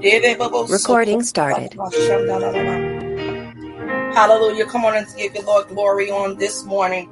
Recording 0.00 1.22
started. 1.24 1.74
Hallelujah. 4.14 4.66
Come 4.66 4.84
on 4.84 4.96
and 4.96 5.06
give 5.16 5.34
the 5.34 5.42
Lord 5.42 5.68
glory 5.68 6.10
on 6.10 6.38
this 6.38 6.64
morning. 6.64 7.10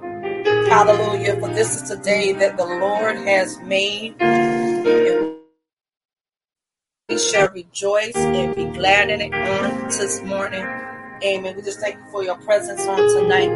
Hallelujah. 0.69 1.41
For 1.41 1.49
this 1.49 1.83
is 1.83 1.89
the 1.89 1.97
day 1.97 2.33
that 2.35 2.57
the 2.57 2.65
Lord 2.65 3.17
has 3.17 3.59
made. 3.63 4.15
We 7.09 7.19
shall 7.19 7.49
rejoice 7.49 8.17
and 8.17 8.55
be 8.55 8.67
glad 8.67 9.11
in 9.11 9.21
it 9.21 9.35
on 9.35 9.89
this 9.89 10.23
morning. 10.23 10.65
Amen. 11.25 11.57
We 11.57 11.63
just 11.63 11.81
thank 11.81 11.97
you 11.97 12.07
for 12.13 12.23
your 12.23 12.37
presence 12.37 12.87
on 12.87 12.99
tonight. 12.99 13.49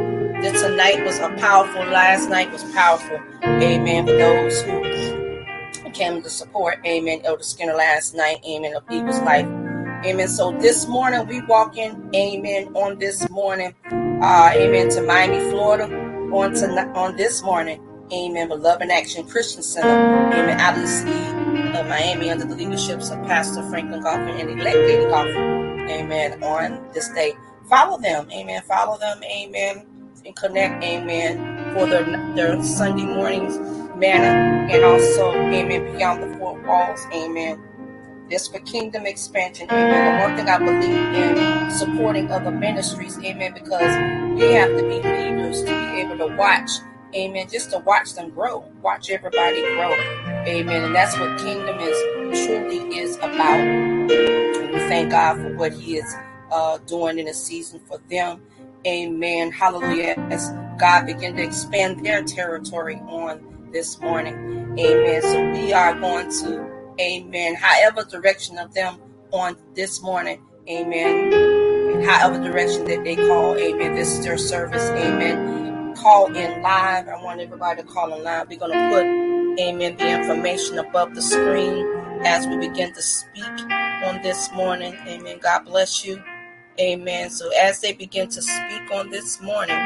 That 0.43 0.55
tonight 0.55 1.05
was 1.05 1.19
a 1.19 1.29
powerful, 1.39 1.83
last 1.85 2.29
night 2.29 2.51
was 2.51 2.65
powerful. 2.73 3.21
Amen. 3.45 4.07
For 4.07 4.13
those 4.13 4.63
who 4.63 4.90
came 5.91 6.23
to 6.23 6.31
support, 6.31 6.79
amen, 6.87 7.21
Elder 7.25 7.43
Skinner 7.43 7.75
last 7.75 8.15
night, 8.15 8.39
amen, 8.49 8.75
of 8.75 8.87
people's 8.89 9.21
life. 9.21 9.47
Amen. 10.03 10.29
So 10.29 10.53
this 10.53 10.87
morning 10.89 11.27
we 11.27 11.43
walk 11.43 11.77
in, 11.77 12.11
amen, 12.15 12.75
on 12.75 12.99
this 12.99 13.29
morning, 13.29 13.75
uh, 13.93 14.51
amen, 14.55 14.89
to 14.91 15.03
Miami, 15.03 15.51
Florida, 15.51 15.85
on 16.33 16.55
to 16.55 16.69
on 16.95 17.17
this 17.17 17.43
morning, 17.43 17.83
amen, 18.11 18.49
with 18.49 18.61
Love 18.61 18.81
and 18.81 18.91
Action 18.91 19.27
Christian 19.29 19.63
Center, 19.63 19.89
amen, 19.89 20.59
out 20.59 20.75
of 20.77 20.83
the 20.83 20.89
city 20.89 21.13
of 21.79 21.87
Miami 21.87 22.31
under 22.31 22.47
the 22.47 22.57
leaderships 22.57 23.11
of 23.11 23.23
Pastor 23.25 23.63
Franklin 23.69 24.03
Goffin 24.03 24.41
and 24.41 24.49
elect 24.49 24.77
Lady 24.77 25.05
Goffin, 25.05 25.91
amen, 25.91 26.43
on 26.43 26.83
this 26.95 27.11
day. 27.11 27.35
Follow 27.69 27.99
them, 27.99 28.27
amen, 28.33 28.63
follow 28.67 28.99
them, 28.99 29.23
amen, 29.23 29.87
and 30.25 30.35
connect, 30.35 30.83
amen, 30.83 31.75
for 31.75 31.87
their, 31.87 32.05
their 32.35 32.63
Sunday 32.63 33.05
mornings 33.05 33.59
manner 34.01 34.69
and 34.73 34.85
also, 34.85 35.35
amen, 35.35 35.97
beyond 35.97 36.23
the 36.23 36.39
four 36.39 36.59
walls, 36.63 37.07
amen. 37.15 37.63
This 38.31 38.49
for 38.49 38.61
kingdom 38.61 39.07
expansion, 39.07 39.69
amen. 39.71 40.15
And 40.15 40.21
one 40.23 40.37
thing 40.37 40.49
I 40.49 40.59
believe 40.59 41.15
in 41.15 41.71
supporting 41.71 42.31
other 42.33 42.51
ministries, 42.51 43.19
amen, 43.19 43.55
because 43.55 43.95
we 44.41 44.53
have 44.55 44.71
to 44.71 44.83
be 44.85 44.97
leaders 44.97 45.63
to 45.65 45.67
be 45.67 46.01
able 46.01 46.19
to 46.19 46.35
watch, 46.37 46.71
amen, 47.15 47.49
just 47.51 47.71
to 47.73 47.79
watch 47.81 48.15
them 48.15 48.31
grow, 48.31 48.65
watch 48.83 49.11
everybody 49.11 49.61
grow, 49.63 49.93
amen. 50.47 50.85
And 50.85 50.95
that's 50.95 51.19
what 51.19 51.39
kingdom 51.39 51.79
is 51.81 52.47
truly 52.47 52.99
is 52.99 53.17
about. 53.19 53.61
And 53.61 54.11
we 54.73 54.79
thank 54.89 55.11
God 55.11 55.37
for 55.39 55.55
what 55.57 55.73
He 55.75 55.99
is 55.99 56.15
uh, 56.51 56.79
doing 56.87 57.19
in 57.19 57.29
a 57.29 57.35
season 57.35 57.81
for 57.81 58.01
them, 58.11 58.43
amen. 58.87 59.53
Hallelujah. 59.53 60.15
As 60.31 60.51
God 60.79 61.07
begin 61.07 61.37
to 61.37 61.43
expand 61.43 62.05
their 62.05 62.23
territory 62.23 62.97
on 63.09 63.50
this 63.73 64.01
morning. 64.01 64.35
Amen. 64.79 65.23
So 65.23 65.51
we 65.53 65.73
are 65.73 65.95
going 65.99 66.31
to, 66.43 66.71
amen, 67.01 67.55
however 67.55 68.05
direction 68.05 68.59
of 68.59 68.73
them 68.75 68.99
on 69.33 69.57
this 69.75 70.03
morning. 70.03 70.43
Amen. 70.69 72.05
However 72.05 72.43
direction 72.43 72.85
that 72.85 73.05
they 73.05 73.17
call, 73.17 73.57
amen. 73.57 73.95
This 73.95 74.13
is 74.13 74.25
their 74.25 74.39
service. 74.39 74.83
Amen. 74.91 75.95
Call 75.97 76.35
in 76.35 76.63
live. 76.63 77.09
I 77.09 77.23
want 77.23 77.41
everybody 77.41 77.83
to 77.83 77.89
call 77.89 78.15
in 78.15 78.23
live. 78.23 78.49
We're 78.49 78.59
going 78.59 78.73
to 78.73 78.89
put, 78.91 79.63
amen, 79.63 79.97
the 79.97 80.21
information 80.21 80.79
above 80.79 81.15
the 81.15 81.23
screen 81.23 81.87
as 82.25 82.47
we 82.47 82.57
begin 82.57 82.93
to 82.95 83.03
speak 83.03 83.45
on 84.05 84.23
this 84.23 84.53
morning. 84.53 84.95
Amen. 85.07 85.39
God 85.43 85.65
bless 85.65 86.05
you. 86.05 86.23
Amen. 86.79 87.31
So 87.31 87.51
as 87.59 87.81
they 87.81 87.93
begin 87.93 88.29
to 88.29 88.41
speak 88.41 88.91
on 88.93 89.11
this 89.11 89.41
morning, 89.41 89.77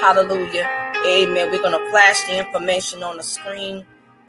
hallelujah. 0.00 0.81
Amen. 1.06 1.50
We're 1.50 1.62
going 1.62 1.72
to 1.72 1.90
flash 1.90 2.22
the 2.28 2.38
information 2.38 3.02
on 3.02 3.16
the 3.16 3.24
screen. 3.24 3.84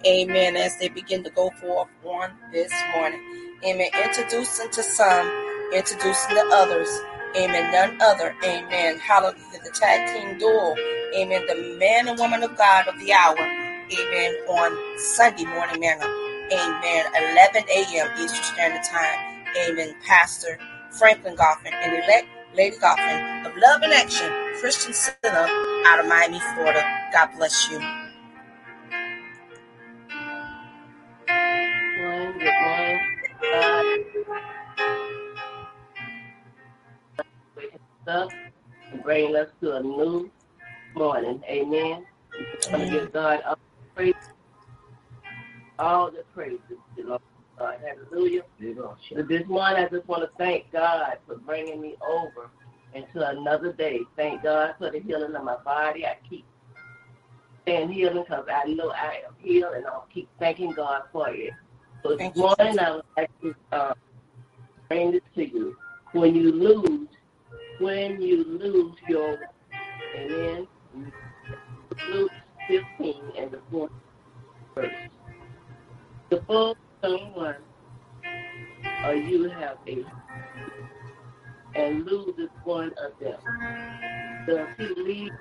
Amen. 0.07 0.57
As 0.57 0.75
they 0.79 0.89
begin 0.89 1.23
to 1.23 1.29
go 1.29 1.51
forth 1.61 1.87
on 2.03 2.31
this 2.51 2.73
morning. 2.95 3.21
Amen. 3.63 3.89
Introducing 4.03 4.71
to 4.71 4.81
some, 4.81 5.27
introducing 5.71 6.35
to 6.35 6.49
others. 6.51 6.89
Amen. 7.37 7.71
None 7.71 8.01
other. 8.01 8.35
Amen. 8.43 8.97
Hallelujah. 8.97 9.59
The 9.63 9.69
tag 9.69 10.15
team 10.15 10.39
duel. 10.39 10.75
Amen. 11.15 11.45
The 11.47 11.77
man 11.77 12.07
and 12.07 12.17
woman 12.17 12.41
of 12.41 12.57
God 12.57 12.87
of 12.87 12.97
the 12.99 13.13
hour. 13.13 13.37
Amen. 13.37 14.33
On 14.49 14.97
Sunday 14.97 15.45
morning 15.45 15.79
manner. 15.79 16.09
Amen. 16.51 17.05
11 17.35 17.63
a.m. 17.69 18.09
Eastern 18.19 18.43
Standard 18.43 18.83
Time. 18.83 19.45
Amen. 19.69 19.95
Pastor 20.07 20.57
Franklin 20.89 21.35
Goffin 21.35 21.71
and 21.71 21.93
elect 22.03 22.27
Lady 22.55 22.77
Goffin 22.77 23.45
of 23.47 23.53
Love 23.57 23.81
and 23.83 23.93
Action 23.93 24.31
Christian 24.59 24.93
Center 24.93 25.47
out 25.87 25.99
of 26.01 26.07
Miami, 26.07 26.39
Florida. 26.55 26.83
God 27.13 27.29
bless 27.37 27.69
you. 27.71 27.79
Good 31.81 32.03
morning, 32.03 32.39
good 32.39 32.53
morning. 32.61 32.99
Us 37.73 37.79
up 38.07 38.35
and 38.91 39.03
bringing 39.03 39.35
us 39.37 39.49
to 39.61 39.77
a 39.77 39.83
new 39.83 40.31
morning. 40.95 41.41
Amen. 41.49 42.05
I'm 42.73 42.89
give 42.89 43.13
God 43.13 43.41
all 43.47 43.55
the 43.55 43.95
praise. 43.95 44.15
All 45.79 46.11
the 46.11 46.23
praises 46.33 46.61
God. 47.57 47.75
Hallelujah. 47.85 48.41
So 48.59 49.21
this 49.23 49.45
morning, 49.47 49.85
I 49.85 49.89
just 49.89 50.07
want 50.07 50.23
to 50.23 50.29
thank 50.37 50.71
God 50.71 51.17
for 51.27 51.37
bringing 51.37 51.81
me 51.81 51.95
over 52.07 52.49
into 52.93 53.27
another 53.27 53.73
day. 53.73 54.01
Thank 54.15 54.43
God 54.43 54.75
for 54.77 54.91
the 54.91 54.99
healing 54.99 55.35
of 55.35 55.43
my 55.43 55.57
body. 55.57 56.05
I 56.05 56.17
keep 56.29 56.45
saying 57.65 57.91
healing 57.91 58.23
because 58.23 58.45
I 58.51 58.67
know 58.73 58.91
I 58.91 59.21
am 59.27 59.35
healed, 59.39 59.75
and 59.75 59.85
I'll 59.85 60.07
keep 60.13 60.29
thanking 60.39 60.71
God 60.71 61.03
for 61.11 61.29
it. 61.29 61.51
So 62.03 62.17
Thank 62.17 62.35
this 62.35 62.41
you, 62.41 62.53
morning, 62.59 62.79
I 62.79 62.91
would 62.91 63.03
like 63.17 63.41
to 63.41 63.55
uh, 63.71 63.93
bring 64.89 65.11
this 65.11 65.21
to 65.35 65.47
you. 65.47 65.75
When 66.11 66.35
you 66.35 66.51
lose, 66.51 67.07
when 67.79 68.21
you 68.21 68.43
lose 68.43 68.95
your, 69.07 69.39
amen, 70.15 70.67
Luke 72.09 72.31
15 72.67 73.15
and 73.37 73.51
the 73.51 73.59
fourth 73.71 73.91
verse. 74.75 74.93
Suppose 76.31 76.75
someone 77.03 77.55
or 79.05 79.13
you 79.13 79.49
have 79.49 79.77
a 79.87 80.05
and 81.75 82.05
loses 82.05 82.49
one 82.63 82.91
of 83.03 83.11
them. 83.19 83.37
Does 84.47 84.67
he 84.77 84.87
leave 85.03 85.31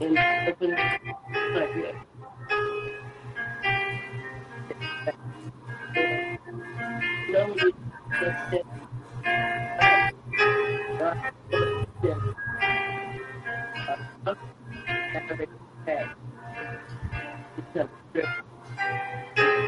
in 0.00 0.18
open? 0.48 0.76
No, 7.30 7.54
you 7.56 7.72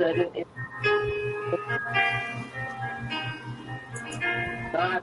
Sudden 0.01 0.31
God. 4.73 5.03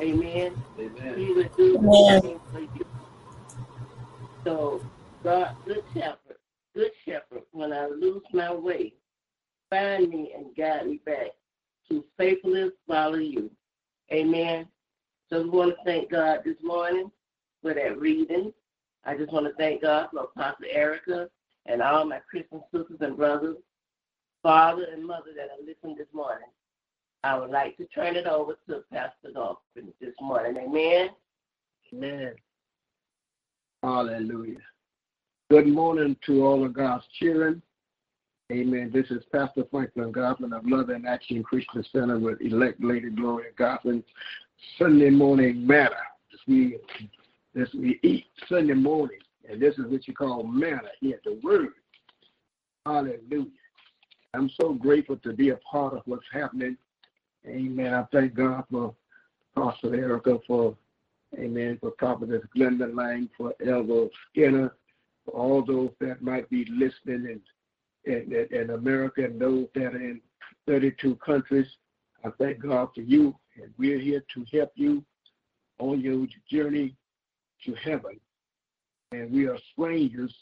Amen. 0.00 0.56
Amen. 0.78 1.14
The 1.16 1.78
Amen. 1.78 2.40
you. 2.74 2.84
So, 4.44 4.80
God, 5.22 5.54
good 5.66 5.82
shepherd, 5.92 6.38
good 6.74 6.90
shepherd, 7.04 7.42
when 7.52 7.72
I 7.72 7.86
lose 7.86 8.22
my 8.32 8.54
way, 8.54 8.94
find 9.68 10.08
me 10.08 10.32
and 10.34 10.56
guide 10.56 10.86
me 10.86 11.00
back 11.04 11.32
to 11.90 12.04
faithfulness 12.16 12.70
follow 12.86 13.18
you. 13.18 13.50
Amen. 14.12 14.66
So 15.30 15.42
we 15.42 15.50
want 15.50 15.70
to 15.76 15.84
thank 15.84 16.10
God 16.10 16.40
this 16.44 16.56
morning 16.62 17.10
for 17.60 17.74
that 17.74 17.98
reading. 17.98 18.52
I 19.04 19.16
just 19.16 19.32
want 19.32 19.46
to 19.46 19.52
thank 19.54 19.82
God 19.82 20.08
for 20.10 20.24
Apostle 20.24 20.66
Erica 20.70 21.28
and 21.66 21.82
all 21.82 22.04
my 22.04 22.18
Christian 22.30 22.62
sisters 22.72 22.98
and 23.00 23.16
brothers, 23.16 23.56
father 24.42 24.86
and 24.92 25.06
mother 25.06 25.30
that 25.36 25.50
are 25.50 25.66
listening 25.66 25.96
this 25.96 26.12
morning. 26.12 26.48
I 27.24 27.36
would 27.36 27.50
like 27.50 27.76
to 27.78 27.86
turn 27.86 28.16
it 28.16 28.26
over 28.26 28.56
to 28.68 28.84
Pastor 28.92 29.30
Goffin 29.34 29.92
this 30.00 30.14
morning. 30.20 30.56
Amen. 30.56 31.10
Amen. 31.92 32.34
Hallelujah. 33.82 34.58
Good 35.50 35.66
morning 35.66 36.16
to 36.26 36.44
all 36.44 36.64
of 36.64 36.74
God's 36.74 37.04
children. 37.18 37.62
Amen. 38.52 38.90
This 38.92 39.10
is 39.10 39.22
Pastor 39.32 39.64
Franklin 39.70 40.12
Goffin 40.12 40.56
of 40.56 40.66
Love 40.66 40.88
and 40.90 41.06
Action 41.06 41.42
Christian 41.42 41.84
Center 41.92 42.18
with 42.18 42.40
elect 42.40 42.82
Lady 42.82 43.10
Gloria 43.10 43.50
Goffin. 43.58 44.02
Sunday 44.78 45.10
morning 45.10 45.66
matter. 45.66 45.96
We 46.46 46.78
this 47.54 47.68
we 47.74 47.98
eat 48.02 48.26
Sunday 48.48 48.74
morning, 48.74 49.18
and 49.48 49.60
this 49.60 49.74
is 49.78 49.86
what 49.86 50.06
you 50.06 50.14
call 50.14 50.42
manna 50.44 50.88
here, 51.00 51.20
the 51.24 51.40
word. 51.42 51.72
Hallelujah. 52.86 53.46
I'm 54.34 54.50
so 54.60 54.72
grateful 54.74 55.16
to 55.18 55.32
be 55.32 55.50
a 55.50 55.56
part 55.56 55.94
of 55.94 56.02
what's 56.04 56.24
happening. 56.32 56.76
Amen. 57.46 57.94
I 57.94 58.04
thank 58.12 58.34
God 58.34 58.64
for 58.70 58.94
Pastor 59.56 59.94
Erica 59.94 60.38
for 60.46 60.76
Amen. 61.36 61.78
For 61.80 61.90
Prophetess 61.92 62.42
Glenda 62.56 62.94
Lang, 62.94 63.28
for 63.36 63.54
Elder 63.66 64.08
Skinner, 64.30 64.74
for 65.24 65.30
all 65.32 65.64
those 65.64 65.90
that 66.00 66.22
might 66.22 66.48
be 66.48 66.64
listening 66.70 67.40
in, 68.04 68.12
in, 68.12 68.46
in 68.50 68.70
America 68.70 69.24
and 69.24 69.40
those 69.40 69.66
that 69.74 69.94
are 69.94 70.00
in 70.00 70.20
32 70.66 71.16
countries. 71.16 71.66
I 72.24 72.30
thank 72.38 72.60
God 72.60 72.88
for 72.94 73.02
you, 73.02 73.36
and 73.60 73.72
we're 73.78 73.98
here 73.98 74.24
to 74.34 74.44
help 74.52 74.72
you 74.74 75.04
on 75.78 76.00
your 76.00 76.26
journey 76.50 76.96
to 77.64 77.74
heaven. 77.74 78.18
And 79.12 79.30
we 79.30 79.46
are 79.46 79.58
strangers 79.72 80.34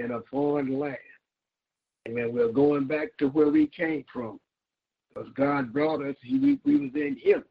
in 0.00 0.12
a 0.12 0.20
foreign 0.30 0.78
land. 0.78 0.96
And 2.06 2.32
we're 2.32 2.48
going 2.48 2.86
back 2.86 3.16
to 3.18 3.28
where 3.28 3.48
we 3.48 3.66
came 3.66 4.04
from. 4.12 4.40
Because 5.08 5.30
God 5.34 5.72
brought 5.72 6.04
us, 6.04 6.16
he, 6.22 6.38
we, 6.38 6.60
we 6.64 6.76
was 6.76 6.90
in 6.94 7.16
him. 7.22 7.44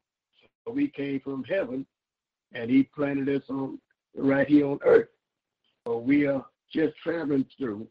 So 0.65 0.73
we 0.73 0.87
came 0.87 1.19
from 1.19 1.43
heaven, 1.43 1.85
and 2.53 2.69
he 2.69 2.83
planted 2.83 3.29
us 3.29 3.43
on 3.49 3.79
right 4.15 4.47
here 4.47 4.67
on 4.67 4.79
earth. 4.83 5.09
So 5.85 5.97
we 5.97 6.27
are 6.27 6.45
just 6.71 6.95
traveling 7.03 7.45
through 7.57 7.87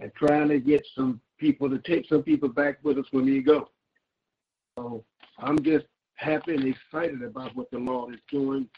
and 0.00 0.12
trying 0.14 0.48
to 0.48 0.60
get 0.60 0.86
some 0.94 1.20
people 1.38 1.68
to 1.70 1.78
take 1.78 2.08
some 2.08 2.22
people 2.22 2.48
back 2.48 2.78
with 2.82 2.98
us 2.98 3.06
when 3.10 3.24
we 3.24 3.42
go. 3.42 3.70
So 4.78 5.04
I'm 5.38 5.62
just 5.62 5.86
happy 6.14 6.54
and 6.54 6.64
excited 6.64 7.22
about 7.22 7.54
what 7.56 7.70
the 7.70 7.78
Lord 7.78 8.14
is 8.14 8.20
doing, 8.30 8.68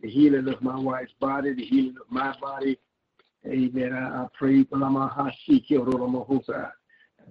the 0.00 0.08
healing 0.08 0.48
of 0.48 0.62
my 0.62 0.78
wife's 0.78 1.12
body, 1.20 1.54
the 1.54 1.64
healing 1.64 1.96
of 2.00 2.10
my 2.10 2.34
body. 2.40 2.78
Amen. 3.46 3.92
I, 3.92 4.24
I 4.24 4.26
pray 4.36 4.64
for 4.64 4.78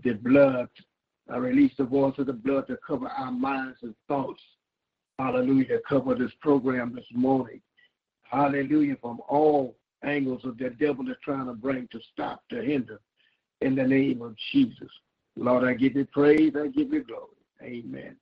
the 0.03 0.13
blood. 0.13 0.69
I 1.29 1.37
release 1.37 1.73
the 1.77 1.83
voice 1.83 2.13
of 2.17 2.27
the 2.27 2.33
blood 2.33 2.67
to 2.67 2.77
cover 2.85 3.07
our 3.07 3.31
minds 3.31 3.79
and 3.81 3.93
thoughts. 4.07 4.41
Hallelujah. 5.19 5.79
Cover 5.87 6.15
this 6.15 6.31
program 6.41 6.93
this 6.95 7.05
morning. 7.13 7.61
Hallelujah. 8.23 8.97
From 9.01 9.19
all 9.27 9.75
angles 10.03 10.45
of 10.45 10.57
the 10.57 10.69
devil 10.69 11.09
is 11.09 11.17
trying 11.23 11.47
to 11.47 11.53
bring 11.53 11.87
to 11.91 11.99
stop, 12.13 12.43
to 12.49 12.61
hinder. 12.61 12.99
In 13.61 13.75
the 13.75 13.83
name 13.83 14.21
of 14.21 14.35
Jesus. 14.51 14.89
Lord, 15.35 15.63
I 15.63 15.73
give 15.73 15.95
you 15.95 16.05
praise. 16.05 16.53
I 16.55 16.67
give 16.67 16.93
you 16.93 17.03
glory. 17.03 17.27
Amen. 17.63 18.15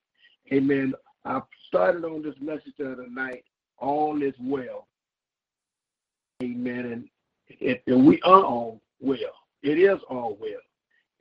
Amen. 0.54 0.94
I 1.26 1.42
started 1.68 2.06
on 2.06 2.22
this 2.22 2.36
message 2.40 2.74
the 2.78 3.06
night. 3.10 3.44
All 3.78 4.22
is 4.22 4.34
well. 4.40 4.88
Amen. 6.44 7.10
And, 7.62 7.80
and 7.88 8.06
we 8.06 8.22
are 8.22 8.44
all 8.44 8.82
well. 9.00 9.20
It 9.64 9.80
is 9.80 10.00
all 10.10 10.38
well. 10.40 10.52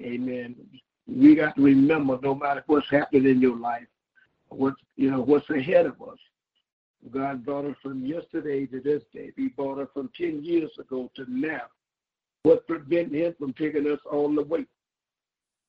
Amen. 0.01 0.57
We 1.07 1.35
got 1.35 1.57
to 1.57 1.63
remember, 1.63 2.19
no 2.23 2.35
matter 2.35 2.63
what's 2.67 2.89
happening 2.91 3.27
in 3.27 3.41
your 3.41 3.57
life, 3.57 3.87
what 4.49 4.75
you 4.97 5.11
know, 5.11 5.21
what's 5.21 5.49
ahead 5.51 5.87
of 5.87 6.01
us. 6.03 6.19
God 7.11 7.45
brought 7.45 7.67
us 7.67 7.77
from 7.83 8.05
yesterday 8.07 8.65
to 8.67 8.81
this 8.81 9.03
day. 9.13 9.31
He 9.37 9.49
brought 9.49 9.79
us 9.79 9.89
from 9.93 10.11
10 10.17 10.43
years 10.43 10.71
ago 10.79 11.11
to 11.17 11.27
now. 11.29 11.63
What 12.45 12.67
prevented 12.67 13.15
him 13.15 13.35
from 13.39 13.53
taking 13.53 13.91
us 13.91 13.99
all 14.11 14.35
the 14.35 14.43
way? 14.43 14.65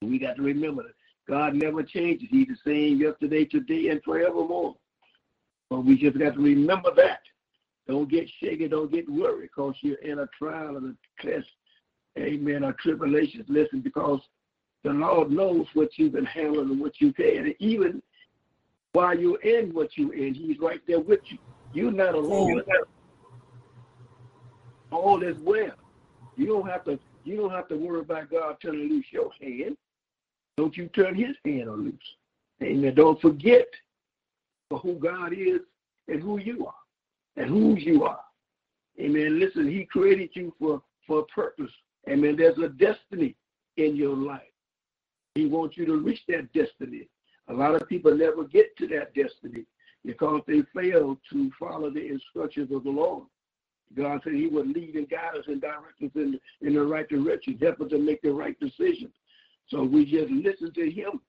We 0.02 0.20
got 0.20 0.38
to 0.38 0.42
remember 0.42 0.84
that 0.84 0.94
God 1.28 1.56
never 1.56 1.84
changes. 1.84 2.28
He's 2.30 2.48
the 2.48 2.58
same 2.66 3.00
yesterday, 3.02 3.46
today, 3.46 3.90
and 3.90 4.02
forevermore. 4.04 4.76
But 5.70 5.86
we 5.86 5.98
just 5.98 6.18
got 6.18 6.36
to 6.36 6.40
remember 6.40 6.92
that. 6.96 7.22
Don't 7.88 8.10
get 8.10 8.30
shaky. 8.40 8.68
don't 8.68 8.92
get 8.92 9.10
worried 9.10 9.50
because 9.56 9.76
you're 9.82 9.98
in 9.98 10.20
a 10.20 10.28
trial 10.38 10.78
and 10.78 10.96
a 10.96 11.26
test. 11.26 11.48
Amen. 12.18 12.64
A 12.64 12.74
tribulation. 12.74 13.46
Listen, 13.48 13.82
because 13.82 14.22
the 14.84 14.92
Lord 14.92 15.32
knows 15.32 15.68
what 15.74 15.90
you've 15.98 16.14
been 16.14 16.26
handling 16.26 16.72
and 16.72 16.80
what 16.80 17.00
you 17.00 17.14
can. 17.14 17.46
And 17.46 17.56
even 17.60 18.02
while 18.94 19.18
you're 19.18 19.42
in 19.42 19.74
what 19.74 19.90
you're 19.98 20.14
in, 20.14 20.34
He's 20.34 20.60
right 20.60 20.82
there 20.88 21.00
with 21.00 21.20
you. 21.26 21.38
You're 21.74 21.92
not 21.92 22.16
alone. 22.16 22.64
All 24.92 25.22
is 25.24 25.36
well. 25.44 25.76
You 26.38 26.48
don't 26.48 26.68
have 26.68 26.86
to. 26.86 27.00
You 27.24 27.38
don't 27.38 27.52
have 27.52 27.68
to 27.70 27.76
worry 27.76 28.02
about 28.02 28.30
God 28.30 28.58
turning 28.62 28.88
loose 28.88 29.06
your 29.12 29.32
hand. 29.42 29.76
Don't 30.58 30.78
you 30.78 30.88
turn 30.90 31.16
His 31.16 31.36
hand 31.44 31.70
on 31.70 31.84
loose. 31.86 32.16
Amen. 32.64 32.96
Don't 32.96 33.20
forget 33.20 33.68
who 34.72 34.96
God 34.96 35.34
is 35.34 35.62
and 36.08 36.22
who 36.22 36.40
you 36.40 36.66
are 36.66 36.74
and 37.38 37.50
whose 37.50 37.84
you 37.84 38.04
are. 38.04 38.20
Amen. 39.00 39.40
Listen, 39.40 39.70
He 39.70 39.86
created 39.86 40.30
you 40.34 40.54
for 40.60 40.82
for 41.06 41.20
a 41.20 41.26
purpose. 41.26 41.72
Amen. 42.10 42.36
There's 42.36 42.58
a 42.58 42.70
destiny 42.70 43.36
in 43.78 43.96
your 43.96 44.16
life. 44.16 44.42
He 45.36 45.46
wants 45.46 45.78
you 45.78 45.86
to 45.86 45.98
reach 45.98 46.22
that 46.30 46.52
destiny. 46.54 47.08
A 47.50 47.54
lot 47.54 47.80
of 47.80 47.88
people 47.88 48.16
never 48.16 48.44
get 48.46 48.76
to 48.78 48.88
that 48.88 49.14
destiny 49.14 49.66
because 50.04 50.42
they 50.48 50.62
fail 50.74 51.18
to 51.32 51.52
follow 51.60 51.90
the 51.90 52.08
instructions 52.08 52.72
of 52.72 52.84
the 52.84 52.90
Lord. 52.90 53.26
God 53.96 54.22
said 54.24 54.34
He 54.34 54.48
would 54.48 54.68
lead 54.68 54.96
and 54.96 55.10
guide 55.10 55.38
us 55.38 55.46
and 55.48 55.62
direct 55.62 56.02
us 56.04 56.10
in, 56.16 56.40
in 56.62 56.74
the 56.74 56.84
right 56.84 57.08
direction, 57.08 57.58
help 57.62 57.82
us 57.82 57.90
to 57.92 58.00
make 58.00 58.22
the 58.22 58.32
right 58.32 58.60
decisions. 58.60 59.14
So 59.68 59.84
we 59.84 60.06
just 60.06 60.32
listen 60.32 60.74
to 60.74 60.90
Him. 60.90 61.22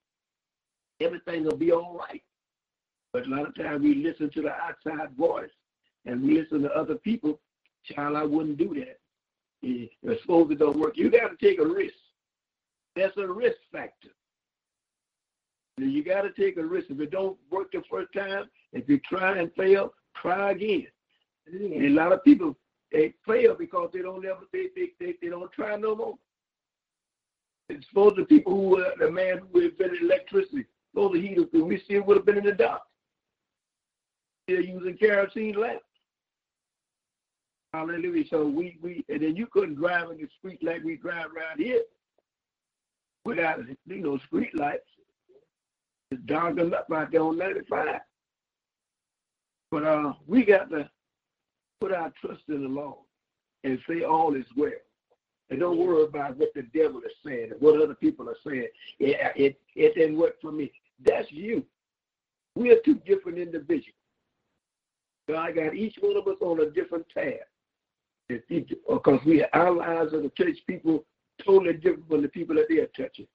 Everything 1.01 1.45
will 1.45 1.57
be 1.57 1.73
all 1.73 1.99
right. 1.99 2.23
But 3.17 3.29
a 3.29 3.31
lot 3.31 3.49
of 3.49 3.55
times 3.55 3.83
we 3.83 3.95
listen 3.95 4.29
to 4.29 4.43
the 4.43 4.53
outside 4.53 5.17
voice 5.17 5.49
and 6.05 6.23
we 6.23 6.39
listen 6.39 6.61
to 6.61 6.71
other 6.73 6.97
people. 6.97 7.41
Child, 7.91 8.15
I 8.15 8.25
wouldn't 8.25 8.59
do 8.59 8.75
that. 8.75 8.99
It's 9.63 10.21
supposed 10.21 10.53
it 10.53 10.59
don't 10.59 10.79
work. 10.79 10.99
You 10.99 11.11
got 11.11 11.29
to 11.29 11.37
take 11.41 11.59
a 11.59 11.67
risk. 11.67 11.95
That's 12.95 13.17
a 13.17 13.27
risk 13.27 13.57
factor. 13.73 14.11
You 15.79 16.05
got 16.05 16.23
to 16.23 16.31
take 16.31 16.59
a 16.59 16.63
risk. 16.63 16.91
If 16.91 17.01
it 17.01 17.11
don't 17.11 17.39
work 17.51 17.73
the 17.73 17.83
first 17.91 18.13
time, 18.13 18.51
if 18.75 18.87
you 18.87 19.01
try 19.09 19.39
and 19.39 19.51
fail, 19.55 19.95
try 20.21 20.51
again. 20.51 20.87
And 21.47 21.87
a 21.87 21.89
lot 21.89 22.13
of 22.13 22.23
people 22.23 22.55
they 22.93 23.15
fail 23.27 23.55
because 23.59 23.89
they 23.95 24.03
don't 24.03 24.27
ever 24.27 24.41
they 24.53 24.67
they, 24.77 24.91
they, 25.01 25.15
they 25.23 25.29
don't 25.31 25.51
try 25.53 25.75
no 25.77 25.97
more. 25.97 26.19
It's 27.71 27.89
supposed 27.89 28.17
to 28.17 28.27
people 28.27 28.53
who 28.53 28.85
uh, 28.85 28.91
the 28.99 29.11
man 29.11 29.41
who 29.51 29.61
invented 29.61 30.03
electricity, 30.03 30.67
supposed 30.93 31.15
to 31.15 31.21
heat 31.23 31.39
up, 31.39 31.49
we 31.55 31.81
still 31.81 32.03
would 32.03 32.19
have 32.19 32.27
been 32.27 32.37
in 32.37 32.45
the 32.45 32.53
dark. 32.53 32.83
Still 34.49 34.65
using 34.65 34.97
kerosene 34.97 35.55
lamps. 35.55 35.85
Hallelujah. 37.73 38.25
So 38.31 38.47
we 38.47 38.79
we 38.81 39.05
and 39.09 39.23
then 39.23 39.37
you 39.37 39.47
couldn't 39.47 39.75
drive 39.75 40.11
in 40.11 40.19
the 40.19 40.29
street 40.39 40.63
like 40.63 40.83
we 40.85 40.97
drive 40.97 41.27
around 41.27 41.59
here 41.59 41.83
without 43.25 43.59
you 43.87 43.97
know 43.97 44.19
street 44.27 44.55
lights. 44.57 44.89
It's 46.11 46.23
darkened 46.23 46.73
up 46.73 46.87
out 46.95 47.11
there 47.11 47.23
on 47.23 47.37
95. 47.37 48.01
But 49.73 49.85
uh, 49.85 50.13
we 50.27 50.45
got 50.45 50.71
to 50.71 50.89
put 51.81 51.93
our 51.93 52.13
trust 52.21 52.43
in 52.49 52.63
the 52.63 52.69
Lord 52.69 52.99
and 53.65 53.79
say 53.89 54.05
all 54.05 54.35
is 54.37 54.47
well. 54.57 54.71
And 55.51 55.61
don't 55.61 55.79
worry 55.79 56.05
about 56.05 56.37
what 56.37 56.55
the 56.55 56.63
devil 56.63 57.01
is 57.01 57.13
saying 57.25 57.51
and 57.53 57.61
what 57.61 57.81
other 57.81 57.95
people 57.95 58.29
are 58.29 58.37
saying. 58.47 58.69
It, 59.01 59.33
it, 59.37 59.61
it 59.75 59.95
didn't 59.95 60.17
work 60.17 60.41
for 60.41 60.53
me. 60.53 60.73
That's 61.05 61.31
you. 61.31 61.65
We 62.55 62.71
are 62.71 62.81
two 62.85 63.01
different 63.07 63.39
individuals. 63.39 63.96
God 65.29 65.55
got 65.55 65.75
each 65.75 65.97
one 66.01 66.17
of 66.17 66.27
us 66.27 66.37
on 66.41 66.61
a 66.61 66.71
different 66.71 67.07
path. 67.13 67.47
Because 68.29 69.21
we 69.25 69.45
our 69.53 69.73
lives 69.73 70.13
are 70.13 70.23
the 70.23 70.33
church 70.37 70.59
people 70.67 71.05
totally 71.45 71.75
different 71.75 72.09
from 72.09 72.23
the 72.23 72.29
people 72.29 72.57
that 72.57 72.67
they 72.69 72.79
are 72.79 72.91
touching. 72.97 73.27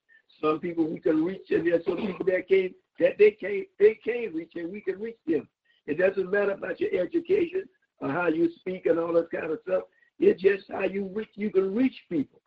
Some 0.42 0.60
people 0.60 0.88
we 0.88 1.00
can 1.00 1.24
reach, 1.24 1.50
and 1.52 1.66
there's 1.66 1.86
some 1.86 1.98
people 1.98 2.26
that 2.26 2.48
can't 2.50 2.74
that 3.00 3.18
they 3.18 3.32
can't 3.32 3.68
they 3.80 3.96
can't 3.96 4.34
reach, 4.34 4.52
and 4.56 4.72
we 4.72 4.82
can 4.82 5.00
reach 5.00 5.18
them. 5.26 5.48
It 5.88 5.98
doesn't 5.98 6.30
matter 6.30 6.52
about 6.52 6.80
your 6.80 6.94
education 7.02 7.66
or 8.00 8.10
how 8.10 8.28
you 8.28 8.52
speak 8.60 8.86
and 8.86 9.00
all 9.00 9.14
that 9.14 9.32
kind 9.32 9.52
of 9.52 9.60
stuff. 9.66 9.84
It's 10.20 10.42
just 10.42 10.66
how 10.70 10.84
you 10.84 11.10
reach. 11.14 11.30
You 11.36 11.52
can 11.52 11.74
reach 11.74 11.96
people 12.10 12.42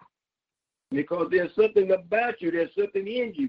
because 0.90 1.28
there's 1.30 1.54
something 1.54 1.92
about 1.92 2.40
you. 2.40 2.50
There's 2.50 2.74
something 2.78 3.06
in 3.06 3.32
you 3.34 3.48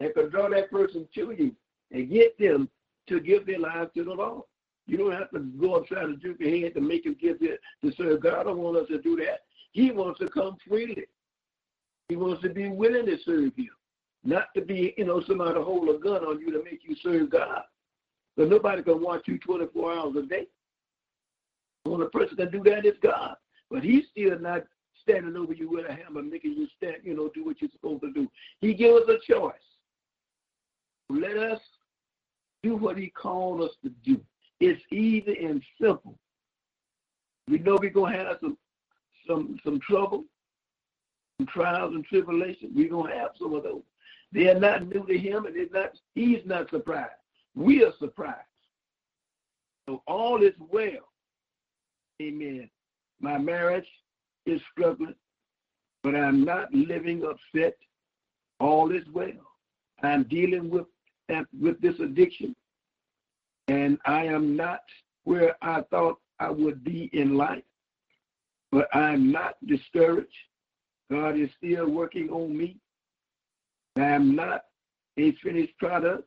that 0.00 0.14
can 0.14 0.30
draw 0.30 0.48
that 0.48 0.70
person 0.70 1.06
to 1.14 1.34
you 1.36 1.54
and 1.90 2.10
get 2.10 2.38
them 2.38 2.68
to 3.08 3.20
give 3.20 3.46
their 3.46 3.58
lives 3.58 3.90
to 3.94 4.04
the 4.04 4.12
Lord. 4.12 4.44
You 4.86 4.98
don't 4.98 5.12
have 5.12 5.30
to 5.30 5.40
go 5.40 5.76
and 5.76 5.86
try 5.86 6.02
to 6.02 6.16
your 6.22 6.50
hand 6.50 6.74
to 6.74 6.80
make 6.80 7.06
him 7.06 7.16
give 7.20 7.38
it 7.40 7.60
to 7.82 7.92
serve 7.92 8.22
God. 8.22 8.40
I 8.40 8.42
don't 8.44 8.58
want 8.58 8.76
us 8.76 8.88
to 8.88 9.00
do 9.00 9.16
that. 9.16 9.40
He 9.72 9.90
wants 9.90 10.20
to 10.20 10.28
come 10.28 10.56
freely. 10.68 11.04
He 12.08 12.16
wants 12.16 12.42
to 12.42 12.50
be 12.50 12.68
willing 12.68 13.06
to 13.06 13.16
serve 13.24 13.52
you, 13.56 13.70
not 14.24 14.48
to 14.54 14.60
be, 14.60 14.94
you 14.98 15.06
know, 15.06 15.22
somebody 15.26 15.58
hold 15.58 15.88
a 15.88 15.98
gun 15.98 16.22
on 16.24 16.38
you 16.38 16.52
to 16.52 16.62
make 16.62 16.80
you 16.86 16.94
serve 17.02 17.30
God. 17.30 17.62
But 18.36 18.48
nobody 18.50 18.82
can 18.82 19.00
watch 19.02 19.22
you 19.26 19.38
24 19.38 19.92
hours 19.92 20.16
a 20.16 20.22
day. 20.22 20.46
The 21.84 21.90
only 21.90 22.06
person 22.12 22.36
that 22.36 22.50
can 22.50 22.62
do 22.62 22.70
that 22.70 22.84
is 22.84 22.94
God. 23.02 23.36
But 23.70 23.82
he's 23.82 24.04
still 24.10 24.38
not 24.38 24.64
standing 25.00 25.36
over 25.36 25.52
you 25.52 25.70
with 25.70 25.86
a 25.88 25.92
hammer, 25.92 26.22
making 26.22 26.52
you 26.52 26.66
stand, 26.76 26.96
you 27.04 27.14
know, 27.14 27.30
do 27.34 27.44
what 27.44 27.60
you're 27.60 27.70
supposed 27.70 28.02
to 28.02 28.12
do. 28.12 28.30
He 28.60 28.74
gives 28.74 29.02
us 29.02 29.16
a 29.16 29.32
choice. 29.32 29.54
Let 31.08 31.36
us 31.36 31.60
do 32.62 32.76
what 32.76 32.96
he 32.96 33.08
called 33.08 33.62
us 33.62 33.72
to 33.82 33.90
do. 34.04 34.20
It's 34.66 34.82
easy 34.90 35.44
and 35.44 35.62
simple. 35.78 36.18
We 37.48 37.58
know 37.58 37.76
we're 37.78 37.90
gonna 37.90 38.16
have 38.16 38.38
some 38.40 38.56
some 39.26 39.58
some 39.62 39.78
trouble, 39.80 40.24
some 41.38 41.46
trials 41.48 41.94
and 41.94 42.02
tribulations. 42.06 42.72
We're 42.74 42.88
gonna 42.88 43.14
have 43.14 43.32
some 43.38 43.52
of 43.54 43.62
those. 43.62 43.82
They 44.32 44.48
are 44.48 44.58
not 44.58 44.88
new 44.88 45.04
to 45.04 45.18
him, 45.18 45.44
and 45.44 45.70
not 45.70 45.90
he's 46.14 46.46
not 46.46 46.70
surprised. 46.70 47.10
We 47.54 47.84
are 47.84 47.92
surprised. 47.98 48.40
So 49.86 50.02
all 50.06 50.42
is 50.42 50.54
well. 50.58 51.10
Amen. 52.22 52.70
My 53.20 53.36
marriage, 53.36 53.86
is 54.46 54.62
struggling, 54.72 55.14
but 56.02 56.14
I'm 56.14 56.42
not 56.42 56.72
living 56.72 57.22
upset. 57.22 57.76
All 58.60 58.92
is 58.92 59.04
well. 59.12 59.28
I'm 60.02 60.22
dealing 60.24 60.70
with 60.70 60.86
with 61.60 61.80
this 61.82 61.98
addiction, 62.00 62.56
and 63.68 63.98
I 64.04 64.24
am 64.24 64.56
not 64.56 64.80
where 65.24 65.56
I 65.62 65.82
thought 65.90 66.18
I 66.38 66.50
would 66.50 66.84
be 66.84 67.10
in 67.12 67.36
life. 67.36 67.62
But 68.70 68.88
I'm 68.94 69.30
not 69.30 69.54
discouraged. 69.66 70.28
God 71.10 71.38
is 71.38 71.50
still 71.56 71.88
working 71.88 72.28
on 72.30 72.56
me. 72.56 72.76
I'm 73.96 74.34
not 74.34 74.64
a 75.16 75.32
finished 75.42 75.78
product. 75.78 76.24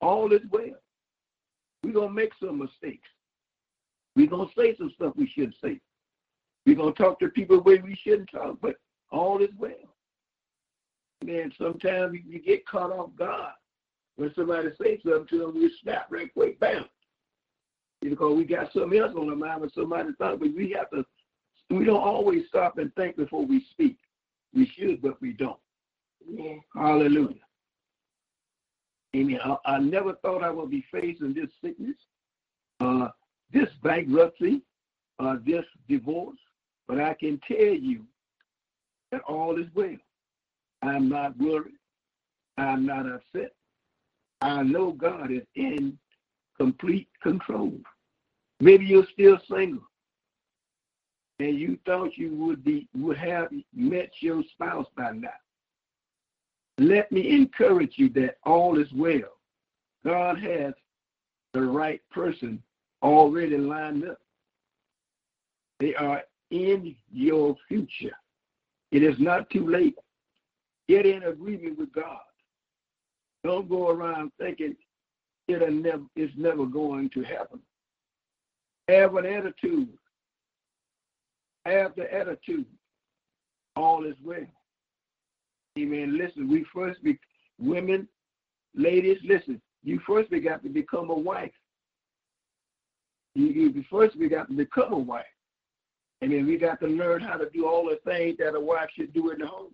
All 0.00 0.32
is 0.32 0.40
well. 0.50 0.80
We're 1.82 1.92
going 1.92 2.08
to 2.08 2.14
make 2.14 2.32
some 2.42 2.58
mistakes. 2.58 3.08
We're 4.16 4.28
going 4.28 4.48
to 4.48 4.54
say 4.56 4.76
some 4.76 4.92
stuff 4.94 5.12
we 5.16 5.28
shouldn't 5.28 5.56
say. 5.62 5.80
We're 6.66 6.76
going 6.76 6.94
to 6.94 7.02
talk 7.02 7.20
to 7.20 7.28
people 7.28 7.56
the 7.56 7.62
way 7.62 7.78
we 7.78 7.96
shouldn't 8.02 8.30
talk, 8.30 8.56
but 8.60 8.76
all 9.10 9.42
is 9.42 9.50
well. 9.58 9.72
Man, 11.22 11.52
sometimes 11.58 12.18
you 12.26 12.38
get 12.40 12.66
caught 12.66 12.92
off 12.92 13.10
guard. 13.16 13.52
When 14.16 14.32
somebody 14.34 14.68
says 14.80 14.98
something 15.04 15.26
to 15.28 15.38
them, 15.38 15.54
we 15.54 15.72
snap 15.82 16.06
right 16.10 16.32
quick, 16.32 16.60
bam. 16.60 16.84
Because 18.00 18.36
we 18.36 18.44
got 18.44 18.72
something 18.72 18.98
else 18.98 19.14
on 19.16 19.28
our 19.30 19.36
mind 19.36 19.60
when 19.60 19.70
somebody 19.70 20.10
thought, 20.18 20.40
but 20.40 20.54
we 20.54 20.74
have 20.76 20.90
to, 20.90 21.04
we 21.70 21.84
don't 21.84 22.02
always 22.02 22.42
stop 22.48 22.78
and 22.78 22.94
think 22.94 23.16
before 23.16 23.44
we 23.44 23.64
speak. 23.70 23.98
We 24.54 24.70
should, 24.76 25.00
but 25.02 25.20
we 25.20 25.32
don't. 25.32 25.58
Yeah. 26.26 26.56
Hallelujah. 26.74 27.36
Amen. 29.14 29.38
I, 29.44 29.56
I, 29.66 29.78
never 29.78 30.14
thought 30.14 30.44
I 30.44 30.50
would 30.50 30.70
be 30.70 30.84
facing 30.92 31.34
this 31.34 31.50
sickness, 31.62 31.96
uh, 32.80 33.08
this 33.52 33.68
bankruptcy, 33.82 34.62
uh, 35.18 35.36
this 35.44 35.64
divorce, 35.88 36.38
but 36.86 37.00
I 37.00 37.14
can 37.14 37.40
tell 37.46 37.58
you 37.58 38.04
that 39.10 39.22
all 39.22 39.58
is 39.58 39.66
well. 39.74 39.96
I'm 40.82 41.08
not 41.08 41.36
worried. 41.38 41.74
I'm 42.56 42.86
not 42.86 43.06
upset. 43.06 43.52
I 44.40 44.62
know 44.62 44.92
God 44.92 45.30
is 45.30 45.42
in 45.54 45.98
complete 46.58 47.08
control. 47.22 47.72
Maybe 48.60 48.86
you're 48.86 49.06
still 49.12 49.38
single 49.50 49.82
and 51.40 51.58
you 51.58 51.78
thought 51.86 52.16
you 52.16 52.34
would 52.34 52.62
be 52.62 52.88
would 52.94 53.16
have 53.16 53.48
met 53.74 54.10
your 54.20 54.42
spouse 54.52 54.86
by 54.96 55.12
now. 55.12 55.28
Let 56.78 57.10
me 57.10 57.30
encourage 57.30 57.94
you 57.96 58.08
that 58.10 58.36
all 58.44 58.78
is 58.78 58.92
well. 58.92 59.38
God 60.04 60.38
has 60.38 60.74
the 61.52 61.62
right 61.62 62.00
person 62.10 62.62
already 63.02 63.56
lined 63.56 64.08
up. 64.08 64.18
They 65.78 65.94
are 65.94 66.22
in 66.50 66.94
your 67.12 67.56
future. 67.68 68.16
It 68.92 69.02
is 69.02 69.18
not 69.18 69.48
too 69.50 69.66
late. 69.68 69.96
Get 70.88 71.06
in 71.06 71.22
agreement 71.24 71.78
with 71.78 71.92
God. 71.92 72.20
Don't 73.44 73.68
go 73.68 73.88
around 73.88 74.32
thinking 74.38 74.76
it'll 75.48 75.70
never, 75.70 76.02
it's 76.16 76.32
never 76.36 76.66
going 76.66 77.10
to 77.10 77.22
happen. 77.22 77.60
Have 78.88 79.16
an 79.16 79.26
attitude. 79.26 79.88
Have 81.64 81.94
the 81.96 82.12
attitude. 82.12 82.66
All 83.76 84.04
is 84.04 84.16
well. 84.24 84.46
Amen. 85.78 86.18
Listen, 86.18 86.48
we 86.48 86.64
first 86.74 87.02
be 87.02 87.18
women, 87.58 88.08
ladies, 88.74 89.18
listen, 89.24 89.60
you 89.82 90.00
first 90.06 90.30
we 90.30 90.40
got 90.40 90.62
to 90.62 90.68
become 90.68 91.10
a 91.10 91.14
wife. 91.14 91.52
You, 93.34 93.46
you 93.46 93.84
first 93.90 94.16
we 94.16 94.28
got 94.28 94.48
to 94.48 94.54
become 94.54 94.92
a 94.92 94.98
wife. 94.98 95.24
And 96.22 96.32
then 96.32 96.46
we 96.46 96.58
got 96.58 96.80
to 96.80 96.86
learn 96.86 97.22
how 97.22 97.36
to 97.36 97.48
do 97.50 97.66
all 97.66 97.84
the 97.84 97.98
things 98.04 98.36
that 98.38 98.54
a 98.54 98.60
wife 98.60 98.90
should 98.94 99.14
do 99.14 99.30
in 99.30 99.38
the 99.38 99.46
home. 99.46 99.72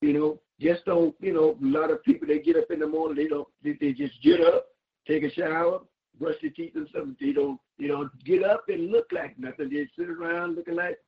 You 0.00 0.12
know, 0.12 0.40
just 0.60 0.84
don't, 0.84 1.14
you 1.20 1.32
know, 1.32 1.56
a 1.62 1.66
lot 1.66 1.90
of 1.90 2.02
people 2.04 2.28
they 2.28 2.38
get 2.38 2.56
up 2.56 2.70
in 2.70 2.80
the 2.80 2.86
morning, 2.86 3.16
they 3.16 3.28
don't 3.28 3.48
they, 3.62 3.76
they 3.80 3.92
just 3.92 4.20
get 4.22 4.40
up, 4.40 4.66
take 5.06 5.22
a 5.22 5.30
shower, 5.30 5.80
brush 6.18 6.34
their 6.42 6.50
teeth 6.50 6.72
and 6.74 6.88
stuff. 6.88 7.04
They 7.20 7.32
don't, 7.32 7.58
you 7.78 7.88
know, 7.88 8.08
get 8.24 8.42
up 8.44 8.64
and 8.68 8.90
look 8.90 9.06
like 9.12 9.38
nothing. 9.38 9.70
They 9.70 9.88
sit 9.98 10.10
around 10.10 10.56
looking 10.56 10.76
like 10.76 10.98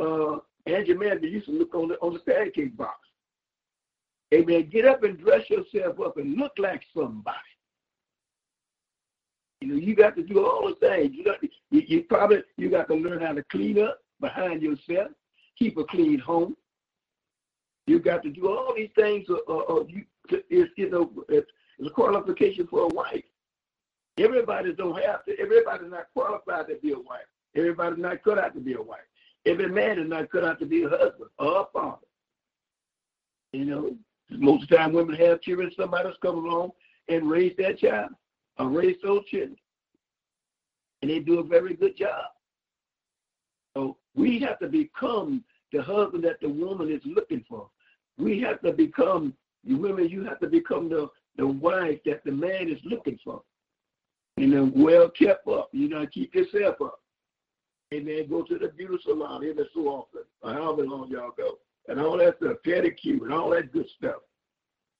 uh 0.00 0.38
Angie 0.66 0.94
Mandy 0.94 1.28
used 1.28 1.46
to 1.46 1.52
look 1.52 1.74
on 1.74 1.88
the 1.88 1.94
on 1.96 2.14
the 2.14 2.20
pancake 2.20 2.76
box. 2.76 2.98
Amen. 4.32 4.68
Get 4.70 4.86
up 4.86 5.02
and 5.02 5.18
dress 5.18 5.48
yourself 5.50 6.00
up 6.00 6.16
and 6.16 6.36
look 6.36 6.52
like 6.58 6.82
somebody. 6.96 7.36
You 9.60 9.68
know, 9.68 9.74
you 9.76 9.94
got 9.94 10.16
to 10.16 10.22
do 10.22 10.44
all 10.44 10.68
the 10.68 10.74
things. 10.86 11.14
You 11.14 11.24
got 11.24 11.40
to, 11.40 11.48
you, 11.70 11.82
you 11.86 12.02
probably 12.04 12.38
you 12.56 12.70
got 12.70 12.88
to 12.88 12.94
learn 12.94 13.20
how 13.20 13.32
to 13.32 13.44
clean 13.44 13.80
up 13.80 13.98
behind 14.20 14.62
yourself, 14.62 15.08
keep 15.58 15.76
a 15.76 15.84
clean 15.84 16.18
home. 16.18 16.56
You 17.86 17.98
got 17.98 18.22
to 18.22 18.30
do 18.30 18.48
all 18.48 18.74
these 18.76 18.90
things. 18.94 19.26
Uh, 19.28 19.36
uh, 19.48 19.58
uh 19.58 19.84
you, 19.88 20.04
it's, 20.30 20.70
you 20.76 20.90
know, 20.90 21.10
it's 21.28 21.50
a 21.84 21.90
qualification 21.90 22.66
for 22.66 22.84
a 22.84 22.88
wife. 22.88 23.24
Everybody 24.18 24.72
don't 24.72 25.00
have 25.02 25.24
to. 25.24 25.38
Everybody's 25.38 25.90
not 25.90 26.06
qualified 26.14 26.68
to 26.68 26.76
be 26.76 26.92
a 26.92 26.98
wife. 26.98 27.26
Everybody's 27.56 27.98
not 27.98 28.22
cut 28.22 28.38
out 28.38 28.54
to 28.54 28.60
be 28.60 28.74
a 28.74 28.82
wife. 28.82 29.00
Every 29.46 29.68
man 29.68 29.98
is 29.98 30.08
not 30.08 30.30
cut 30.30 30.44
out 30.44 30.58
to 30.60 30.66
be 30.66 30.84
a 30.84 30.88
husband 30.88 31.30
or 31.38 31.62
a 31.62 31.64
father. 31.72 32.06
You 33.52 33.64
know, 33.64 33.96
most 34.30 34.64
of 34.64 34.68
the 34.68 34.76
time, 34.76 34.92
women 34.92 35.16
have 35.16 35.40
children. 35.40 35.72
Somebody's 35.76 36.14
come 36.22 36.44
along 36.44 36.70
and 37.08 37.28
raise 37.28 37.54
that 37.58 37.78
child 37.78 38.10
or 38.58 38.68
raise 38.68 38.96
those 39.02 39.24
children, 39.26 39.56
and 41.00 41.10
they 41.10 41.18
do 41.18 41.40
a 41.40 41.44
very 41.44 41.74
good 41.74 41.96
job. 41.96 42.24
So 43.74 43.96
we 44.14 44.38
have 44.40 44.58
to 44.60 44.68
become 44.68 45.42
the 45.72 45.82
husband 45.82 46.24
that 46.24 46.40
the 46.40 46.48
woman 46.48 46.90
is 46.90 47.02
looking 47.04 47.44
for. 47.48 47.68
We 48.18 48.40
have 48.40 48.60
to 48.62 48.72
become 48.72 49.34
the 49.64 49.74
women. 49.74 50.08
You 50.08 50.24
have 50.24 50.40
to 50.40 50.46
become 50.46 50.88
the 50.88 51.08
the 51.36 51.46
wife 51.46 51.98
that 52.04 52.24
the 52.24 52.32
man 52.32 52.68
is 52.68 52.78
looking 52.84 53.18
for. 53.24 53.42
You 54.36 54.46
know, 54.48 54.72
well 54.74 55.08
kept 55.10 55.46
up. 55.48 55.70
You 55.72 55.88
know, 55.88 56.06
keep 56.06 56.34
yourself 56.34 56.76
up. 56.82 57.00
Amen. 57.92 58.26
Go 58.28 58.42
to 58.42 58.58
the 58.58 58.68
beauty 58.68 58.96
salon 59.02 59.44
every 59.48 59.68
so 59.74 59.80
often, 59.88 60.22
or 60.42 60.52
however 60.52 60.84
long 60.84 61.10
y'all 61.10 61.32
go 61.36 61.58
and 61.88 62.00
all 62.00 62.16
that 62.18 62.36
stuff, 62.36 62.56
pedicure 62.66 63.22
and 63.22 63.32
all 63.32 63.50
that 63.50 63.72
good 63.72 63.86
stuff. 63.98 64.22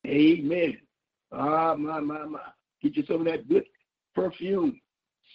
Amen. 0.07 0.79
Ah, 1.31 1.75
my, 1.75 2.00
my, 2.00 2.25
my. 2.25 2.41
Get 2.83 2.97
you 2.97 3.05
some 3.07 3.21
of 3.21 3.26
that 3.26 3.49
good 3.49 3.64
perfume. 4.14 4.81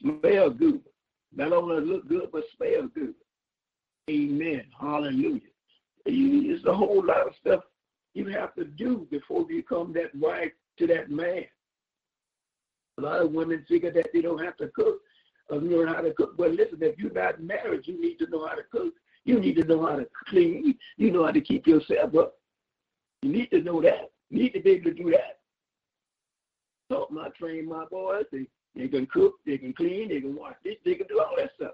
Smell 0.01 0.49
good. 0.49 0.81
Not 1.35 1.53
only 1.53 1.83
look 1.83 2.07
good, 2.07 2.29
but 2.31 2.43
smell 2.55 2.89
good. 2.93 3.13
Amen. 4.09 4.63
Hallelujah. 4.79 5.41
It's 6.05 6.65
a 6.65 6.73
whole 6.73 7.03
lot 7.05 7.27
of 7.27 7.33
stuff 7.41 7.61
you 8.13 8.27
have 8.27 8.55
to 8.55 8.63
do 8.63 9.05
before 9.11 9.45
you 9.49 9.57
become 9.57 9.93
that 9.93 10.15
wife 10.15 10.51
to 10.79 10.87
that 10.87 11.11
man. 11.11 11.43
A 12.97 13.01
lot 13.01 13.21
of 13.21 13.31
women 13.31 13.65
figure 13.67 13.91
that 13.91 14.07
they 14.13 14.21
don't 14.21 14.43
have 14.43 14.57
to 14.57 14.69
cook 14.69 14.99
or 15.49 15.57
learn 15.57 15.89
how 15.93 16.01
to 16.01 16.13
cook. 16.13 16.37
But 16.37 16.51
listen, 16.51 16.79
if 16.81 16.97
you're 16.97 17.11
not 17.11 17.41
married, 17.43 17.85
you 17.85 18.01
need 18.01 18.17
to 18.19 18.29
know 18.29 18.47
how 18.47 18.55
to 18.55 18.63
cook. 18.71 18.93
You 19.25 19.39
need 19.39 19.55
to 19.57 19.65
know 19.65 19.85
how 19.85 19.97
to 19.97 20.07
clean. 20.29 20.75
You 20.95 21.11
know 21.11 21.25
how 21.25 21.31
to 21.31 21.41
keep 21.41 21.67
yourself 21.67 22.15
up. 22.15 22.35
You 23.21 23.31
need 23.31 23.51
to 23.51 23.61
know 23.61 23.81
that. 23.81 24.11
You 24.29 24.43
need 24.43 24.53
to 24.53 24.61
be 24.61 24.71
able 24.71 24.91
to 24.91 24.93
do 24.93 25.11
that. 25.11 25.39
So 26.89 27.09
I 27.19 27.29
train 27.37 27.67
my 27.67 27.85
boys. 27.85 28.23
They, 28.31 28.47
they 28.75 28.87
can 28.87 29.05
cook, 29.07 29.35
they 29.45 29.57
can 29.57 29.73
clean, 29.73 30.09
they 30.09 30.21
can 30.21 30.35
wash, 30.35 30.55
they, 30.63 30.77
they 30.85 30.95
can 30.95 31.07
do 31.07 31.19
all 31.19 31.35
that 31.37 31.51
stuff. 31.55 31.73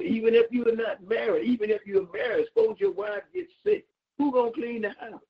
Even 0.00 0.34
if 0.34 0.46
you're 0.50 0.76
not 0.76 1.06
married, 1.06 1.46
even 1.46 1.70
if 1.70 1.84
you're 1.84 2.08
married, 2.12 2.46
suppose 2.54 2.76
your 2.78 2.92
wife 2.92 3.22
gets 3.34 3.52
sick. 3.64 3.86
Who 4.18 4.32
gonna 4.32 4.52
clean 4.52 4.82
the 4.82 4.90
house? 4.90 5.20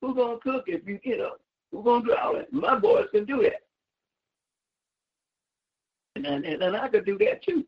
Who 0.00 0.14
gonna 0.14 0.38
cook 0.38 0.64
if 0.66 0.86
you 0.86 0.98
you 1.04 1.18
know? 1.18 1.32
Who 1.70 1.82
gonna 1.82 2.04
do 2.04 2.14
all 2.14 2.34
that? 2.34 2.52
My 2.52 2.78
boys 2.78 3.06
can 3.12 3.24
do 3.24 3.42
that. 3.42 3.62
And 6.16 6.26
and, 6.26 6.62
and 6.62 6.76
I 6.76 6.88
could 6.88 7.04
do 7.04 7.18
that 7.18 7.42
too. 7.42 7.64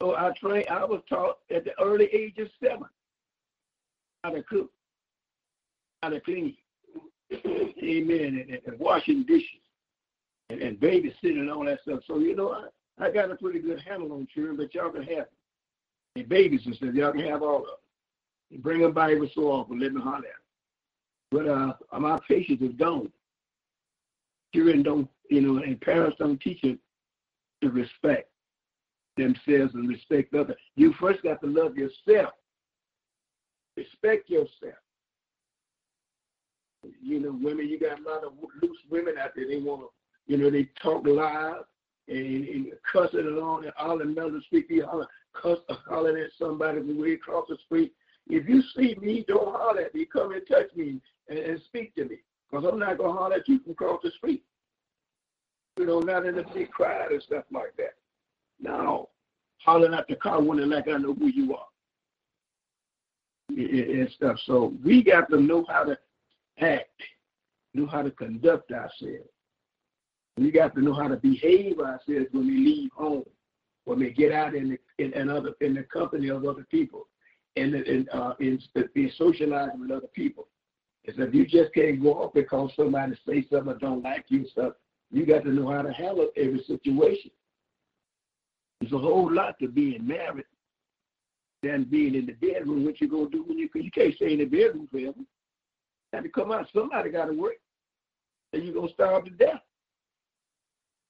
So 0.00 0.16
I 0.16 0.32
trained, 0.38 0.68
I 0.68 0.84
was 0.84 1.00
taught 1.08 1.38
at 1.50 1.64
the 1.64 1.72
early 1.80 2.06
age 2.12 2.38
of 2.38 2.48
seven 2.62 2.88
how 4.22 4.30
to 4.30 4.42
cook, 4.42 4.70
how 6.02 6.08
to 6.10 6.20
clean, 6.20 6.56
amen, 7.32 8.46
and, 8.48 8.60
and 8.66 8.78
washing 8.78 9.24
dishes 9.24 9.60
and, 10.50 10.60
and 10.60 10.78
babysitting 10.78 11.38
and 11.40 11.50
all 11.50 11.64
that 11.64 11.80
stuff. 11.82 12.00
So, 12.06 12.18
you 12.18 12.34
know, 12.34 12.52
I, 12.52 12.66
I 12.98 13.10
got 13.10 13.30
a 13.30 13.36
pretty 13.36 13.58
good 13.58 13.80
handle 13.80 14.12
on 14.12 14.28
children, 14.32 14.56
but 14.56 14.74
y'all 14.74 14.90
can 14.90 15.02
have 15.02 15.26
and 16.16 16.28
babies 16.28 16.62
and 16.64 16.74
stuff. 16.76 16.94
Y'all 16.94 17.12
can 17.12 17.26
have 17.26 17.42
all 17.42 17.58
of 17.58 17.64
them. 17.64 18.60
bring 18.60 18.80
them 18.80 18.92
by 18.92 19.12
every 19.12 19.30
so 19.34 19.50
often, 19.50 19.80
let 19.80 19.92
me 19.92 20.00
holler 20.00 20.18
at 20.18 20.22
them. 20.22 20.30
But 21.30 21.48
uh, 21.48 21.98
my 21.98 22.20
patience 22.28 22.62
is 22.62 22.74
gone. 22.76 23.10
Children 24.54 24.82
don't, 24.82 25.08
you 25.28 25.40
know, 25.40 25.62
and 25.62 25.80
parents 25.80 26.16
don't 26.18 26.40
teach 26.40 26.60
them 26.62 26.78
to 27.62 27.70
respect 27.70 28.30
themselves 29.16 29.74
and 29.74 29.88
respect 29.88 30.34
others. 30.34 30.56
You 30.76 30.94
first 31.00 31.22
got 31.22 31.40
to 31.40 31.48
love 31.48 31.76
yourself. 31.76 32.32
Respect 33.76 34.30
yourself. 34.30 34.78
You 37.02 37.18
know, 37.18 37.36
women, 37.42 37.68
you 37.68 37.80
got 37.80 37.98
a 37.98 38.02
lot 38.08 38.22
of 38.22 38.34
loose 38.62 38.78
women 38.90 39.14
out 39.20 39.30
there. 39.34 39.48
They 39.48 39.58
want 39.58 39.82
to, 39.82 39.88
you 40.26 40.36
know, 40.36 40.50
they 40.50 40.68
talk 40.80 41.06
lies 41.06 41.62
and, 42.08 42.48
and 42.48 42.72
cussing 42.90 43.20
along 43.20 43.64
and 43.64 43.72
all 43.78 43.98
that, 43.98 44.06
all 44.06 44.10
another 44.10 44.40
speak. 44.46 44.70
All 44.86 45.06
cuss 45.40 45.58
hollering 45.88 46.22
at 46.22 46.30
somebody 46.38 46.80
the 46.80 46.94
way 46.94 47.12
across 47.12 47.46
the 47.48 47.56
street. 47.64 47.92
If 48.28 48.48
you 48.48 48.62
see 48.76 48.96
me, 49.00 49.24
don't 49.26 49.54
holler 49.54 49.82
at 49.82 49.94
me. 49.94 50.06
Come 50.10 50.32
and 50.32 50.46
touch 50.46 50.74
me 50.76 51.00
and, 51.28 51.38
and 51.38 51.60
speak 51.66 51.94
to 51.96 52.04
me. 52.04 52.16
Because 52.50 52.66
I'm 52.70 52.78
not 52.78 52.98
to 52.98 53.04
holler 53.04 53.36
at 53.36 53.48
you 53.48 53.58
from 53.60 53.72
across 53.72 54.00
the 54.02 54.10
street. 54.12 54.44
You 55.78 55.86
know, 55.86 56.00
not 56.00 56.24
in 56.24 56.38
a 56.38 56.54
big 56.54 56.70
crowd 56.70 57.12
and 57.12 57.22
stuff 57.22 57.44
like 57.50 57.76
that. 57.78 57.96
No. 58.60 59.10
Hollering 59.58 59.94
at 59.94 60.06
the 60.08 60.16
car 60.16 60.40
window 60.40 60.64
like 60.64 60.88
I 60.88 60.96
know 60.98 61.14
who 61.14 61.26
you 61.26 61.56
are. 61.56 61.66
And 63.48 64.08
stuff. 64.16 64.38
So 64.46 64.72
we 64.84 65.02
got 65.02 65.28
to 65.30 65.40
know 65.40 65.64
how 65.68 65.84
to 65.84 65.98
act, 66.60 67.02
know 67.74 67.86
how 67.86 68.02
to 68.02 68.10
conduct 68.10 68.72
ourselves. 68.72 69.28
We 70.36 70.50
got 70.50 70.74
to 70.74 70.82
know 70.82 70.94
how 70.94 71.08
to 71.08 71.16
behave 71.16 71.78
ourselves 71.78 72.26
when 72.32 72.46
we 72.46 72.56
leave 72.56 72.90
home, 72.92 73.24
when 73.84 74.00
we 74.00 74.10
get 74.10 74.32
out 74.32 74.54
in 74.54 74.70
the 74.70 75.04
in, 75.04 75.12
in 75.12 75.30
other 75.30 75.52
in 75.60 75.74
the 75.74 75.84
company 75.84 76.28
of 76.28 76.44
other 76.44 76.66
people, 76.70 77.06
and 77.56 77.74
in 77.74 78.08
uh, 78.12 78.34
in, 78.40 78.60
in 78.94 79.12
socializing 79.16 79.80
with 79.80 79.90
other 79.90 80.08
people. 80.14 80.48
Is 81.04 81.16
if 81.18 81.34
you 81.34 81.46
just 81.46 81.72
can't 81.74 82.02
go 82.02 82.14
off 82.14 82.32
because 82.32 82.72
somebody 82.74 83.14
say 83.28 83.46
something 83.50 83.74
or 83.74 83.78
don't 83.78 84.02
like 84.02 84.24
you 84.28 84.46
stuff. 84.48 84.72
You 85.10 85.26
got 85.26 85.44
to 85.44 85.50
know 85.50 85.70
how 85.70 85.82
to 85.82 85.92
handle 85.92 86.30
every 86.36 86.64
situation. 86.66 87.30
There's 88.80 88.92
a 88.92 88.98
whole 88.98 89.32
lot 89.32 89.58
to 89.60 89.68
being 89.68 90.06
married 90.06 90.46
than 91.62 91.84
being 91.84 92.14
in 92.14 92.26
the 92.26 92.32
bedroom. 92.32 92.84
What 92.84 93.00
you 93.00 93.08
gonna 93.08 93.30
do 93.30 93.44
when 93.44 93.58
you 93.58 93.68
you 93.74 93.90
can't 93.90 94.14
stay 94.14 94.32
in 94.32 94.38
the 94.38 94.44
bedroom 94.46 94.88
forever? 94.90 95.14
You 95.18 95.26
got 96.12 96.22
to 96.22 96.28
come 96.28 96.50
out. 96.50 96.68
Somebody 96.74 97.10
got 97.10 97.26
to 97.26 97.32
work, 97.32 97.56
and 98.52 98.64
you're 98.64 98.74
gonna 98.74 98.92
starve 98.92 99.24
to 99.26 99.30
death. 99.30 99.60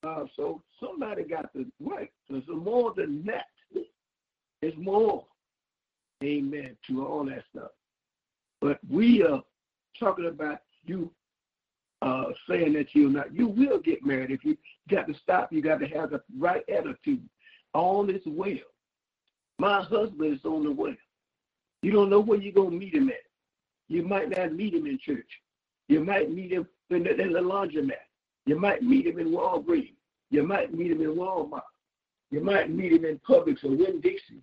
Uh, 0.05 0.25
so 0.37 0.63
somebody 0.81 1.25
got 1.25 1.53
to 1.55 1.65
work. 1.81 2.09
So 2.29 2.37
it's 2.37 2.47
more 2.49 2.93
than 2.95 3.25
that. 3.25 3.47
It's 4.63 4.77
more. 4.77 5.25
Amen 6.23 6.77
to 6.89 7.07
all 7.07 7.25
that 7.27 7.45
stuff. 7.51 7.71
But 8.61 8.79
we 8.89 9.23
are 9.23 9.43
talking 9.99 10.27
about 10.27 10.61
you 10.85 11.11
uh, 12.03 12.27
saying 12.49 12.75
that 12.75 12.95
you're 12.95 13.11
not. 13.11 13.35
You 13.35 13.49
will 13.49 13.79
get 13.79 14.05
married 14.05 14.31
if 14.31 14.45
you 14.45 14.57
got 14.91 15.07
to 15.09 15.15
stop. 15.23 15.53
You 15.53 15.63
got 15.63 15.81
to 15.81 15.87
have 15.89 16.11
the 16.11 16.23
right 16.39 16.63
attitude. 16.69 17.23
All 17.73 18.09
is 18.09 18.23
well. 18.27 18.57
My 19.59 19.83
husband 19.83 20.35
is 20.35 20.45
on 20.45 20.65
the 20.65 20.73
way. 20.73 20.97
You 21.83 21.93
don't 21.93 22.11
know 22.11 22.21
where 22.21 22.41
you're 22.41 22.53
gonna 22.53 22.71
meet 22.71 22.95
him 22.95 23.09
at. 23.09 23.17
You 23.89 24.03
might 24.03 24.31
not 24.31 24.53
meet 24.55 24.75
him 24.75 24.87
in 24.87 24.99
church. 24.99 25.29
You 25.89 26.03
might 26.03 26.31
meet 26.31 26.51
him 26.53 26.67
in 26.91 27.05
the, 27.05 27.21
in 27.21 27.33
the 27.33 27.41
laundromat. 27.41 27.93
You 28.47 28.59
might 28.59 28.83
meet 28.83 29.07
him 29.07 29.19
in 29.19 29.29
Walgreens. 29.29 29.95
You 30.31 30.43
might 30.43 30.75
meet 30.75 30.91
him 30.91 31.01
in 31.01 31.15
Walmart. 31.15 31.63
You 32.31 32.41
might 32.41 32.71
meet 32.71 32.93
him 32.93 33.05
in 33.05 33.21
Publix 33.21 33.65
or 33.65 33.71
Winn-Dixie 33.71 34.43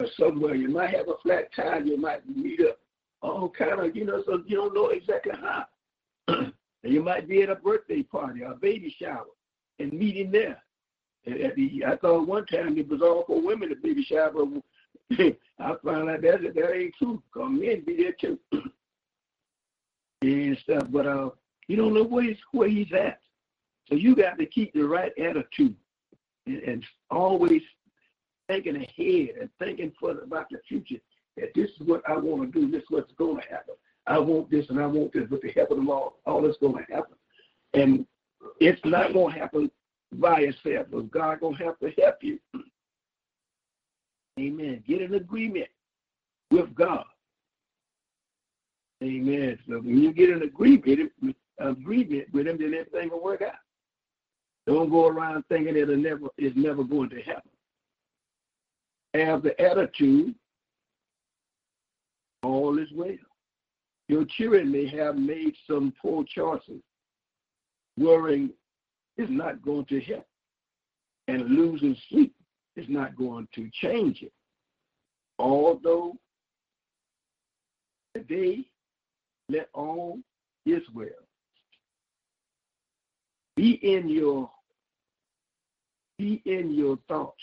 or 0.00 0.06
somewhere. 0.18 0.54
You 0.54 0.68
might 0.68 0.90
have 0.90 1.08
a 1.08 1.16
flat 1.22 1.48
tire. 1.54 1.80
You 1.80 1.96
might 1.98 2.28
meet 2.28 2.60
up. 2.60 2.78
All 3.22 3.48
kind 3.50 3.80
of, 3.80 3.96
you 3.96 4.04
know, 4.04 4.22
so 4.26 4.42
you 4.46 4.56
don't 4.56 4.74
know 4.74 4.88
exactly 4.88 5.32
how. 5.34 5.64
and 6.28 6.52
you 6.82 7.02
might 7.02 7.28
be 7.28 7.42
at 7.42 7.50
a 7.50 7.56
birthday 7.56 8.02
party 8.02 8.42
or 8.42 8.52
a 8.52 8.56
baby 8.56 8.94
shower 9.00 9.24
and 9.78 9.92
meet 9.92 10.16
him 10.16 10.30
there. 10.30 10.62
At 11.26 11.56
the, 11.56 11.84
I 11.84 11.96
thought 11.96 12.28
one 12.28 12.46
time 12.46 12.78
it 12.78 12.88
was 12.88 13.02
all 13.02 13.24
for 13.26 13.42
women, 13.42 13.70
the 13.70 13.74
baby 13.74 14.04
shower. 14.04 14.32
I 15.58 15.74
found 15.84 16.10
out 16.10 16.22
that 16.22 16.54
that 16.54 16.74
ain't 16.74 16.94
true. 16.96 17.22
Cause 17.32 17.50
men 17.50 17.82
be 17.84 17.96
there 17.96 18.12
too 18.12 18.38
and 20.22 20.58
stuff. 20.62 20.84
But 20.90 21.06
uh, 21.06 21.30
you 21.66 21.76
don't 21.76 21.94
know 21.94 22.04
where 22.04 22.24
he's 22.24 22.36
where 22.52 22.68
he's 22.68 22.92
at. 22.92 23.18
So 23.88 23.94
you 23.94 24.16
got 24.16 24.38
to 24.38 24.46
keep 24.46 24.72
the 24.72 24.82
right 24.82 25.12
attitude 25.18 25.76
and, 26.46 26.62
and 26.62 26.84
always 27.10 27.62
thinking 28.48 28.76
ahead 28.76 29.36
and 29.40 29.50
thinking 29.58 29.92
for 29.98 30.12
about 30.12 30.46
the 30.50 30.58
future. 30.68 31.00
That 31.36 31.52
this 31.54 31.70
is 31.70 31.86
what 31.86 32.02
I 32.08 32.16
want 32.16 32.52
to 32.52 32.60
do. 32.60 32.70
This 32.70 32.82
is 32.82 32.90
what's 32.90 33.12
going 33.12 33.42
to 33.42 33.48
happen. 33.48 33.74
I 34.06 34.18
want 34.18 34.50
this 34.50 34.66
and 34.70 34.80
I 34.80 34.86
want 34.86 35.12
this. 35.12 35.28
With 35.28 35.42
the 35.42 35.50
help 35.52 35.70
of 35.70 35.78
the 35.78 35.82
Lord, 35.82 36.12
all 36.24 36.46
is 36.46 36.56
going 36.60 36.84
to 36.84 36.92
happen. 36.92 37.16
And 37.74 38.06
it's 38.60 38.80
not 38.84 39.12
going 39.12 39.34
to 39.34 39.40
happen 39.40 39.70
by 40.14 40.40
yourself. 40.40 40.86
But 40.90 41.10
God 41.10 41.40
going 41.40 41.56
to 41.56 41.64
have 41.64 41.78
to 41.80 41.90
help 42.00 42.16
you. 42.22 42.38
Amen. 44.38 44.82
Get 44.86 45.02
an 45.02 45.14
agreement 45.14 45.68
with 46.50 46.74
God. 46.74 47.04
Amen. 49.02 49.58
So 49.68 49.78
when 49.78 49.98
you 49.98 50.12
get 50.12 50.30
an 50.30 50.42
agreement, 50.42 51.12
agreement 51.58 52.28
with 52.32 52.46
Him, 52.46 52.58
then 52.58 52.74
everything 52.74 53.10
will 53.10 53.22
work 53.22 53.42
out. 53.42 53.54
Don't 54.66 54.90
go 54.90 55.06
around 55.06 55.44
thinking 55.48 55.76
it 55.76 55.88
never 55.88 56.26
is 56.38 56.52
never 56.56 56.82
going 56.82 57.10
to 57.10 57.22
happen. 57.22 57.50
Have 59.14 59.42
the 59.42 59.58
attitude, 59.60 60.34
all 62.42 62.78
is 62.78 62.88
well. 62.92 63.16
Your 64.08 64.24
children 64.24 64.70
may 64.70 64.86
have 64.88 65.16
made 65.16 65.54
some 65.68 65.92
poor 66.00 66.24
choices. 66.24 66.82
Worrying 67.96 68.50
is 69.16 69.28
not 69.30 69.62
going 69.62 69.86
to 69.86 70.00
help. 70.00 70.26
And 71.28 71.42
losing 71.48 71.96
sleep 72.08 72.34
is 72.76 72.86
not 72.88 73.16
going 73.16 73.48
to 73.54 73.70
change 73.80 74.22
it. 74.22 74.32
Although 75.38 76.16
today 78.14 78.64
let 79.48 79.68
all 79.74 80.18
is 80.66 80.82
well. 80.94 81.08
Be 83.56 83.72
in 83.82 84.08
your 84.08 84.50
be 86.18 86.42
in 86.44 86.72
your 86.72 86.98
thoughts. 87.08 87.42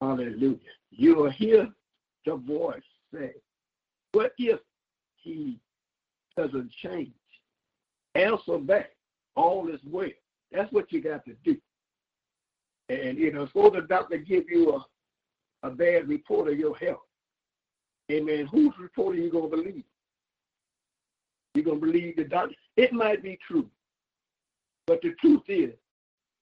Hallelujah. 0.00 0.58
You 0.90 1.16
will 1.16 1.30
hear 1.30 1.68
the 2.26 2.36
voice 2.36 2.82
say, 3.14 3.34
What 4.12 4.32
if 4.38 4.60
he 5.16 5.60
doesn't 6.36 6.70
change? 6.82 7.12
Answer 8.14 8.58
back, 8.58 8.90
all 9.36 9.68
is 9.72 9.80
well. 9.88 10.08
That's 10.50 10.72
what 10.72 10.92
you 10.92 11.00
got 11.00 11.24
to 11.24 11.34
do. 11.44 11.56
And 12.88 13.16
you 13.16 13.32
know, 13.32 13.48
for 13.52 13.70
the 13.70 13.82
doctor 13.82 14.18
give 14.18 14.44
you 14.48 14.72
a, 15.62 15.66
a 15.68 15.70
bad 15.70 16.08
report 16.08 16.48
of 16.50 16.58
your 16.58 16.76
health, 16.76 17.06
amen, 18.10 18.46
whose 18.50 18.72
report 18.78 19.16
are 19.16 19.20
you 19.20 19.30
gonna 19.30 19.48
believe? 19.48 19.84
You're 21.54 21.64
gonna 21.64 21.78
believe 21.78 22.16
the 22.16 22.24
doctor. 22.24 22.54
It 22.76 22.92
might 22.92 23.22
be 23.22 23.38
true. 23.46 23.68
But 24.86 25.00
the 25.02 25.14
truth 25.20 25.42
is, 25.48 25.74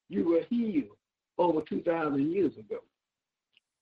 you 0.09 0.25
were 0.25 0.43
healed 0.49 0.97
over 1.39 1.61
2,000 1.63 2.33
years 2.33 2.57
ago. 2.57 2.79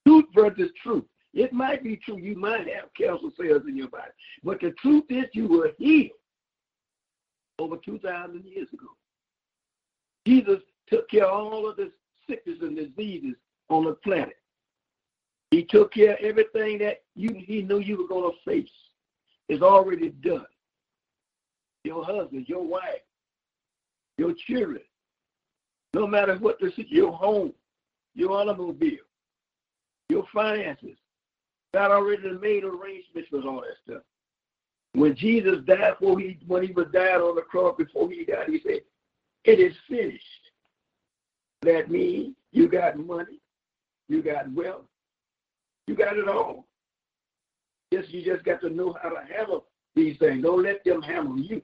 Truth 0.07 0.27
versus 0.35 0.71
truth. 0.83 1.05
It 1.35 1.53
might 1.53 1.85
be 1.85 1.97
true 1.97 2.19
you 2.19 2.37
might 2.37 2.67
have 2.69 2.93
cancer 2.97 3.29
cells 3.37 3.63
in 3.69 3.77
your 3.77 3.89
body, 3.89 4.11
but 4.43 4.61
the 4.61 4.73
truth 4.73 5.05
is 5.11 5.27
you 5.35 5.47
were 5.47 5.73
healed 5.79 6.11
over 7.59 7.77
2,000 7.77 8.45
years 8.45 8.69
ago. 8.73 8.89
Jesus 10.27 10.61
took 10.89 11.09
care 11.11 11.27
of 11.27 11.53
all 11.53 11.69
of 11.69 11.77
the 11.77 11.93
sickness 12.29 12.59
and 12.63 12.77
diseases 12.77 13.37
on 13.69 13.85
the 13.85 13.93
planet. 13.95 14.37
He 15.51 15.65
took 15.65 15.93
care 15.93 16.15
of 16.15 16.21
everything 16.21 16.79
that 16.79 17.03
you 17.15 17.33
he 17.35 17.63
knew 17.63 17.79
you 17.79 17.99
were 17.99 18.09
going 18.09 18.31
to 18.31 18.51
face. 18.51 18.71
It's 19.49 19.63
already 19.63 20.11
done. 20.11 20.47
Your 21.85 22.05
husband, 22.05 22.49
your 22.49 22.65
wife, 22.65 23.01
your 24.19 24.35
children, 24.47 24.83
no 25.95 26.07
matter 26.07 26.37
what 26.37 26.61
the 26.61 26.71
your 26.89 27.13
home, 27.13 27.53
your 28.15 28.33
automobile, 28.33 28.99
your 30.09 30.27
finances. 30.35 30.97
God 31.73 31.91
already 31.91 32.31
made 32.33 32.65
arrangements 32.65 33.31
with 33.31 33.45
all 33.45 33.61
that 33.61 33.77
stuff. 33.87 34.03
When 34.93 35.15
Jesus 35.15 35.65
died, 35.67 35.95
before 36.01 36.19
he 36.19 36.39
when 36.47 36.67
he 36.67 36.73
was 36.73 36.87
died 36.93 37.21
on 37.21 37.37
the 37.37 37.43
cross 37.43 37.77
before 37.79 38.11
he 38.11 38.25
died, 38.25 38.49
he 38.49 38.61
said, 38.61 38.81
"It 39.45 39.61
is 39.61 39.77
finished." 39.89 40.25
That 41.63 41.91
means 41.91 42.35
you 42.53 42.69
got 42.69 42.99
money, 42.99 43.41
you 44.09 44.23
got 44.23 44.51
wealth, 44.53 44.87
you 45.87 45.95
got 45.95 46.17
it 46.17 46.29
all. 46.29 46.67
Yes, 47.91 48.05
you 48.09 48.25
just 48.25 48.45
got 48.45 48.61
to 48.63 48.71
know 48.71 48.97
how 49.01 49.11
to 49.11 49.25
handle 49.33 49.67
these 49.95 50.19
things. 50.19 50.43
Don't 50.43 50.63
let 50.63 50.85
them 50.85 51.03
handle 51.03 51.39
you. 51.39 51.63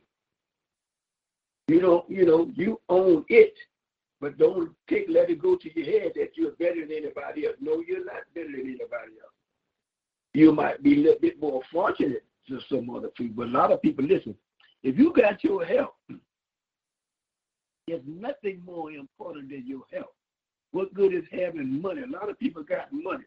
You 1.68 1.80
don't, 1.80 2.08
you 2.10 2.26
know, 2.26 2.50
you 2.54 2.80
own 2.88 3.24
it, 3.28 3.54
but 4.20 4.38
don't 4.38 4.70
take 4.88 5.06
let 5.08 5.30
it 5.30 5.40
go 5.40 5.56
to 5.56 5.74
your 5.74 6.00
head 6.00 6.12
that 6.16 6.30
you're 6.34 6.52
better 6.52 6.80
than 6.80 6.96
anybody 6.96 7.46
else. 7.46 7.56
No, 7.60 7.82
you're 7.86 8.04
not 8.04 8.22
better 8.34 8.50
than 8.50 8.60
anybody 8.60 9.16
else. 9.22 9.32
You 10.34 10.52
might 10.52 10.82
be 10.82 10.94
a 10.94 11.02
little 11.02 11.20
bit 11.20 11.40
more 11.40 11.62
fortunate 11.72 12.24
than 12.48 12.60
some 12.68 12.90
other 12.90 13.08
people, 13.08 13.44
but 13.44 13.48
a 13.48 13.58
lot 13.58 13.72
of 13.72 13.80
people 13.80 14.04
listen. 14.04 14.34
If 14.82 14.98
you 14.98 15.12
got 15.14 15.42
your 15.42 15.64
health, 15.64 15.94
there's 17.86 18.02
nothing 18.06 18.62
more 18.64 18.90
important 18.90 19.48
than 19.50 19.66
your 19.66 19.84
health. 19.92 20.12
What 20.72 20.92
good 20.92 21.14
is 21.14 21.24
having 21.30 21.80
money? 21.80 22.02
A 22.02 22.06
lot 22.06 22.28
of 22.28 22.38
people 22.38 22.62
got 22.62 22.92
money, 22.92 23.24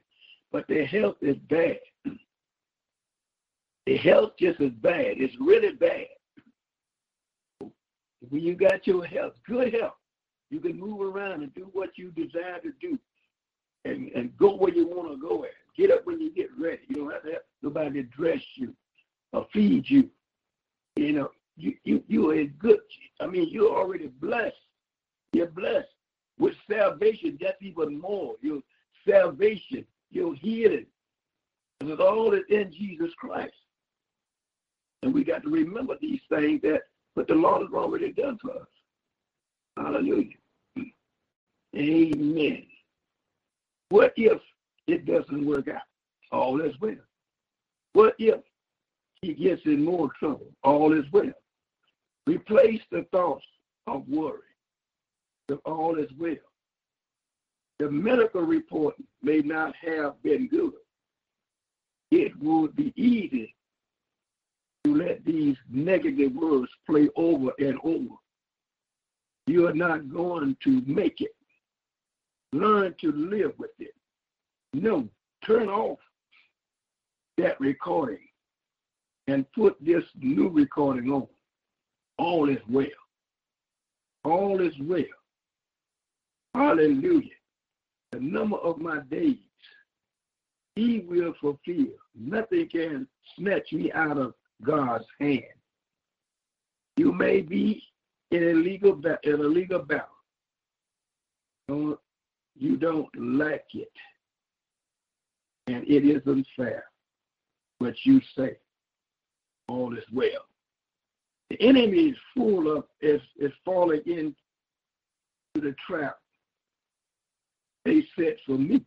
but 0.52 0.68
their 0.68 0.86
health 0.86 1.16
is 1.22 1.38
bad. 1.50 1.80
Their 3.86 3.98
health 4.00 4.32
just 4.38 4.60
is 4.60 4.74
bad. 4.82 5.16
It's 5.16 5.34
really 5.40 5.72
bad. 5.72 6.08
When 8.30 8.42
you 8.42 8.56
got 8.56 8.88
your 8.88 9.06
health, 9.06 9.34
good 9.48 9.74
health, 9.74 9.94
you 10.50 10.60
can 10.60 10.80
move 10.80 11.02
around 11.02 11.44
and 11.44 11.54
do 11.54 11.70
what 11.74 11.98
you 11.98 12.12
desire 12.12 12.60
to 12.62 12.72
do. 12.82 12.98
and, 13.86 14.10
and 14.16 14.36
go 14.38 14.56
where 14.56 14.74
you 14.74 14.88
want 14.88 15.12
to 15.12 15.18
go 15.18 15.44
at. 15.46 15.52
Get 15.76 15.92
up 15.92 16.06
when 16.06 16.20
you 16.20 16.32
get 16.32 16.50
ready. 16.58 16.82
You 16.88 16.96
don't 16.96 17.12
have 17.12 17.24
to 17.24 17.32
have 17.34 17.42
nobody 17.62 18.02
to 18.02 18.04
dress 18.04 18.42
you 18.56 18.74
or 19.34 19.48
feed 19.54 19.90
you. 19.90 20.10
You 20.96 21.14
know, 21.14 21.32
you 21.56 21.76
you 21.84 22.04
you 22.08 22.32
are 22.32 22.44
good. 22.44 22.80
I 23.20 23.28
mean, 23.28 23.50
you're 23.50 23.76
already 23.76 24.08
blessed. 24.08 24.56
You're 25.34 25.48
blessed 25.48 25.88
with 26.40 26.56
salvation. 26.70 27.38
That's 27.40 27.62
even 27.62 28.00
more. 28.00 28.36
Your 28.42 28.62
salvation, 29.08 29.86
your 30.10 30.34
healing, 30.36 30.88
and 31.82 32.00
all 32.00 32.34
in 32.34 32.72
Jesus 32.72 33.12
Christ. 33.18 33.54
And 35.04 35.14
we 35.14 35.24
got 35.24 35.44
to 35.44 35.50
remember 35.50 35.96
these 36.02 36.22
things 36.30 36.62
that 36.64 36.82
what 37.18 37.28
the 37.28 37.34
Lord 37.34 37.64
has 37.64 37.74
already 37.74 38.12
done 38.12 38.38
for 38.40 38.52
us. 38.52 38.68
Hallelujah. 39.76 40.36
Amen. 41.76 42.64
What 43.90 44.14
if 44.16 44.40
it 44.86 45.08
doesn't 45.08 45.44
work 45.44 45.68
out? 45.68 45.82
All 46.32 46.62
is 46.62 46.76
well. 46.80 46.94
What 47.94 48.14
if 48.20 48.40
he 49.24 49.34
gets 49.34 49.64
in 49.66 49.84
more 49.84 50.12
trouble? 50.20 50.46
All 50.64 50.94
is 50.94 51.06
well. 51.12 51.34
Replace 52.28 52.82
the 52.92 53.08
thoughts 53.12 53.46
of 53.88 54.08
worry. 54.08 54.38
That 55.48 55.58
all 55.66 55.98
is 55.98 56.12
well. 56.20 56.36
The 57.80 57.90
medical 57.90 58.44
report 58.44 58.94
may 59.24 59.40
not 59.40 59.74
have 59.82 60.22
been 60.22 60.48
good. 60.50 60.74
It 62.12 62.38
would 62.40 62.76
be 62.76 62.94
easy 62.96 63.56
let 64.96 65.24
these 65.26 65.56
negative 65.70 66.34
words 66.34 66.72
play 66.86 67.10
over 67.16 67.52
and 67.60 67.80
over. 67.84 68.16
You 69.48 69.68
are 69.68 69.74
not 69.74 70.12
going 70.12 70.58
to 70.64 70.82
make 70.86 71.22
it. 71.22 71.36
Learn 72.54 72.94
to 73.02 73.12
live 73.12 73.54
with 73.58 73.72
it. 73.80 73.94
No, 74.74 75.08
turn 75.46 75.70
off 75.70 76.00
that 77.38 77.60
recording 77.60 78.20
and 79.28 79.50
put 79.54 79.76
this 79.82 80.04
new 80.20 80.50
recording 80.50 81.10
on. 81.12 81.28
All 82.18 82.50
is 82.50 82.60
well. 82.70 82.88
All 84.24 84.60
is 84.62 84.74
well. 84.82 85.04
Hallelujah. 86.54 87.30
The 88.12 88.20
number 88.20 88.58
of 88.58 88.80
my 88.80 89.00
days, 89.12 89.38
he 90.76 91.06
will 91.08 91.34
fulfill. 91.40 91.94
Nothing 92.16 92.68
can 92.70 93.08
snatch 93.38 93.72
me 93.72 93.92
out 93.92 94.18
of 94.18 94.34
God's 94.64 95.06
hand. 95.20 95.44
You 96.98 97.12
may 97.12 97.42
be 97.42 97.84
in 98.32 98.44
a 98.44 98.54
legal 98.54 99.00
in 99.24 99.34
a 99.34 99.44
legal 99.44 99.80
battle. 99.80 100.08
Don't, 101.68 102.00
you 102.56 102.78
don't 102.78 103.10
like 103.18 103.66
it, 103.74 103.92
and 105.68 105.84
it 105.88 106.06
isn't 106.06 106.48
fair. 106.56 106.86
But 107.80 107.94
you 108.04 108.22
say, 108.36 108.58
all 109.68 109.96
is 109.96 110.04
well. 110.12 110.48
The 111.50 111.62
enemy 111.62 112.10
is 112.10 112.18
full 112.36 112.76
of 112.76 112.86
is 113.02 113.22
is 113.38 113.52
falling 113.64 114.02
into 114.06 114.36
the 115.56 115.76
trap 115.88 116.18
they 117.88 118.06
set 118.20 118.38
for 118.46 118.58
me. 118.58 118.84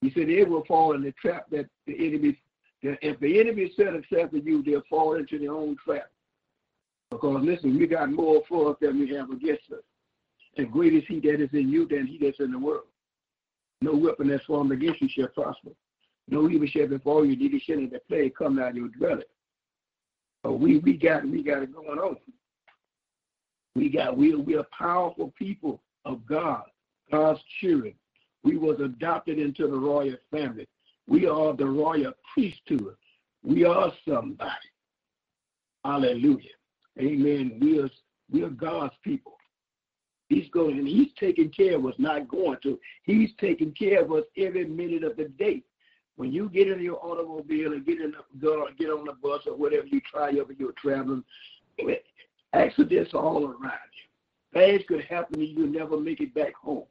He 0.00 0.12
said 0.12 0.28
they 0.28 0.44
will 0.44 0.64
fall 0.66 0.94
in 0.94 1.02
the 1.02 1.12
trap 1.20 1.46
that 1.50 1.66
the 1.86 1.94
enemy 1.94 2.38
if 3.02 3.18
the 3.20 3.40
enemy 3.40 3.72
set 3.76 3.88
trap 4.04 4.30
for 4.30 4.36
you, 4.36 4.62
they'll 4.62 4.82
fall 4.88 5.14
into 5.14 5.38
their 5.38 5.52
own 5.52 5.76
trap. 5.84 6.10
Because 7.10 7.42
listen, 7.42 7.78
we 7.78 7.86
got 7.86 8.12
more 8.12 8.42
for 8.48 8.70
us 8.70 8.76
than 8.80 8.98
we 8.98 9.14
have 9.14 9.30
against 9.30 9.70
us. 9.72 9.82
And 10.56 10.70
great 10.70 10.94
is 10.94 11.04
he 11.08 11.20
that 11.20 11.40
is 11.40 11.50
in 11.52 11.68
you 11.68 11.86
than 11.86 12.06
he 12.06 12.18
that's 12.18 12.40
in 12.40 12.52
the 12.52 12.58
world. 12.58 12.84
No 13.80 13.94
weapon 13.94 14.28
that's 14.28 14.44
formed 14.44 14.72
against 14.72 15.00
you 15.00 15.08
shall 15.08 15.28
prosper. 15.28 15.70
No 16.28 16.48
evil 16.50 16.68
shall 16.68 16.88
befall 16.88 17.24
you, 17.24 17.36
neither 17.36 17.58
shall 17.60 17.76
the 17.76 18.00
plague 18.08 18.34
come 18.34 18.58
out 18.58 18.70
of 18.70 18.76
your 18.76 18.88
dwelling. 18.88 19.22
But 20.42 20.54
we 20.54 20.78
we 20.78 20.96
got 20.96 21.26
we 21.26 21.42
got 21.42 21.62
it 21.62 21.74
going 21.74 21.98
on. 21.98 22.16
We 23.74 23.88
got 23.88 24.16
we 24.16 24.34
we 24.34 24.56
are 24.56 24.66
powerful 24.76 25.32
people 25.38 25.80
of 26.04 26.26
God, 26.26 26.64
God's 27.10 27.40
children. 27.60 27.94
We 28.44 28.56
was 28.56 28.80
adopted 28.80 29.38
into 29.38 29.66
the 29.68 29.78
royal 29.78 30.16
family. 30.30 30.66
We 31.08 31.26
are 31.26 31.54
the 31.54 31.66
royal 31.66 32.12
priesthood. 32.34 32.94
We 33.42 33.64
are 33.64 33.90
somebody. 34.06 34.52
Hallelujah. 35.84 36.50
Amen. 37.00 37.58
We 37.60 37.80
are 37.80 37.90
we 38.30 38.42
are 38.42 38.50
God's 38.50 38.94
people. 39.02 39.32
He's 40.28 40.50
going 40.50 40.78
and 40.78 40.86
he's 40.86 41.08
taking 41.18 41.48
care 41.48 41.76
of 41.76 41.86
us, 41.86 41.94
not 41.96 42.28
going 42.28 42.58
to. 42.62 42.78
He's 43.04 43.30
taking 43.40 43.72
care 43.72 44.02
of 44.02 44.12
us 44.12 44.24
every 44.36 44.66
minute 44.66 45.02
of 45.02 45.16
the 45.16 45.24
day. 45.24 45.62
When 46.16 46.30
you 46.30 46.50
get 46.50 46.68
in 46.68 46.80
your 46.80 47.02
automobile 47.02 47.72
and 47.72 47.86
get 47.86 48.00
in 48.00 48.12
the, 48.12 48.66
get 48.78 48.90
on 48.90 49.06
the 49.06 49.14
bus 49.22 49.42
or 49.46 49.56
whatever 49.56 49.86
you 49.86 50.02
try 50.02 50.30
over 50.32 50.52
you're 50.52 50.72
traveling, 50.72 51.24
accidents 52.52 53.14
are 53.14 53.22
all 53.22 53.44
around 53.44 53.62
you. 53.62 54.52
Things 54.52 54.82
could 54.86 55.04
happen 55.04 55.40
and 55.40 55.48
you'll 55.48 55.68
never 55.68 55.98
make 55.98 56.20
it 56.20 56.34
back 56.34 56.54
home. 56.54 56.84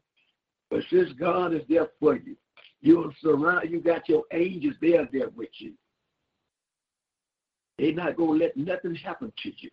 But 0.71 0.83
since 0.89 1.11
God 1.13 1.53
is 1.53 1.61
there 1.69 1.89
for 1.99 2.15
you, 2.15 2.35
you're 2.81 3.11
surround 3.21 3.69
you 3.69 3.79
got 3.79 4.07
your 4.07 4.23
angels 4.31 4.75
there 4.81 5.07
there 5.11 5.29
with 5.29 5.49
you. 5.57 5.73
They're 7.77 7.93
not 7.93 8.17
gonna 8.17 8.31
let 8.31 8.57
nothing 8.57 8.95
happen 8.95 9.31
to 9.43 9.51
you. 9.57 9.69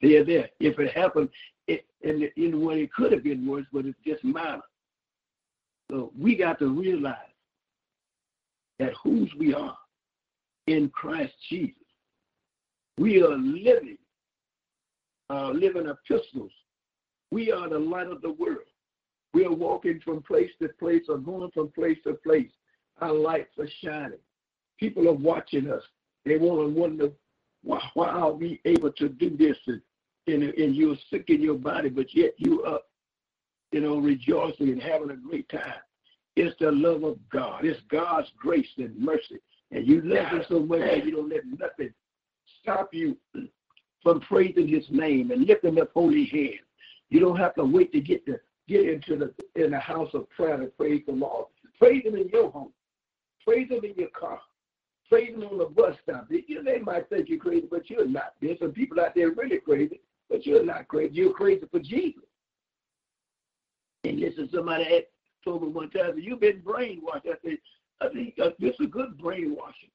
They're 0.00 0.24
there. 0.24 0.48
If 0.60 0.78
it 0.78 0.92
happened, 0.96 1.28
it 1.66 1.84
and 2.02 2.22
in 2.36 2.64
way 2.64 2.82
it 2.82 2.92
could 2.92 3.12
have 3.12 3.24
been 3.24 3.46
worse, 3.46 3.66
but 3.72 3.86
it's 3.86 3.98
just 4.06 4.24
minor. 4.24 4.62
So 5.90 6.12
we 6.18 6.36
got 6.36 6.58
to 6.58 6.68
realize 6.68 7.16
that 8.78 8.92
whose 9.02 9.32
we 9.38 9.54
are 9.54 9.76
in 10.66 10.88
Christ 10.90 11.32
Jesus. 11.48 11.74
We 12.98 13.22
are 13.22 13.36
living, 13.36 13.98
uh, 15.30 15.50
living 15.50 15.88
epistles. 15.88 16.52
We 17.30 17.52
are 17.52 17.68
the 17.68 17.78
light 17.78 18.08
of 18.08 18.22
the 18.22 18.32
world. 18.32 18.58
We 19.38 19.44
are 19.44 19.52
walking 19.52 20.00
from 20.04 20.20
place 20.20 20.50
to 20.60 20.68
place 20.80 21.04
or 21.08 21.16
going 21.16 21.52
from 21.52 21.68
place 21.68 21.98
to 22.02 22.14
place. 22.14 22.50
Our 23.00 23.12
lights 23.12 23.56
are 23.60 23.68
shining. 23.84 24.18
People 24.80 25.06
are 25.08 25.12
watching 25.12 25.70
us. 25.70 25.82
They 26.24 26.38
want 26.38 26.60
to 26.60 26.80
wonder, 26.80 27.10
why, 27.62 27.80
why 27.94 28.08
are 28.08 28.32
we 28.32 28.60
able 28.64 28.90
to 28.90 29.08
do 29.08 29.36
this? 29.36 29.56
And, 29.68 29.80
and, 30.26 30.42
and 30.42 30.74
you're 30.74 30.96
sick 31.08 31.26
in 31.28 31.40
your 31.40 31.54
body, 31.54 31.88
but 31.88 32.12
yet 32.16 32.32
you 32.38 32.64
up, 32.64 32.88
you 33.70 33.80
know, 33.80 33.98
rejoicing 33.98 34.70
and 34.70 34.82
having 34.82 35.12
a 35.12 35.16
great 35.16 35.48
time. 35.50 35.82
It's 36.34 36.58
the 36.58 36.72
love 36.72 37.04
of 37.04 37.16
God. 37.30 37.64
It's 37.64 37.80
God's 37.88 38.26
grace 38.36 38.66
and 38.78 38.98
mercy. 38.98 39.38
And 39.70 39.86
you 39.86 40.00
love 40.02 40.32
Him 40.32 40.42
so 40.48 40.58
much 40.58 40.80
that 40.80 41.06
you 41.06 41.12
don't 41.12 41.28
let 41.28 41.46
nothing 41.46 41.94
stop 42.60 42.92
you 42.92 43.16
from 44.02 44.18
praising 44.18 44.66
His 44.66 44.86
name 44.90 45.30
and 45.30 45.46
lifting 45.46 45.80
up 45.80 45.92
holy 45.94 46.24
hands. 46.24 46.66
You 47.08 47.20
don't 47.20 47.38
have 47.38 47.54
to 47.54 47.64
wait 47.64 47.92
to 47.92 48.00
get 48.00 48.26
to 48.26 48.40
get 48.68 48.88
into 48.88 49.16
the 49.16 49.62
in 49.62 49.72
the 49.72 49.78
house 49.78 50.10
of 50.14 50.28
prayer 50.30 50.56
to 50.58 50.66
praise 50.66 51.02
the 51.06 51.12
Lord. 51.12 51.46
Praise 51.78 52.04
Him 52.04 52.16
in 52.16 52.28
your 52.28 52.50
home. 52.50 52.72
Praise 53.44 53.68
Him 53.68 53.84
in 53.84 53.94
your 53.96 54.08
car. 54.08 54.40
Praise 55.08 55.34
Him 55.34 55.42
on 55.42 55.58
the 55.58 55.64
bus 55.64 55.96
stop. 56.02 56.28
You, 56.30 56.62
they 56.62 56.78
might 56.78 57.08
think 57.08 57.28
you're 57.28 57.38
crazy, 57.38 57.66
but 57.70 57.88
you're 57.88 58.06
not. 58.06 58.34
There's 58.40 58.58
some 58.58 58.72
people 58.72 59.00
out 59.00 59.14
there 59.14 59.30
really 59.30 59.58
crazy, 59.58 60.00
but 60.28 60.46
you're 60.46 60.64
not 60.64 60.86
crazy. 60.88 61.14
You're 61.14 61.32
crazy 61.32 61.64
for 61.70 61.80
Jesus. 61.80 62.22
And 64.04 64.20
listen, 64.20 64.48
somebody 64.54 65.06
told 65.44 65.62
me 65.62 65.68
one 65.68 65.90
time, 65.90 66.18
you've 66.18 66.40
been 66.40 66.60
brainwashed. 66.60 67.26
I 67.26 67.36
said, 67.44 67.58
I 68.00 68.08
think 68.08 68.34
uh, 68.42 68.50
this 68.58 68.74
is 68.74 68.86
a 68.86 68.86
good 68.86 69.18
brainwashing. 69.18 69.90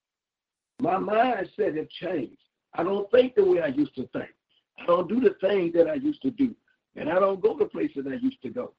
My 0.80 0.96
mindset 0.96 1.78
has 1.78 1.88
changed. 2.02 2.42
I 2.74 2.84
don't 2.84 3.10
think 3.12 3.36
the 3.36 3.46
way 3.46 3.62
I 3.62 3.68
used 3.68 3.96
to 3.96 4.08
think. 4.08 4.32
I 4.80 4.86
don't 4.86 5.08
do 5.08 5.20
the 5.20 5.36
things 5.40 5.74
that 5.74 5.88
I 5.88 5.94
used 5.94 6.22
to 6.24 6.32
do. 6.32 6.56
And 6.96 7.10
I 7.10 7.20
don't 7.20 7.42
go 7.42 7.58
to 7.58 7.66
places 7.66 8.06
I 8.08 8.16
used 8.16 8.42
to 8.44 8.50
go. 8.50 8.74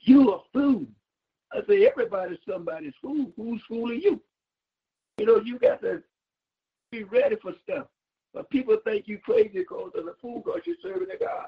You 0.00 0.32
are 0.32 0.42
fool. 0.52 0.86
I 1.52 1.60
say 1.68 1.86
everybody's 1.86 2.38
somebody's 2.48 2.94
fool. 3.00 3.32
Who's 3.36 3.62
fooling 3.68 4.00
you? 4.02 4.20
You 5.18 5.26
know, 5.26 5.40
you 5.44 5.58
got 5.58 5.80
to 5.82 6.02
be 6.90 7.04
ready 7.04 7.36
for 7.40 7.52
stuff. 7.62 7.86
But 8.32 8.48
people 8.50 8.76
think 8.84 9.08
you 9.08 9.18
crazy 9.18 9.58
because 9.58 9.92
of 9.96 10.04
the 10.04 10.14
fool 10.20 10.42
because 10.44 10.60
you're 10.64 10.76
serving 10.82 11.08
a 11.14 11.18
God. 11.18 11.46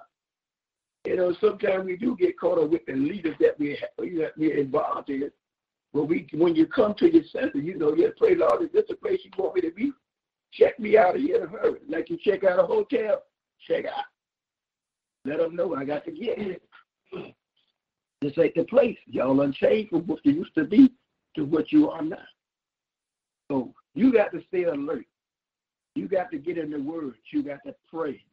You 1.05 1.17
know, 1.17 1.35
sometimes 1.41 1.85
we 1.85 1.97
do 1.97 2.17
get 2.17 2.39
caught 2.39 2.63
up 2.63 2.71
with 2.71 2.87
the 2.87 2.95
leaders 2.95 3.37
that 3.41 3.59
we 3.59 3.71
have, 3.71 3.91
we're 4.37 4.57
involved 4.57 5.11
in. 5.11 5.31
But 5.93 6.05
we, 6.05 6.29
when 6.33 6.55
you 6.55 6.67
come 6.67 6.95
to 6.95 7.13
your 7.13 7.25
senses, 7.25 7.63
you 7.63 7.77
know, 7.77 7.95
yes, 7.95 8.13
pray, 8.17 8.35
Lord, 8.35 8.63
is 8.63 8.73
this 8.73 8.85
a 8.91 8.95
place 8.95 9.21
you 9.25 9.31
want 9.37 9.57
me 9.57 9.61
to 9.63 9.71
be? 9.71 9.93
Check 10.53 10.79
me 10.79 10.97
out 10.97 11.17
of 11.17 11.21
here 11.21 11.37
in 11.37 11.43
a 11.43 11.47
hurry. 11.47 11.81
Like 11.89 12.09
you 12.09 12.19
check 12.23 12.45
out 12.45 12.59
a 12.59 12.63
hotel, 12.63 13.23
check 13.67 13.85
out. 13.87 14.05
Let 15.25 15.39
them 15.39 15.55
know 15.55 15.75
I 15.75 15.85
got 15.85 16.05
to 16.05 16.11
get 16.11 16.39
here. 16.39 16.57
This 18.21 18.33
ain't 18.39 18.55
the 18.55 18.65
place. 18.65 18.97
Y'all 19.07 19.41
unchanged 19.41 19.91
from 19.91 20.07
what 20.07 20.25
you 20.25 20.33
used 20.33 20.55
to 20.55 20.65
be 20.65 20.93
to 21.37 21.45
what 21.45 21.73
you 21.73 21.91
are 21.91 22.03
now. 22.03 22.17
So 23.51 23.75
you 23.95 24.13
got 24.13 24.33
to 24.33 24.43
stay 24.49 24.65
alert. 24.65 25.07
You 25.95 26.09
got 26.09 26.31
to 26.31 26.39
get 26.39 26.59
in 26.59 26.71
the 26.71 26.81
words. 26.81 27.17
You 27.33 27.43
got 27.43 27.61
to 27.67 27.75
pray. 27.91 28.25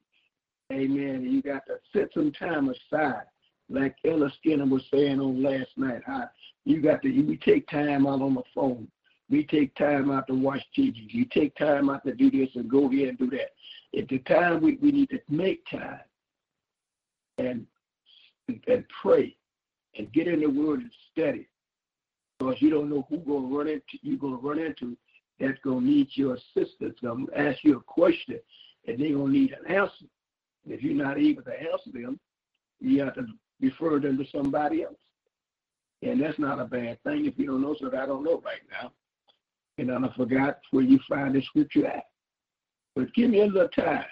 Amen. 0.71 1.23
You 1.23 1.41
got 1.41 1.63
to 1.65 1.77
set 1.93 2.09
some 2.13 2.31
time 2.31 2.69
aside, 2.69 3.23
like 3.69 3.95
Elder 4.05 4.31
Skinner 4.37 4.65
was 4.65 4.83
saying 4.93 5.19
on 5.19 5.41
last 5.41 5.71
night. 5.75 6.01
How 6.05 6.29
You 6.65 6.81
got 6.81 7.01
to 7.01 7.21
we 7.21 7.37
take 7.37 7.67
time 7.67 8.07
out 8.07 8.21
on 8.21 8.35
the 8.35 8.43
phone. 8.53 8.87
We 9.29 9.43
take 9.45 9.75
time 9.75 10.11
out 10.11 10.27
to 10.27 10.33
watch 10.33 10.61
TV. 10.77 10.93
You 11.07 11.25
take 11.25 11.55
time 11.55 11.89
out 11.89 12.05
to 12.05 12.13
do 12.13 12.31
this 12.31 12.49
and 12.55 12.69
go 12.69 12.89
here 12.89 13.09
and 13.09 13.17
do 13.17 13.29
that. 13.31 13.53
At 13.97 14.07
the 14.07 14.19
time 14.19 14.61
we, 14.61 14.77
we 14.81 14.91
need 14.91 15.09
to 15.09 15.19
make 15.29 15.65
time 15.69 15.99
and 17.39 17.65
and 18.67 18.85
pray 19.01 19.35
and 19.97 20.11
get 20.11 20.27
in 20.27 20.39
the 20.39 20.47
word 20.47 20.81
and 20.81 20.91
study. 21.11 21.47
Because 22.37 22.61
you 22.61 22.69
don't 22.69 22.89
know 22.89 23.05
who 23.09 23.17
gonna 23.17 23.55
run 23.55 23.67
into 23.67 23.97
you're 24.01 24.17
gonna 24.17 24.35
run 24.35 24.59
into 24.59 24.97
that's 25.39 25.59
gonna 25.63 25.81
need 25.81 26.09
your 26.13 26.35
assistance, 26.35 26.97
gonna 27.01 27.25
ask 27.35 27.63
you 27.63 27.77
a 27.77 27.81
question 27.81 28.39
and 28.87 28.99
they're 28.99 29.13
gonna 29.13 29.31
need 29.31 29.53
an 29.53 29.73
answer. 29.73 30.05
If 30.67 30.83
you're 30.83 30.93
not 30.93 31.17
able 31.17 31.43
to 31.43 31.53
answer 31.53 31.91
them, 31.93 32.19
you 32.79 33.01
have 33.01 33.15
to 33.15 33.25
refer 33.61 33.99
them 33.99 34.17
to 34.17 34.25
somebody 34.31 34.83
else. 34.83 34.95
And 36.01 36.21
that's 36.21 36.39
not 36.39 36.59
a 36.59 36.65
bad 36.65 37.01
thing 37.03 37.25
if 37.25 37.37
you 37.37 37.47
don't 37.47 37.61
know, 37.61 37.75
so 37.79 37.87
I 37.87 38.05
don't 38.05 38.23
know 38.23 38.41
right 38.43 38.61
now. 38.71 38.91
And 39.77 39.91
I 39.91 40.13
forgot 40.15 40.59
where 40.71 40.83
you 40.83 40.99
find 41.09 41.35
the 41.35 41.41
scripture 41.41 41.87
at. 41.87 42.03
But 42.95 43.13
give 43.13 43.29
me 43.29 43.41
a 43.41 43.45
little 43.45 43.69
time 43.69 44.05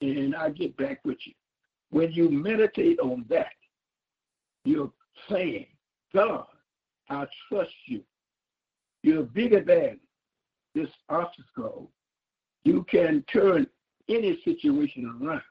and 0.00 0.34
I'll 0.34 0.52
get 0.52 0.76
back 0.76 1.00
with 1.04 1.18
you. 1.26 1.32
When 1.90 2.12
you 2.12 2.30
meditate 2.30 2.98
on 3.00 3.24
that, 3.28 3.52
you're 4.64 4.92
saying, 5.28 5.66
God, 6.14 6.46
I 7.08 7.26
trust 7.48 7.70
you. 7.86 8.02
You're 9.02 9.22
bigger 9.22 9.62
than 9.62 9.98
this 10.74 10.90
obstacle. 11.08 11.90
You 12.64 12.84
can 12.90 13.24
turn 13.32 13.66
any 14.08 14.40
situation 14.44 15.18
around. 15.20 15.42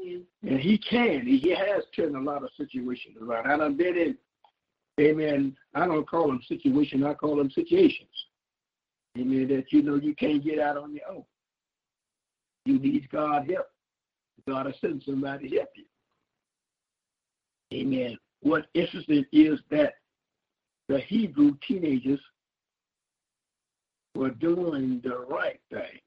And 0.00 0.60
he 0.60 0.78
can. 0.78 1.26
He 1.26 1.50
has 1.50 1.84
turned 1.94 2.16
a 2.16 2.20
lot 2.20 2.42
of 2.42 2.50
situations 2.56 3.16
around. 3.20 3.50
And 3.50 3.62
I've 3.62 3.76
been 3.76 3.96
in, 3.96 4.16
amen, 5.00 5.56
I 5.74 5.86
don't 5.86 6.08
call 6.08 6.28
them 6.28 6.40
situations, 6.46 7.04
I 7.04 7.14
call 7.14 7.36
them 7.36 7.50
situations. 7.50 8.08
Amen, 9.18 9.48
that 9.48 9.72
you 9.72 9.82
know 9.82 9.96
you 9.96 10.14
can't 10.14 10.42
get 10.42 10.58
out 10.58 10.76
on 10.76 10.94
your 10.94 11.08
own. 11.08 11.24
You 12.64 12.78
need 12.78 13.08
God 13.10 13.48
help. 13.48 13.66
God 14.48 14.66
will 14.66 14.74
send 14.80 15.02
somebody 15.04 15.48
to 15.48 15.56
help 15.56 15.70
you. 15.76 15.84
Amen. 17.72 18.18
What 18.40 18.66
interesting 18.74 19.24
is 19.32 19.58
that 19.70 19.94
the 20.88 21.00
Hebrew 21.00 21.56
teenagers 21.66 22.20
were 24.14 24.30
doing 24.30 25.00
the 25.02 25.18
right 25.18 25.60
thing 25.70 25.98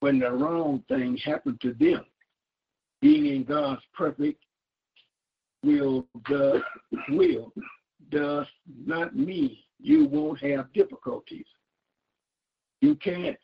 when 0.00 0.18
the 0.18 0.30
wrong 0.30 0.84
thing 0.88 1.16
happened 1.16 1.60
to 1.62 1.72
them. 1.74 2.04
Being 3.00 3.26
in 3.26 3.44
God's 3.44 3.82
perfect 3.94 4.42
will 5.64 6.06
does 6.28 6.62
will 7.08 7.52
does 8.10 8.46
not 8.84 9.16
mean 9.16 9.56
you 9.80 10.06
won't 10.06 10.40
have 10.42 10.72
difficulties. 10.72 11.46
You 12.80 12.94
can't 12.94 13.36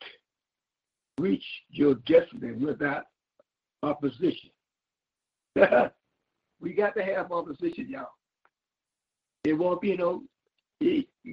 reach 1.19 1.45
your 1.69 1.95
destiny 1.95 2.53
without 2.53 3.05
opposition. 3.83 4.49
we 6.59 6.73
got 6.73 6.95
to 6.95 7.03
have 7.03 7.31
opposition, 7.31 7.87
y'all. 7.89 8.07
It 9.43 9.53
won't 9.53 9.81
be 9.81 9.95
no. 9.95 10.23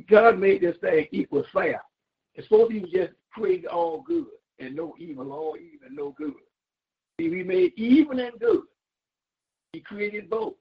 God 0.09 0.39
made 0.39 0.61
this 0.61 0.77
thing 0.79 1.07
equal 1.11 1.45
fair. 1.53 1.83
It's 2.35 2.47
supposed 2.49 2.71
to 2.73 2.81
be 2.81 2.91
just 2.93 3.13
create 3.33 3.67
all 3.67 4.03
good 4.03 4.27
and 4.59 4.75
no 4.75 4.95
evil, 4.99 5.33
all 5.33 5.57
evil, 5.57 5.89
no 5.91 6.15
good. 6.17 6.35
See, 7.19 7.29
we 7.29 7.43
made 7.43 7.73
even 7.77 8.21
and 8.21 8.39
good. 8.39 8.63
He 9.73 9.81
created 9.81 10.29
both. 10.29 10.55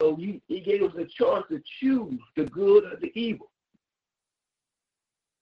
So 0.00 0.16
he, 0.16 0.42
he 0.48 0.60
gave 0.60 0.82
us 0.82 0.92
a 0.96 1.04
choice 1.04 1.44
to 1.50 1.62
choose 1.80 2.18
the 2.36 2.44
good 2.46 2.84
or 2.84 2.96
the 3.00 3.12
evil. 3.14 3.50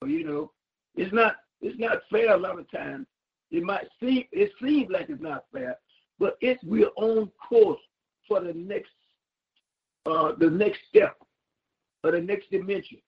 So, 0.02 0.08
you 0.08 0.24
know, 0.24 0.52
it's 0.96 1.12
not 1.12 1.36
it's 1.60 1.78
not 1.78 1.98
fair 2.10 2.34
a 2.34 2.36
lot 2.36 2.58
of 2.58 2.70
times. 2.70 3.06
It 3.50 3.62
might 3.62 3.88
seem 4.00 4.24
it 4.32 4.52
seems 4.62 4.90
like 4.90 5.08
it's 5.08 5.20
not 5.20 5.44
fair, 5.52 5.76
but 6.18 6.36
it's 6.40 6.62
we're 6.64 6.90
on 6.96 7.30
course 7.48 7.80
for 8.28 8.40
the 8.40 8.52
next 8.54 8.90
uh 10.06 10.32
the 10.38 10.50
next 10.50 10.80
step 10.88 11.16
or 12.04 12.12
the 12.12 12.20
next 12.20 12.50
dimension. 12.50 12.98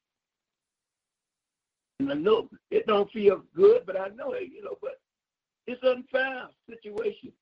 And 2.00 2.10
I 2.10 2.14
know 2.14 2.48
it 2.70 2.86
don't 2.86 3.10
feel 3.12 3.42
good, 3.54 3.82
but 3.86 3.98
I 3.98 4.08
know 4.08 4.32
it, 4.32 4.48
you 4.52 4.62
know, 4.64 4.76
but 4.82 5.00
it's 5.66 5.82
unfair 5.84 6.48
situations. 6.68 7.32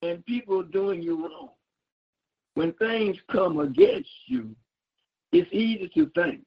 And 0.00 0.24
people 0.24 0.62
doing 0.62 1.02
you 1.02 1.26
wrong. 1.26 1.50
When 2.54 2.72
things 2.74 3.16
come 3.30 3.60
against 3.60 4.10
you, 4.26 4.54
it's 5.32 5.48
easy 5.52 5.90
to 5.94 6.10
think 6.14 6.40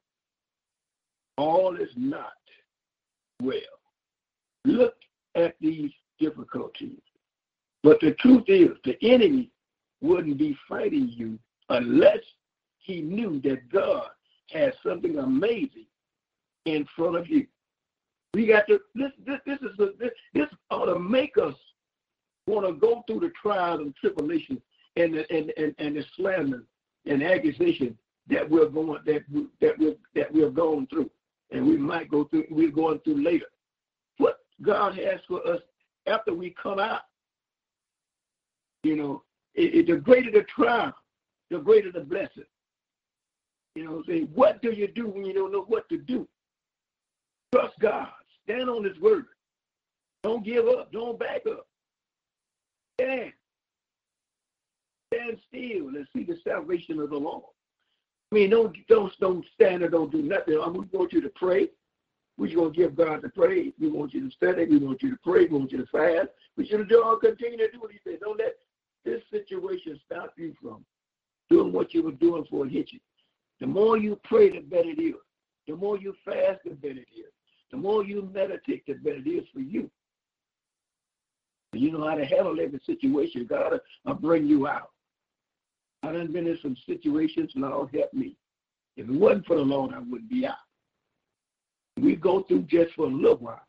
all 1.38 1.76
is 1.76 1.90
not 1.96 2.34
well. 3.42 3.60
Look 4.66 4.96
at 5.36 5.56
these 5.62 5.92
difficulties. 6.20 7.00
But 7.84 8.00
the 8.02 8.16
truth 8.16 8.46
is, 8.48 8.70
the 8.84 8.98
enemy 9.02 9.52
wouldn't 10.02 10.38
be 10.38 10.58
fighting 10.68 11.10
you 11.10 11.40
unless 11.70 12.20
he 12.80 13.02
knew 13.02 13.40
that 13.42 13.70
God 13.72 14.08
has 14.52 14.74
something 14.84 15.18
amazing 15.18 15.86
in 16.66 16.86
front 16.96 17.16
of 17.16 17.28
you. 17.28 17.46
We 18.34 18.48
got 18.48 18.68
to 18.68 18.80
this 18.96 19.12
this 19.26 19.40
this 19.46 19.60
is 19.60 19.80
a, 19.80 19.92
this 19.98 20.12
this 20.34 20.50
ought 20.70 20.86
to 20.86 21.00
make 21.00 21.38
us 21.38 21.56
want 22.48 22.68
to 22.68 22.74
go 22.74 23.04
through 23.08 23.22
the 23.22 23.32
trials 23.42 23.80
and 23.80 23.96
tribulations 23.96 24.60
and 24.98 25.14
the 25.14 25.32
and, 25.34 25.54
and, 25.58 25.76
and 25.78 25.96
the 25.96 26.04
slander 26.16 26.64
and 27.06 27.24
accusation 27.24 27.98
that 28.30 28.50
we're 28.50 28.68
going 28.68 29.00
that 29.06 29.24
we, 29.32 29.48
that 29.62 29.78
we 29.80 29.96
that 30.16 30.34
we're 30.34 30.50
going 30.50 30.86
through 30.88 31.10
and 31.52 31.66
we 31.66 31.78
might 31.78 32.10
go 32.10 32.26
through 32.26 32.46
we're 32.50 32.72
going 32.72 33.00
through 33.00 33.24
later. 33.24 33.46
God 34.62 34.96
has 34.96 35.20
for 35.28 35.46
us 35.48 35.62
after 36.08 36.34
we 36.34 36.56
come 36.62 36.80
out, 36.80 37.02
you 38.84 38.96
know, 38.96 39.24
it, 39.54 39.76
it, 39.76 39.88
the 39.88 39.98
greater 39.98 40.32
the 40.32 40.44
trial, 40.44 40.94
the 41.50 41.60
greater 41.60 41.92
the 41.92 42.02
blessing. 42.02 42.44
You 43.76 43.86
know, 43.86 44.04
say, 44.08 44.22
what 44.34 44.62
do 44.62 44.72
you 44.72 44.88
do 44.88 45.08
when 45.08 45.26
you 45.26 45.34
don't 45.34 45.52
know 45.52 45.66
what 45.68 45.90
to 45.90 45.98
do? 45.98 46.28
Trust 47.54 47.78
God. 47.80 48.08
Stand 48.44 48.70
on 48.70 48.84
His 48.84 48.98
word. 49.00 49.26
Don't 50.24 50.46
give 50.46 50.68
up. 50.68 50.92
Don't 50.92 51.20
back 51.20 51.42
up. 51.50 51.68
Stand. 53.00 53.34
Stand 55.14 55.38
still 55.48 55.88
and 55.90 56.08
see 56.16 56.24
the 56.24 56.38
salvation 56.48 57.00
of 57.00 57.10
the 57.10 57.18
Lord. 57.18 57.44
I 58.32 58.36
mean, 58.36 58.50
don't 58.50 58.76
don't 58.88 59.14
don't 59.20 59.46
stand 59.54 59.84
or 59.84 59.90
don't 59.90 60.12
do 60.12 60.22
nothing. 60.22 60.60
I 60.62 60.68
mean, 60.70 60.88
we 60.92 60.98
want 60.98 61.14
you 61.14 61.22
to 61.22 61.30
pray. 61.30 61.70
We're 62.38 62.54
going 62.54 62.74
to 62.74 62.78
give 62.78 62.96
God 62.96 63.22
the 63.22 63.30
praise. 63.30 63.72
We 63.80 63.90
want 63.90 64.14
you 64.14 64.28
to 64.28 64.36
study. 64.36 64.66
We 64.66 64.78
want 64.78 65.02
you 65.02 65.12
to 65.12 65.18
pray. 65.24 65.46
We 65.46 65.58
want 65.58 65.72
you 65.72 65.78
to 65.78 65.88
fast. 65.88 66.30
We 66.58 66.66
should 66.66 66.92
all 66.94 67.18
continue 67.18 67.58
to 67.58 67.72
do 67.72 67.80
what 67.80 67.92
He 67.92 68.00
said. 68.04 68.20
Don't 68.20 68.38
let 68.38 68.56
this 69.06 69.22
situation 69.32 70.00
stop 70.06 70.34
you 70.38 70.54
from 70.62 70.84
doing 71.50 71.72
what 71.72 71.94
you 71.94 72.04
were 72.04 72.12
doing 72.12 72.46
for 72.50 72.66
it 72.66 72.72
hit 72.72 72.92
you. 72.92 73.00
The 73.60 73.68
more 73.68 73.98
you 73.98 74.20
pray, 74.24 74.50
the 74.50 74.60
better 74.60 74.90
it 74.90 75.02
is. 75.02 75.16
The 75.68 75.76
more 75.76 75.98
you 75.98 76.14
fast, 76.26 76.60
the 76.66 76.72
better 76.72 77.00
it 77.00 77.08
is. 77.16 77.32
The 77.72 77.78
more 77.78 78.04
you 78.04 78.30
meditate, 78.34 78.86
the 78.86 78.94
better 78.94 79.18
it 79.18 79.28
is 79.28 79.46
for 79.54 79.62
you. 79.62 79.90
You 81.74 81.92
know 81.92 82.08
how 82.08 82.16
to 82.16 82.26
handle 82.26 82.60
every 82.60 82.80
situation. 82.86 83.46
God 83.46 83.80
will 84.06 84.14
bring 84.16 84.46
you 84.46 84.68
out. 84.68 84.92
I 86.04 86.12
done 86.12 86.32
been 86.32 86.48
in 86.48 86.58
some 86.62 86.78
situations, 86.86 87.52
Lord 87.56 87.90
help 87.94 88.14
me. 88.14 88.38
If 88.96 89.10
it 89.10 89.12
wasn't 89.12 89.46
for 89.46 89.56
the 89.56 89.64
Lord, 89.64 89.94
I 89.94 90.00
wouldn't 90.00 90.30
be 90.30 90.46
out. 90.46 90.56
We 91.98 92.16
go 92.16 92.44
through 92.44 92.64
just 92.64 92.94
for 92.96 93.06
a 93.06 93.10
little 93.10 93.38
while. 93.38 93.66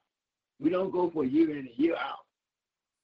We 0.60 0.70
don't 0.70 0.90
go 0.90 1.10
for 1.10 1.24
a 1.24 1.28
year 1.28 1.50
in 1.50 1.58
and 1.58 1.68
a 1.68 1.80
year 1.80 1.96
out. 1.96 2.24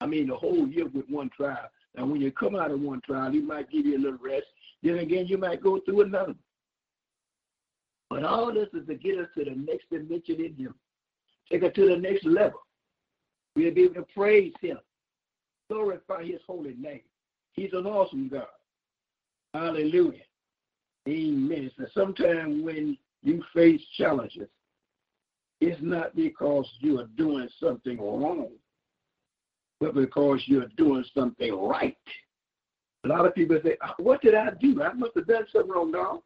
I 0.00 0.06
mean, 0.06 0.26
the 0.26 0.34
whole 0.34 0.66
year 0.66 0.86
with 0.86 1.08
one 1.08 1.30
trial. 1.30 1.70
And 1.94 2.10
when 2.10 2.20
you 2.20 2.32
come 2.32 2.56
out 2.56 2.70
of 2.70 2.80
one 2.80 3.00
trial, 3.02 3.30
he 3.30 3.40
might 3.40 3.70
give 3.70 3.86
you 3.86 3.96
a 3.96 4.00
little 4.00 4.18
rest. 4.18 4.46
Then 4.82 4.98
again, 4.98 5.26
you 5.26 5.38
might 5.38 5.62
go 5.62 5.78
through 5.80 6.02
another. 6.02 6.34
But 8.10 8.24
all 8.24 8.52
this 8.52 8.68
is 8.74 8.86
to 8.88 8.94
get 8.94 9.18
us 9.18 9.28
to 9.38 9.44
the 9.44 9.52
next 9.52 9.88
dimension 9.90 10.44
in 10.44 10.54
him. 10.54 10.74
Take 11.50 11.62
us 11.62 11.72
to 11.74 11.88
the 11.88 11.96
next 11.96 12.24
level. 12.24 12.60
We'll 13.54 13.72
be 13.72 13.84
able 13.84 13.94
to 13.94 14.06
praise 14.14 14.52
him. 14.60 14.78
Glorify 15.70 16.24
his 16.24 16.40
holy 16.46 16.74
name. 16.74 17.02
He's 17.52 17.72
an 17.72 17.86
awesome 17.86 18.28
God. 18.28 18.46
Hallelujah. 19.54 20.22
Amen. 21.08 21.70
So 21.78 21.86
sometimes 21.94 22.62
when 22.62 22.96
you 23.22 23.42
face 23.54 23.80
challenges, 23.96 24.48
it's 25.62 25.80
not 25.80 26.16
because 26.16 26.68
you 26.80 26.98
are 26.98 27.06
doing 27.16 27.48
something 27.60 27.96
wrong, 28.00 28.48
but 29.78 29.94
because 29.94 30.42
you're 30.46 30.66
doing 30.76 31.04
something 31.16 31.54
right. 31.54 31.96
A 33.04 33.08
lot 33.08 33.26
of 33.26 33.34
people 33.34 33.60
say, 33.64 33.76
What 33.98 34.20
did 34.22 34.34
I 34.34 34.50
do? 34.60 34.82
I 34.82 34.92
must 34.92 35.12
have 35.14 35.28
done 35.28 35.44
something 35.52 35.70
wrong, 35.70 35.92
no. 35.92 36.24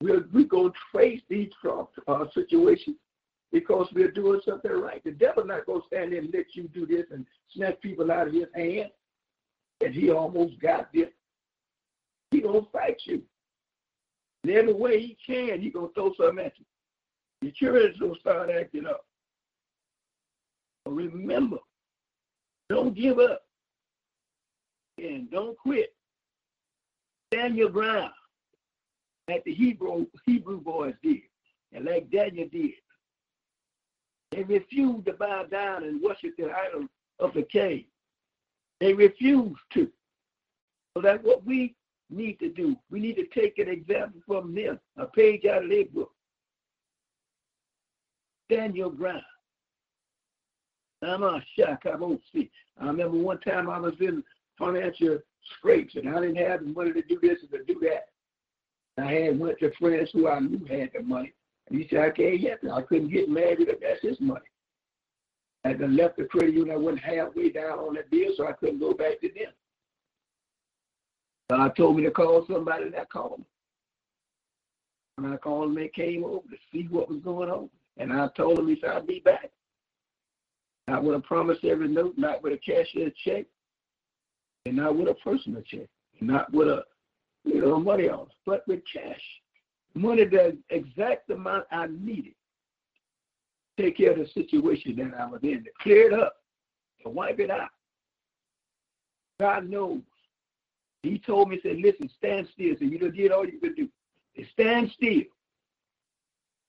We're, 0.00 0.26
we're 0.32 0.44
going 0.44 0.72
to 0.72 0.98
face 0.98 1.22
these 1.28 1.50
uh, 1.66 2.24
situations 2.34 2.96
because 3.50 3.88
we're 3.92 4.12
doing 4.12 4.40
something 4.46 4.70
right. 4.70 5.02
The 5.02 5.10
devil 5.10 5.44
not 5.44 5.66
going 5.66 5.80
to 5.80 5.86
stand 5.88 6.12
there 6.12 6.20
and 6.20 6.32
let 6.32 6.54
you 6.54 6.68
do 6.68 6.86
this 6.86 7.06
and 7.10 7.26
snatch 7.52 7.80
people 7.80 8.12
out 8.12 8.28
of 8.28 8.34
his 8.34 8.46
hand. 8.54 8.90
And 9.80 9.92
he 9.92 10.10
almost 10.10 10.60
got 10.60 10.92
this. 10.92 11.08
He 12.30 12.40
gonna 12.40 12.62
fight 12.72 13.00
you. 13.04 13.22
And 14.42 14.52
every 14.52 14.72
way 14.72 15.00
he 15.00 15.16
can, 15.26 15.60
he 15.60 15.70
gonna 15.70 15.88
throw 15.94 16.12
something 16.16 16.44
at 16.44 16.52
you. 16.58 16.64
Your 17.42 17.52
children's 17.52 17.98
gonna 17.98 18.18
start 18.18 18.50
acting 18.50 18.86
up. 18.86 19.04
But 20.84 20.92
remember, 20.92 21.58
don't 22.68 22.94
give 22.94 23.18
up. 23.18 23.42
And 24.98 25.30
don't 25.30 25.58
quit. 25.58 25.94
Stand 27.32 27.56
your 27.56 27.68
ground. 27.68 28.12
Like 29.28 29.44
the 29.44 29.54
Hebrew 29.54 30.06
Hebrew 30.24 30.60
boys 30.60 30.94
did. 31.02 31.22
And 31.72 31.84
like 31.84 32.10
Daniel 32.10 32.48
did. 32.50 32.72
They 34.30 34.42
refused 34.42 35.06
to 35.06 35.12
bow 35.12 35.44
down 35.44 35.84
and 35.84 36.00
worship 36.02 36.34
the 36.36 36.50
idol 36.50 36.86
of 37.18 37.34
the 37.34 37.42
cave. 37.42 37.86
They 38.80 38.92
refused 38.92 39.60
to. 39.74 39.90
So 40.96 41.02
that's 41.02 41.22
what 41.22 41.44
we 41.44 41.74
need 42.10 42.38
to 42.40 42.50
do. 42.50 42.76
We 42.90 43.00
need 43.00 43.16
to 43.16 43.26
take 43.26 43.58
an 43.58 43.68
example 43.68 44.20
from 44.26 44.54
them, 44.54 44.80
a 44.96 45.06
page 45.06 45.44
out 45.44 45.64
of 45.64 45.70
their 45.70 45.84
book. 45.86 46.12
Stand 48.50 48.76
your 48.76 48.90
ground. 48.90 49.22
I'm 51.02 51.22
a 51.22 51.42
shock. 51.58 51.82
I 51.90 51.96
won't 51.96 52.20
see. 52.32 52.50
I 52.80 52.86
remember 52.86 53.18
one 53.18 53.40
time 53.40 53.68
I 53.68 53.78
was 53.78 53.94
in 54.00 54.22
financial 54.58 55.18
scrapes 55.58 55.94
and 55.94 56.08
I 56.08 56.20
didn't 56.20 56.36
have 56.36 56.60
the 56.60 56.66
money 56.66 56.92
to 56.92 57.02
do 57.02 57.18
this 57.20 57.38
and 57.42 57.50
to 57.50 57.72
do 57.72 57.80
that. 57.80 58.08
I 58.98 59.12
had 59.12 59.38
went 59.38 59.58
to 59.58 59.70
friends 59.78 60.10
who 60.12 60.28
I 60.28 60.40
knew 60.40 60.64
had 60.66 60.90
the 60.94 61.02
money. 61.02 61.32
And 61.68 61.78
he 61.78 61.88
said, 61.88 62.00
I 62.00 62.10
can't 62.10 62.40
get 62.40 62.60
it. 62.62 62.70
I 62.70 62.82
couldn't 62.82 63.12
get 63.12 63.28
married 63.28 63.68
that's 63.68 64.02
his 64.02 64.20
money. 64.20 64.40
I 65.64 65.70
had 65.70 65.92
left 65.92 66.16
the 66.16 66.24
credit 66.24 66.54
union. 66.54 66.74
I 66.74 66.78
went 66.78 67.00
halfway 67.00 67.50
down 67.50 67.78
on 67.80 67.94
that 67.94 68.10
bill, 68.10 68.30
so 68.36 68.46
I 68.46 68.52
couldn't 68.52 68.78
go 68.78 68.94
back 68.94 69.20
to 69.20 69.28
them. 69.28 69.52
God 71.50 71.76
told 71.76 71.96
me 71.96 72.04
to 72.04 72.10
call 72.10 72.46
somebody, 72.50 72.84
and 72.84 72.94
I 72.94 73.04
called 73.04 73.38
them. 73.38 73.46
And 75.18 75.34
I 75.34 75.36
called 75.36 75.68
them, 75.68 75.74
they 75.74 75.88
came 75.88 76.24
over 76.24 76.46
to 76.48 76.56
see 76.72 76.86
what 76.88 77.10
was 77.10 77.20
going 77.22 77.50
on. 77.50 77.68
And 77.96 78.12
I 78.12 78.28
told 78.36 78.58
him, 78.58 78.68
he 78.68 78.78
said, 78.80 78.90
I'll 78.90 79.02
be 79.02 79.20
back. 79.20 79.50
Not 80.88 81.02
with 81.02 81.16
a 81.16 81.20
promissory 81.20 81.88
note, 81.88 82.14
not 82.16 82.42
with 82.42 82.52
a 82.52 82.58
cashier 82.58 83.10
check, 83.24 83.46
and 84.66 84.76
not 84.76 84.96
with 84.96 85.08
a 85.08 85.14
personal 85.14 85.62
check, 85.62 85.88
not 86.20 86.52
with 86.52 86.68
a 86.68 86.84
you 87.44 87.60
know 87.60 87.80
money 87.80 88.08
order, 88.08 88.30
but 88.44 88.66
with 88.68 88.80
cash. 88.92 89.22
Money 89.94 90.24
the 90.24 90.56
exact 90.70 91.30
amount 91.30 91.64
I 91.72 91.86
needed. 91.86 92.34
To 93.76 93.84
take 93.84 93.96
care 93.96 94.12
of 94.12 94.18
the 94.18 94.28
situation 94.28 94.96
that 94.96 95.18
I 95.18 95.26
was 95.26 95.40
in, 95.42 95.64
to 95.64 95.70
clear 95.80 96.12
it 96.12 96.18
up, 96.18 96.36
to 97.02 97.08
wipe 97.08 97.40
it 97.40 97.50
out. 97.50 97.70
God 99.40 99.68
knows. 99.68 100.02
He 101.02 101.18
told 101.18 101.50
me, 101.50 101.60
said, 101.62 101.76
listen, 101.78 102.10
stand 102.16 102.48
still. 102.52 102.74
So 102.78 102.84
you 102.84 102.98
know 102.98 103.10
did 103.10 103.32
all 103.32 103.46
you 103.46 103.60
could 103.60 103.76
do. 103.76 103.88
Stand 104.52 104.90
still. 104.94 105.22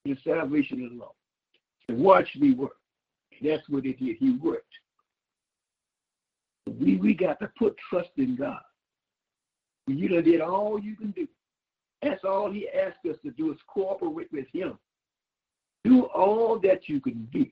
The 0.05 0.17
salvation 0.23 0.83
of 0.83 0.91
the 0.91 0.97
Lord. 0.97 1.11
Watch 1.89 2.29
me 2.37 2.53
work. 2.53 2.77
That's 3.41 3.67
what 3.69 3.85
he 3.85 3.93
did. 3.93 4.17
He 4.19 4.31
worked. 4.37 4.65
We 6.79 6.97
we 6.97 7.13
got 7.13 7.39
to 7.39 7.49
put 7.57 7.77
trust 7.89 8.09
in 8.17 8.35
God. 8.35 8.59
You 9.87 10.09
done 10.09 10.23
did 10.23 10.41
all 10.41 10.79
you 10.79 10.95
can 10.95 11.11
do. 11.11 11.27
That's 12.01 12.23
all 12.23 12.51
he 12.51 12.67
asked 12.69 13.05
us 13.09 13.15
to 13.23 13.31
do 13.31 13.51
is 13.51 13.57
cooperate 13.67 14.31
with 14.31 14.47
him. 14.53 14.77
Do 15.83 16.03
all 16.05 16.59
that 16.59 16.89
you 16.89 16.99
can 16.99 17.27
do. 17.31 17.45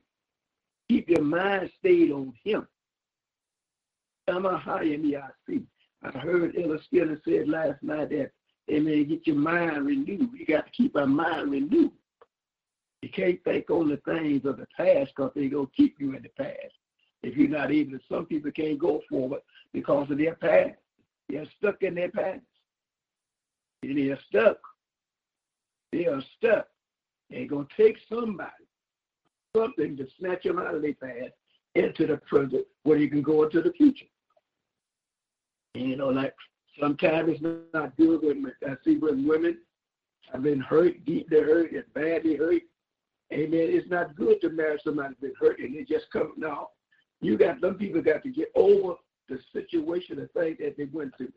Keep 0.90 1.10
your 1.10 1.24
mind 1.24 1.72
stayed 1.80 2.12
on 2.12 2.34
him. 2.44 2.68
I 4.28 4.34
heard 6.20 6.56
Elder 6.62 6.80
Skinner 6.86 7.20
said 7.24 7.48
last 7.48 7.82
night 7.82 8.10
that, 8.10 8.32
amen, 8.72 9.08
get 9.08 9.26
your 9.26 9.38
mind 9.38 9.86
renewed. 9.86 10.30
You 10.34 10.46
got 10.46 10.66
to 10.66 10.72
keep 10.72 10.96
our 10.96 11.08
mind 11.08 11.52
renewed. 11.52 11.92
You 13.02 13.10
can't 13.10 13.44
think 13.44 13.70
on 13.70 13.90
the 13.90 13.98
things 13.98 14.46
of 14.46 14.58
the 14.58 14.68
past 14.76 15.12
because 15.16 15.32
they're 15.36 15.50
going 15.50 15.68
to 15.68 15.72
keep 15.76 15.96
you 16.00 16.16
in 16.16 16.24
the 16.24 16.44
past. 16.44 16.74
If 17.24 17.36
you're 17.36 17.50
not 17.50 17.68
to, 17.68 18.00
some 18.10 18.26
people 18.26 18.52
can't 18.52 18.80
go 18.80 19.02
forward 19.10 19.42
because 19.74 20.10
of 20.12 20.18
their 20.18 20.36
past. 20.36 20.76
They're 21.30 21.46
stuck 21.58 21.82
in 21.82 21.96
their 21.96 22.10
past. 22.10 22.42
And 23.84 23.98
they're 23.98 24.20
stuck. 24.28 24.58
They 25.92 26.08
are 26.08 26.22
stuck. 26.38 26.68
They're 27.30 27.48
going 27.48 27.68
to 27.68 27.84
take 27.84 27.98
somebody, 28.10 28.52
something 29.56 29.98
to 29.98 30.08
snatch 30.20 30.44
them 30.44 30.60
out 30.60 30.76
of 30.76 30.82
their 30.82 30.94
past 30.94 31.34
into 31.74 32.08
the 32.08 32.18
present 32.18 32.66
where 32.84 32.98
you 32.98 33.10
can 33.10 33.22
go 33.22 33.44
into 33.44 33.62
the 33.62 33.72
future. 33.74 34.06
And, 35.74 35.90
you 35.90 35.96
know, 35.96 36.10
like 36.10 36.34
sometimes 36.80 37.30
it's 37.30 37.74
not 37.74 37.98
good 37.98 38.24
when 38.24 38.52
I 38.68 38.76
see 38.84 38.98
when 38.98 39.28
women 39.28 39.58
I've 40.34 40.44
been 40.44 40.60
hurt, 40.60 41.06
deeply 41.06 41.40
hurt, 41.40 41.72
and 41.72 41.84
badly 41.94 42.36
hurt, 42.36 42.62
Amen. 43.36 43.68
It's 43.70 43.90
not 43.90 44.16
good 44.16 44.40
to 44.42 44.50
marry 44.50 44.80
somebody 44.84 45.10
that's 45.10 45.20
been 45.20 45.34
hurt 45.40 45.60
and 45.60 45.76
they 45.76 45.84
just 45.84 46.10
come. 46.12 46.34
No, 46.38 46.70
you 47.22 47.38
got 47.38 47.60
some 47.60 47.76
people 47.76 48.02
got 48.02 48.24
to 48.24 48.30
get 48.30 48.50
over 48.56 48.96
the 49.28 49.40
situation, 49.52 50.18
the 50.18 50.28
thing 50.40 50.56
that 50.60 50.78
they 50.78 50.86
went 50.86 51.16
through. 51.18 51.34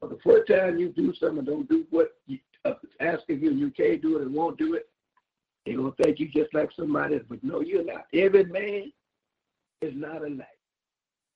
But 0.00 0.10
the 0.10 0.18
first 0.22 0.48
time 0.48 0.78
you 0.78 0.90
do 0.90 1.14
something, 1.14 1.44
don't 1.44 1.68
do 1.68 1.86
what 1.90 2.10
you 2.26 2.38
uh, 2.64 2.74
asking 3.00 3.40
you, 3.40 3.52
you 3.52 3.70
can't 3.70 4.02
do 4.02 4.18
it 4.18 4.22
and 4.22 4.34
won't 4.34 4.58
do 4.58 4.74
it. 4.74 4.88
They're 5.64 5.76
gonna 5.76 5.92
think 6.02 6.20
you 6.20 6.28
just 6.28 6.52
like 6.52 6.70
somebody 6.76 7.14
else, 7.14 7.24
but 7.28 7.42
no, 7.42 7.60
you're 7.60 7.84
not. 7.84 8.06
Every 8.12 8.44
man 8.44 8.92
is 9.80 9.94
not 9.94 10.22
alike. 10.22 10.46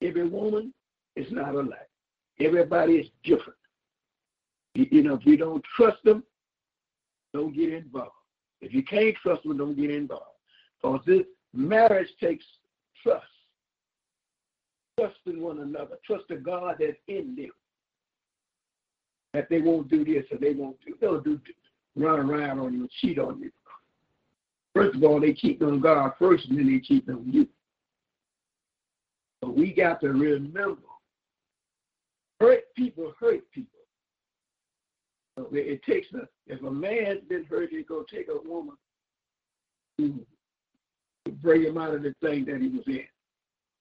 Every 0.03 0.29
woman 0.29 0.75
is 1.15 1.31
not 1.31 1.55
alike. 1.55 1.89
Everybody 2.39 2.97
is 2.97 3.07
different. 3.25 3.59
You, 4.75 4.87
you 4.91 5.03
know, 5.03 5.15
if 5.15 5.25
you 5.25 5.37
don't 5.37 5.65
trust 5.77 6.03
them, 6.05 6.23
don't 7.33 7.55
get 7.55 7.73
involved. 7.73 8.11
If 8.67 8.75
you 8.75 8.83
can't 8.83 9.15
trust 9.23 9.45
them, 9.45 9.57
don't 9.57 9.77
get 9.77 9.93
involved. 9.93 10.25
Because 10.83 11.01
this 11.07 11.23
marriage 11.55 12.09
takes 12.21 12.45
trust. 13.01 13.25
Trust 14.99 15.19
in 15.27 15.41
one 15.41 15.61
another. 15.61 15.99
Trust 16.05 16.25
the 16.29 16.35
God 16.35 16.79
that's 16.81 16.97
in 17.07 17.37
them. 17.37 17.53
That 19.35 19.49
they 19.49 19.61
won't 19.61 19.89
do 19.89 20.05
this 20.05 20.25
or 20.33 20.39
they 20.39 20.53
won't 20.53 20.77
do 20.85 20.95
they'll 21.01 21.21
do 21.21 21.39
run 21.95 22.19
around 22.19 22.59
on 22.59 22.73
you 22.73 22.81
and 22.81 22.91
cheat 23.01 23.21
on 23.21 23.39
you. 23.39 23.53
First 24.75 24.97
of 24.97 25.05
all, 25.05 25.21
they 25.21 25.33
cheat 25.33 25.63
on 25.63 25.81
God 25.81 26.13
first 26.19 26.49
and 26.49 26.59
then 26.59 26.67
they 26.67 26.81
cheat 26.81 27.09
on 27.09 27.25
you. 27.31 27.47
But 29.41 29.55
we 29.57 29.73
got 29.73 30.01
to 30.01 30.09
remember 30.09 30.83
hurt 32.41 32.65
people 32.75 33.15
hurt 33.21 33.49
people. 33.53 33.76
It 35.53 35.83
takes 35.83 36.07
a 36.15 36.27
if 36.47 36.63
a 36.63 36.71
man's 36.71 37.21
been 37.29 37.45
hurt, 37.45 37.69
it's 37.73 37.89
gonna 37.89 38.05
take 38.11 38.29
a 38.29 38.49
woman 38.49 38.77
to, 39.99 40.27
bring 41.43 41.63
him 41.63 41.77
out 41.77 41.95
of 41.95 42.03
the 42.03 42.15
thing 42.23 42.45
that 42.47 42.61
he 42.61 42.69
was 42.69 42.87
in. 42.87 43.05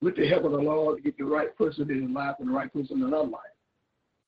With 0.02 0.16
the 0.18 0.28
help 0.28 0.44
of 0.46 0.52
the 0.52 0.58
Lord, 0.58 0.98
to 0.98 1.04
get 1.04 1.18
the 1.18 1.24
right 1.24 1.56
person 1.56 1.90
in 1.90 2.02
his 2.02 2.12
life 2.12 2.36
and 2.40 2.50
the 2.50 2.54
right 2.54 2.72
person 2.74 3.02
in 3.02 3.12
her 3.12 3.24
life. 3.24 3.42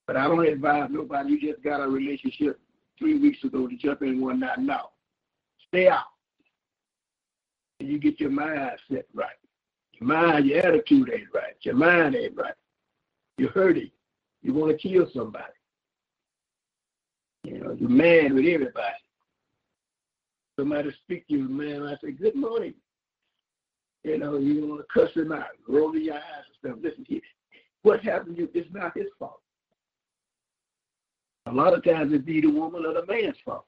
But 0.05 0.15
I 0.15 0.23
don't 0.23 0.47
advise 0.47 0.89
nobody. 0.91 1.31
You 1.31 1.51
just 1.51 1.63
got 1.63 1.81
a 1.81 1.87
relationship 1.87 2.59
three 2.97 3.19
weeks 3.19 3.43
ago 3.43 3.67
to 3.67 3.75
jump 3.75 4.03
in 4.03 4.21
one 4.21 4.39
night. 4.39 4.59
No, 4.59 4.91
stay 5.67 5.87
out. 5.87 6.05
And 7.79 7.89
you 7.89 7.99
get 7.99 8.19
your 8.19 8.29
mind 8.29 8.71
set 8.89 9.05
right. 9.13 9.35
Your 9.99 10.07
mind, 10.07 10.45
your 10.45 10.59
attitude 10.59 11.11
ain't 11.13 11.33
right. 11.33 11.55
Your 11.61 11.75
mind 11.75 12.15
ain't 12.15 12.35
right. 12.37 12.53
You're 13.37 13.51
hurting. 13.51 13.91
You 14.41 14.53
want 14.53 14.71
to 14.71 14.77
kill 14.77 15.09
somebody. 15.13 15.53
You 17.47 17.59
know, 17.59 17.71
you're 17.79 17.89
mad 17.89 18.33
with 18.33 18.45
everybody. 18.45 18.95
Somebody 20.59 20.91
speak 21.03 21.25
to 21.27 21.33
you, 21.33 21.47
man. 21.47 21.81
I 21.83 21.95
say, 22.03 22.11
good 22.11 22.35
morning. 22.35 22.73
You 24.03 24.17
know, 24.17 24.37
you 24.37 24.67
want 24.67 24.81
to 24.81 24.87
cuss 24.93 25.15
him 25.15 25.31
out, 25.31 25.47
roll 25.65 25.95
your 25.95 26.15
eyes 26.15 26.21
and 26.63 26.73
stuff. 26.73 26.83
Listen, 26.83 27.05
he, 27.07 27.21
what 27.83 28.01
happened 28.01 28.35
to 28.35 28.41
you 28.41 28.49
is 28.53 28.65
not 28.73 28.97
his 28.97 29.07
fault. 29.17 29.39
A 31.45 31.51
lot 31.51 31.73
of 31.73 31.85
times 31.85 32.11
it 32.11 32.25
be 32.25 32.41
the 32.41 32.51
woman 32.51 32.85
or 32.85 32.93
the 32.93 33.05
man's 33.05 33.37
fault. 33.45 33.65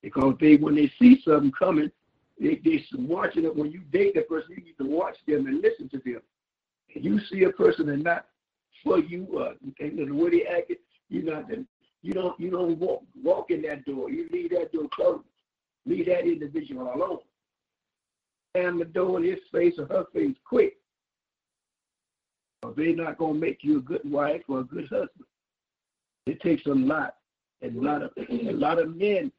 Because 0.00 0.34
they, 0.40 0.54
when 0.54 0.76
they 0.76 0.90
see 1.00 1.20
something 1.24 1.50
coming, 1.50 1.90
they, 2.38 2.60
they 2.64 2.84
watching 2.98 3.44
it. 3.44 3.56
When 3.56 3.72
you 3.72 3.80
date 3.92 4.14
the 4.14 4.22
person, 4.22 4.50
you 4.56 4.62
need 4.62 4.78
to 4.78 4.86
watch 4.86 5.16
them 5.26 5.48
and 5.48 5.60
listen 5.60 5.88
to 5.88 5.98
them. 5.98 6.22
You 6.94 7.18
see 7.32 7.42
a 7.42 7.50
person 7.50 7.88
and 7.88 8.04
not 8.04 8.26
for 8.84 9.00
you, 9.00 9.26
uh, 9.40 9.54
and 9.80 9.98
the 9.98 10.12
way 10.12 10.30
they 10.30 10.46
act, 10.46 10.70
you're 11.08 11.34
not 11.34 11.48
you 12.02 12.12
don't 12.12 12.38
you 12.38 12.50
don't 12.50 12.78
walk 12.78 13.02
walk 13.22 13.50
in 13.50 13.62
that 13.62 13.84
door. 13.84 14.10
You 14.10 14.28
leave 14.32 14.50
that 14.50 14.72
door 14.72 14.88
closed. 14.92 15.24
Leave 15.86 16.06
that 16.06 16.24
individual 16.24 16.92
alone. 16.94 17.18
And 18.54 18.80
the 18.80 18.84
door 18.84 19.18
in 19.18 19.24
his 19.24 19.38
face 19.52 19.74
or 19.78 19.86
her 19.86 20.04
face 20.12 20.36
quick. 20.46 20.74
Or 22.62 22.72
they're 22.76 22.94
not 22.94 23.18
gonna 23.18 23.34
make 23.34 23.58
you 23.62 23.78
a 23.78 23.82
good 23.82 24.02
wife 24.04 24.42
or 24.48 24.60
a 24.60 24.64
good 24.64 24.84
husband. 24.84 25.26
It 26.26 26.40
takes 26.40 26.66
a 26.66 26.70
lot. 26.70 27.14
And 27.62 27.76
a 27.76 27.80
lot 27.80 28.02
of 28.02 28.10
a 28.16 28.52
lot 28.52 28.78
of 28.78 28.96
men, 28.96 29.32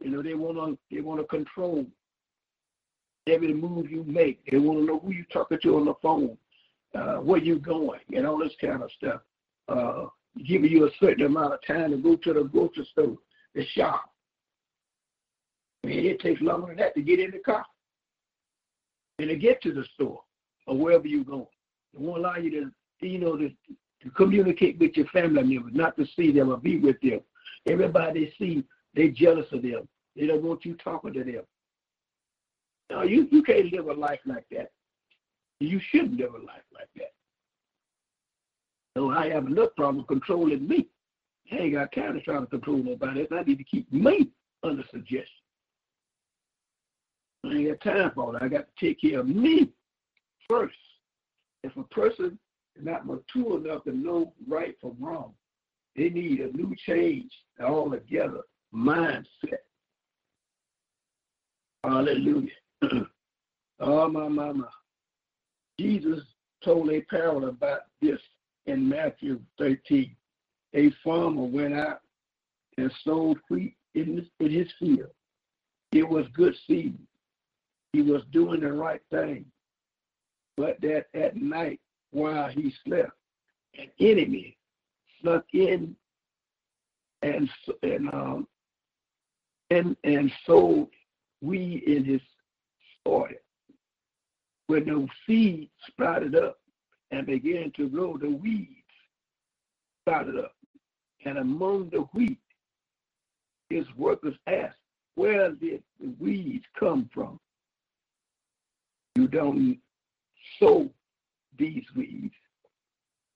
you 0.00 0.10
know, 0.10 0.22
they 0.22 0.34
wanna 0.34 0.76
they 0.90 1.00
wanna 1.00 1.24
control 1.24 1.84
every 3.26 3.52
move 3.52 3.90
you 3.90 4.04
make. 4.04 4.44
They 4.50 4.58
wanna 4.58 4.82
know 4.82 5.00
who 5.00 5.12
you 5.12 5.24
talking 5.32 5.58
to 5.62 5.76
on 5.76 5.86
the 5.86 5.94
phone, 6.00 6.38
uh, 6.94 7.16
where 7.16 7.40
you 7.40 7.58
going, 7.58 8.00
and 8.14 8.26
all 8.26 8.38
this 8.38 8.54
kind 8.60 8.82
of 8.82 8.90
stuff. 8.92 9.20
Uh, 9.68 10.06
giving 10.46 10.70
you 10.70 10.86
a 10.86 10.90
certain 11.00 11.26
amount 11.26 11.54
of 11.54 11.60
time 11.66 11.90
to 11.90 11.96
go 11.96 12.16
to 12.16 12.32
the 12.32 12.44
grocery 12.44 12.86
store, 12.92 13.16
the 13.54 13.64
shop. 13.66 14.10
Man, 15.84 16.04
it 16.04 16.20
takes 16.20 16.40
longer 16.40 16.68
than 16.68 16.76
that 16.76 16.94
to 16.94 17.02
get 17.02 17.20
in 17.20 17.30
the 17.30 17.38
car 17.38 17.64
and 19.18 19.28
to 19.28 19.36
get 19.36 19.62
to 19.62 19.72
the 19.72 19.84
store 19.94 20.20
or 20.66 20.76
wherever 20.76 21.06
you're 21.06 21.24
going. 21.24 21.46
It 21.94 22.00
won't 22.00 22.18
allow 22.18 22.36
you 22.36 22.50
to, 22.50 23.06
you 23.06 23.18
know, 23.18 23.36
to, 23.36 23.48
to 23.48 24.10
communicate 24.10 24.78
with 24.78 24.96
your 24.96 25.06
family 25.06 25.42
members, 25.42 25.72
not 25.74 25.96
to 25.96 26.06
see 26.16 26.32
them 26.32 26.50
or 26.50 26.56
be 26.56 26.78
with 26.78 27.00
them. 27.00 27.20
Everybody 27.66 28.24
they 28.24 28.32
see, 28.38 28.64
they're 28.94 29.08
jealous 29.08 29.46
of 29.52 29.62
them. 29.62 29.88
They 30.16 30.26
don't 30.26 30.42
want 30.42 30.64
you 30.64 30.74
talking 30.74 31.12
to 31.14 31.24
them. 31.24 31.42
No, 32.90 33.02
you, 33.02 33.28
you 33.30 33.42
can't 33.42 33.72
live 33.72 33.86
a 33.88 33.92
life 33.92 34.20
like 34.24 34.46
that. 34.50 34.70
You 35.60 35.80
shouldn't 35.90 36.18
live 36.18 36.34
a 36.34 36.38
life 36.38 36.62
like 36.72 36.88
that. 36.96 37.12
So 38.98 39.12
I 39.12 39.30
have 39.30 39.46
enough 39.46 39.76
problem 39.76 40.04
controlling 40.08 40.66
me. 40.66 40.88
I 41.52 41.56
ain't 41.56 41.74
got 41.74 41.92
time 41.92 42.14
to 42.14 42.20
try 42.20 42.40
to 42.40 42.46
control 42.46 42.78
nobody 42.78 43.20
else. 43.20 43.28
I 43.30 43.44
need 43.44 43.58
to 43.58 43.64
keep 43.64 43.90
me 43.92 44.32
under 44.64 44.82
suggestion. 44.90 45.28
I 47.44 47.50
ain't 47.50 47.80
got 47.80 47.92
time 47.92 48.10
for 48.12 48.32
that. 48.32 48.42
I 48.42 48.48
got 48.48 48.66
to 48.66 48.86
take 48.86 49.00
care 49.00 49.20
of 49.20 49.28
me 49.28 49.70
first. 50.50 50.74
If 51.62 51.76
a 51.76 51.84
person 51.84 52.40
is 52.74 52.84
not 52.84 53.06
mature 53.06 53.58
enough 53.64 53.84
to 53.84 53.96
know 53.96 54.32
right 54.48 54.74
from 54.80 54.96
wrong, 54.98 55.32
they 55.94 56.08
need 56.08 56.40
a 56.40 56.50
new 56.56 56.74
change 56.84 57.30
altogether 57.62 58.40
mindset. 58.74 59.62
Hallelujah. 61.84 62.50
oh, 63.78 64.08
my, 64.08 64.26
my, 64.26 64.50
my. 64.50 64.66
Jesus 65.78 66.18
told 66.64 66.90
a 66.90 67.00
parable 67.02 67.48
about 67.48 67.82
this 68.02 68.18
in 68.68 68.88
Matthew 68.88 69.40
13. 69.58 70.14
A 70.74 70.90
farmer 71.02 71.44
went 71.44 71.74
out 71.74 72.00
and 72.76 72.92
sowed 73.02 73.38
wheat 73.48 73.74
in 73.94 74.18
his, 74.18 74.26
in 74.40 74.50
his 74.50 74.68
field. 74.78 75.10
It 75.92 76.06
was 76.06 76.26
good 76.34 76.54
seed. 76.66 76.98
He 77.92 78.02
was 78.02 78.22
doing 78.30 78.60
the 78.60 78.72
right 78.72 79.00
thing. 79.10 79.46
But 80.56 80.80
that 80.82 81.06
at 81.14 81.36
night, 81.36 81.80
while 82.10 82.48
he 82.48 82.74
slept, 82.84 83.12
an 83.78 83.88
enemy 84.00 84.56
snuck 85.20 85.44
in 85.52 85.96
and 87.22 87.48
and 87.82 88.12
um 88.12 88.46
and 89.70 89.96
and 90.04 90.30
sowed 90.46 90.88
weed 91.40 91.84
in 91.84 92.04
his 92.04 92.20
soil. 93.06 93.28
When 94.66 94.84
the 94.84 95.08
seed 95.26 95.70
sprouted 95.88 96.36
up 96.36 96.58
and 97.10 97.26
began 97.26 97.70
to 97.76 97.88
grow, 97.88 98.16
the 98.16 98.28
weeds 98.28 98.68
sprouted 100.02 100.38
up. 100.38 100.54
And 101.24 101.38
among 101.38 101.90
the 101.90 102.00
wheat, 102.12 102.38
his 103.68 103.86
workers 103.96 104.34
asked, 104.46 104.78
Where 105.14 105.50
did 105.50 105.82
the 106.00 106.14
weeds 106.18 106.64
come 106.78 107.08
from? 107.12 107.38
You 109.16 109.28
don't 109.28 109.78
sow 110.58 110.90
these 111.58 111.84
weeds. 111.94 112.34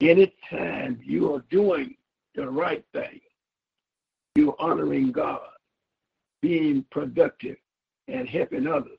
Anytime 0.00 1.00
you 1.02 1.34
are 1.34 1.44
doing 1.50 1.96
the 2.34 2.48
right 2.48 2.84
thing, 2.92 3.20
you're 4.34 4.56
honoring 4.58 5.12
God, 5.12 5.40
being 6.40 6.84
productive, 6.90 7.56
and 8.08 8.28
helping 8.28 8.66
others. 8.66 8.98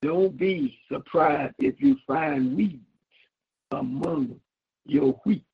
Don't 0.00 0.36
be 0.36 0.78
surprised 0.90 1.54
if 1.58 1.80
you 1.80 1.96
find 2.06 2.56
weeds 2.56 2.87
among 3.70 4.40
your 4.86 5.12
wheat. 5.24 5.44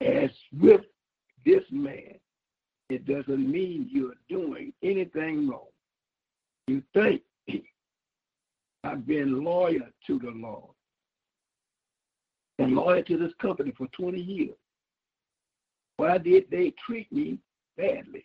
As 0.00 0.30
with 0.60 0.82
this 1.44 1.62
man, 1.70 2.14
it 2.88 3.06
doesn't 3.06 3.50
mean 3.50 3.88
you're 3.90 4.14
doing 4.28 4.72
anything 4.82 5.48
wrong. 5.48 5.66
You 6.66 6.82
think 6.94 7.22
I've 8.84 9.06
been 9.06 9.44
loyal 9.44 9.88
to 10.06 10.18
the 10.18 10.30
Lord 10.30 10.74
and 12.58 12.74
loyal 12.74 13.02
to 13.04 13.18
this 13.18 13.32
company 13.40 13.72
for 13.76 13.86
20 13.88 14.20
years. 14.20 14.56
Why 15.96 16.18
did 16.18 16.44
they 16.50 16.72
treat 16.86 17.10
me 17.12 17.38
badly? 17.76 18.24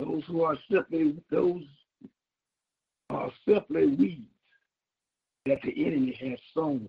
Those 0.00 0.22
who 0.26 0.42
are 0.42 0.58
simply 0.70 1.16
those 1.30 1.62
are 3.08 3.30
simply 3.48 3.86
weeds 3.86 4.35
that 5.46 5.62
the 5.62 5.86
enemy 5.86 6.16
has 6.20 6.38
sown 6.54 6.88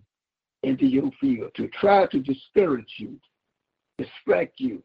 into 0.64 0.86
your 0.86 1.12
field 1.22 1.52
to 1.56 1.68
try 1.70 2.06
to 2.08 2.20
discourage 2.20 2.96
you, 2.98 3.20
distract 3.98 4.60
you, 4.60 4.82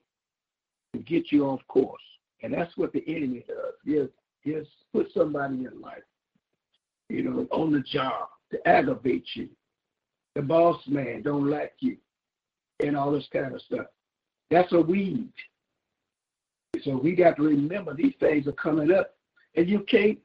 to 0.92 1.00
get 1.00 1.32
you 1.32 1.46
off 1.46 1.60
course. 1.68 2.02
And 2.42 2.52
that's 2.52 2.76
what 2.76 2.92
the 2.92 3.04
enemy 3.06 3.44
does. 3.46 3.74
Yes, 3.84 4.08
yes, 4.44 4.64
put 4.92 5.12
somebody 5.14 5.64
in 5.64 5.80
life, 5.80 6.02
you 7.08 7.22
know, 7.22 7.46
on 7.50 7.72
the 7.72 7.80
job 7.80 8.28
to 8.50 8.68
aggravate 8.68 9.26
you. 9.34 9.48
The 10.34 10.42
boss 10.42 10.80
man 10.86 11.22
don't 11.22 11.48
like 11.48 11.74
you, 11.80 11.96
and 12.80 12.96
all 12.96 13.12
this 13.12 13.28
kind 13.32 13.54
of 13.54 13.60
stuff. 13.62 13.86
That's 14.50 14.72
a 14.72 14.80
weed. 14.80 15.32
So 16.82 16.96
we 16.96 17.14
got 17.14 17.36
to 17.36 17.42
remember 17.42 17.94
these 17.94 18.14
things 18.18 18.46
are 18.46 18.52
coming 18.52 18.90
up, 18.92 19.14
and 19.56 19.68
you 19.68 19.80
can't 19.80 20.18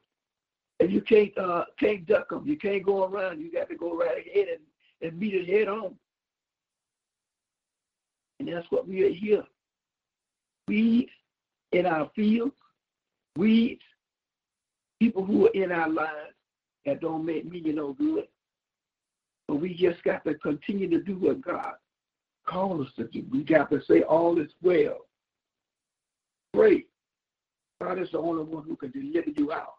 and 0.80 0.92
you 0.92 1.00
can't 1.00 1.36
uh, 1.36 1.64
can't 1.78 2.06
duck 2.06 2.30
them. 2.30 2.46
You 2.46 2.56
can't 2.56 2.84
go 2.84 3.04
around. 3.04 3.40
You 3.40 3.50
got 3.50 3.68
to 3.68 3.76
go 3.76 3.96
right 3.96 4.24
ahead 4.26 4.48
and, 4.48 5.08
and 5.08 5.18
meet 5.18 5.34
it 5.34 5.48
head 5.48 5.68
on. 5.68 5.94
And 8.38 8.48
that's 8.48 8.70
what 8.70 8.86
we 8.86 9.04
are 9.04 9.12
here. 9.12 9.44
Weeds 10.68 11.10
in 11.72 11.86
our 11.86 12.10
fields, 12.14 12.54
weeds, 13.36 13.82
people 15.00 15.24
who 15.24 15.46
are 15.46 15.52
in 15.54 15.72
our 15.72 15.88
lives 15.88 16.34
that 16.86 17.00
don't 17.00 17.24
make 17.24 17.50
me 17.50 17.60
no 17.60 17.92
good. 17.94 18.28
But 19.48 19.56
we 19.56 19.74
just 19.74 20.02
got 20.04 20.24
to 20.24 20.34
continue 20.34 20.88
to 20.90 21.02
do 21.02 21.16
what 21.16 21.40
God 21.40 21.74
called 22.46 22.86
us 22.86 22.92
to 22.96 23.04
do. 23.04 23.24
We 23.30 23.44
got 23.44 23.70
to 23.70 23.80
say 23.88 24.02
all 24.02 24.38
is 24.38 24.50
well. 24.62 24.98
Pray. 26.52 26.84
God 27.80 27.98
is 27.98 28.10
the 28.10 28.18
only 28.18 28.44
one 28.44 28.64
who 28.64 28.76
can 28.76 28.90
deliver 28.90 29.30
you 29.30 29.52
out. 29.52 29.77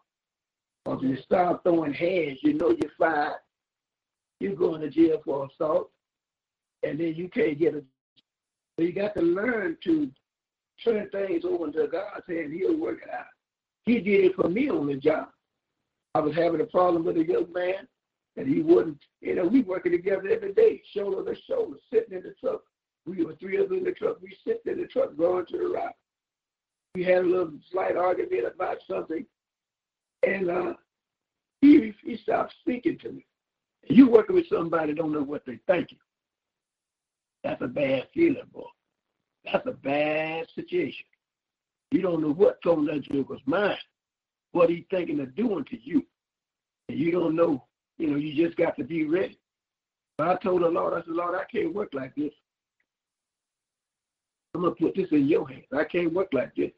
When 0.84 0.98
you 1.00 1.16
start 1.22 1.62
throwing 1.62 1.92
hands, 1.92 2.38
you 2.42 2.54
know 2.54 2.70
you're 2.70 2.90
fired. 2.98 3.40
You're 4.40 4.54
going 4.54 4.80
to 4.80 4.88
jail 4.88 5.20
for 5.24 5.46
assault, 5.46 5.90
and 6.82 6.98
then 6.98 7.14
you 7.14 7.28
can't 7.28 7.58
get 7.58 7.74
a. 7.74 7.82
So 8.76 8.84
you 8.86 8.92
got 8.92 9.14
to 9.14 9.20
learn 9.20 9.76
to 9.84 10.10
turn 10.82 11.08
things 11.10 11.44
over 11.44 11.70
to 11.70 11.86
God's 11.86 12.26
hand. 12.26 12.52
He'll 12.54 12.78
work 12.78 13.00
it 13.02 13.12
out. 13.12 13.26
He 13.84 14.00
did 14.00 14.24
it 14.24 14.36
for 14.36 14.48
me 14.48 14.70
on 14.70 14.86
the 14.86 14.96
job. 14.96 15.28
I 16.14 16.20
was 16.20 16.34
having 16.34 16.60
a 16.60 16.66
problem 16.66 17.04
with 17.04 17.18
a 17.18 17.24
young 17.24 17.52
man, 17.52 17.86
and 18.36 18.48
he 18.48 18.62
wouldn't. 18.62 18.98
You 19.20 19.34
know, 19.34 19.46
we 19.46 19.60
working 19.60 19.92
together 19.92 20.28
every 20.28 20.54
day, 20.54 20.82
shoulder 20.94 21.34
to 21.34 21.40
shoulder, 21.42 21.76
sitting 21.92 22.16
in 22.16 22.22
the 22.22 22.34
truck. 22.40 22.62
We 23.06 23.24
were 23.24 23.34
three 23.34 23.58
of 23.58 23.70
us 23.70 23.78
in 23.78 23.84
the 23.84 23.92
truck. 23.92 24.18
We 24.22 24.36
sitting 24.46 24.72
in 24.72 24.80
the 24.80 24.86
truck 24.86 25.16
going 25.16 25.46
to 25.46 25.58
the 25.58 25.68
rock. 25.68 25.94
We 26.94 27.04
had 27.04 27.18
a 27.18 27.28
little 27.28 27.52
slight 27.70 27.96
argument 27.96 28.46
about 28.52 28.78
something, 28.88 29.24
and 30.22 30.50
uh, 30.50 30.74
he 31.60 31.94
he 32.04 32.16
stopped 32.18 32.54
speaking 32.60 32.98
to 32.98 33.12
me. 33.12 33.26
You 33.88 34.08
working 34.08 34.36
with 34.36 34.48
somebody 34.48 34.94
don't 34.94 35.12
know 35.12 35.22
what 35.22 35.42
they're 35.46 35.60
thinking. 35.66 35.98
That's 37.42 37.62
a 37.62 37.66
bad 37.66 38.06
feeling, 38.12 38.42
boy. 38.52 38.66
That's 39.44 39.66
a 39.66 39.72
bad 39.72 40.46
situation. 40.54 41.06
You 41.90 42.02
don't 42.02 42.22
know 42.22 42.32
what's 42.32 42.64
on 42.66 42.86
that 42.86 43.02
joker's 43.02 43.40
mind, 43.46 43.78
what 44.52 44.70
he's 44.70 44.84
thinking 44.90 45.20
of 45.20 45.34
doing 45.34 45.64
to 45.64 45.78
you. 45.82 46.06
And 46.88 46.98
you 46.98 47.10
don't 47.10 47.34
know, 47.34 47.64
you 47.98 48.08
know, 48.08 48.16
you 48.16 48.46
just 48.46 48.56
got 48.56 48.76
to 48.76 48.84
be 48.84 49.04
ready. 49.04 49.38
But 50.18 50.28
I 50.28 50.36
told 50.36 50.62
the 50.62 50.68
Lord, 50.68 50.92
I 50.92 50.98
said, 51.04 51.14
Lord, 51.14 51.34
I 51.34 51.44
can't 51.50 51.74
work 51.74 51.90
like 51.94 52.14
this. 52.14 52.32
I'm 54.54 54.62
gonna 54.62 54.74
put 54.74 54.94
this 54.94 55.08
in 55.12 55.26
your 55.28 55.48
hands. 55.48 55.64
I 55.72 55.84
can't 55.84 56.12
work 56.12 56.28
like 56.32 56.54
this. 56.54 56.72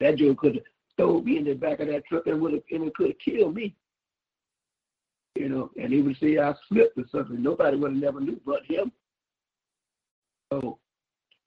That 0.00 0.16
joke 0.16 0.38
could 0.38 0.62
thrown 0.96 1.24
me 1.24 1.38
in 1.38 1.44
the 1.44 1.54
back 1.54 1.80
of 1.80 1.88
that 1.88 2.04
truck 2.06 2.26
and 2.26 2.40
would 2.40 2.52
have 2.52 2.62
and 2.70 2.84
it 2.84 2.94
could 2.94 3.08
have 3.08 3.18
killed 3.18 3.54
me. 3.54 3.74
You 5.34 5.48
know, 5.48 5.70
and 5.80 5.92
he 5.92 6.00
would 6.00 6.16
say 6.18 6.38
I 6.38 6.54
slipped 6.68 6.96
or 6.98 7.04
something. 7.12 7.42
Nobody 7.42 7.76
would 7.76 7.92
have 7.92 8.02
never 8.02 8.20
knew 8.20 8.40
but 8.46 8.64
him. 8.64 8.90
So 10.52 10.78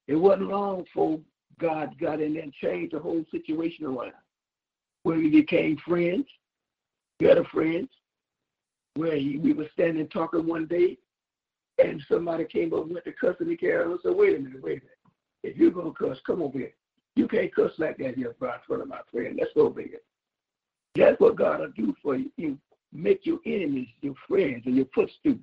it 0.06 0.14
wasn't 0.14 0.48
long 0.48 0.84
before 0.84 1.20
God 1.58 1.98
got 2.00 2.20
in 2.20 2.34
there 2.34 2.42
and 2.42 2.52
changed 2.52 2.94
the 2.94 3.00
whole 3.00 3.24
situation 3.30 3.86
around. 3.86 4.12
Where 5.02 5.16
we 5.16 5.28
became 5.30 5.78
friends, 5.78 6.26
better 7.18 7.44
friends, 7.44 7.88
where 8.94 9.16
he, 9.16 9.38
we 9.38 9.52
were 9.52 9.68
standing 9.72 10.08
talking 10.08 10.46
one 10.46 10.66
day, 10.66 10.98
and 11.78 12.02
somebody 12.10 12.44
came 12.44 12.74
over 12.74 12.92
with 12.92 13.04
the 13.04 13.12
custody 13.12 13.56
care 13.56 13.90
and 13.90 13.98
said, 14.02 14.14
wait 14.14 14.36
a 14.36 14.38
minute, 14.40 14.62
wait 14.62 14.78
a 14.78 14.84
minute. 14.84 14.98
If 15.42 15.56
you're 15.56 15.70
going 15.70 15.94
to 15.94 16.08
cuss, 16.08 16.18
come 16.26 16.42
over 16.42 16.58
here. 16.58 16.74
You 17.16 17.28
can't 17.28 17.54
cuss 17.54 17.72
like 17.78 17.98
that 17.98 18.16
here 18.16 18.28
in 18.28 18.34
front 18.38 18.82
of 18.82 18.88
my 18.88 19.00
friend. 19.10 19.36
Let's 19.38 19.52
go 19.54 19.66
over 19.66 19.80
here. 19.80 20.00
That's 20.94 21.20
what 21.20 21.36
God 21.36 21.60
will 21.60 21.72
do 21.76 21.94
for 22.02 22.16
you. 22.16 22.30
You 22.36 22.58
make 22.92 23.24
your 23.24 23.38
enemies 23.46 23.88
your 24.00 24.14
friends 24.26 24.62
and 24.66 24.76
your 24.76 24.86
footstools. 24.94 25.38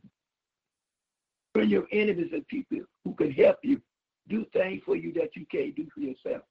Turn 1.56 1.70
your 1.70 1.88
enemies 1.92 2.30
and 2.34 2.48
people 2.48 2.80
who 3.04 3.14
can 3.14 3.32
help 3.32 3.58
you 3.64 3.82
do 4.28 4.46
things 4.54 4.82
for 4.86 4.96
you 4.96 5.14
that 5.14 5.36
you 5.36 5.46
can't 5.52 5.76
do 5.76 5.88
for 5.94 6.02
yourself. 6.02 6.44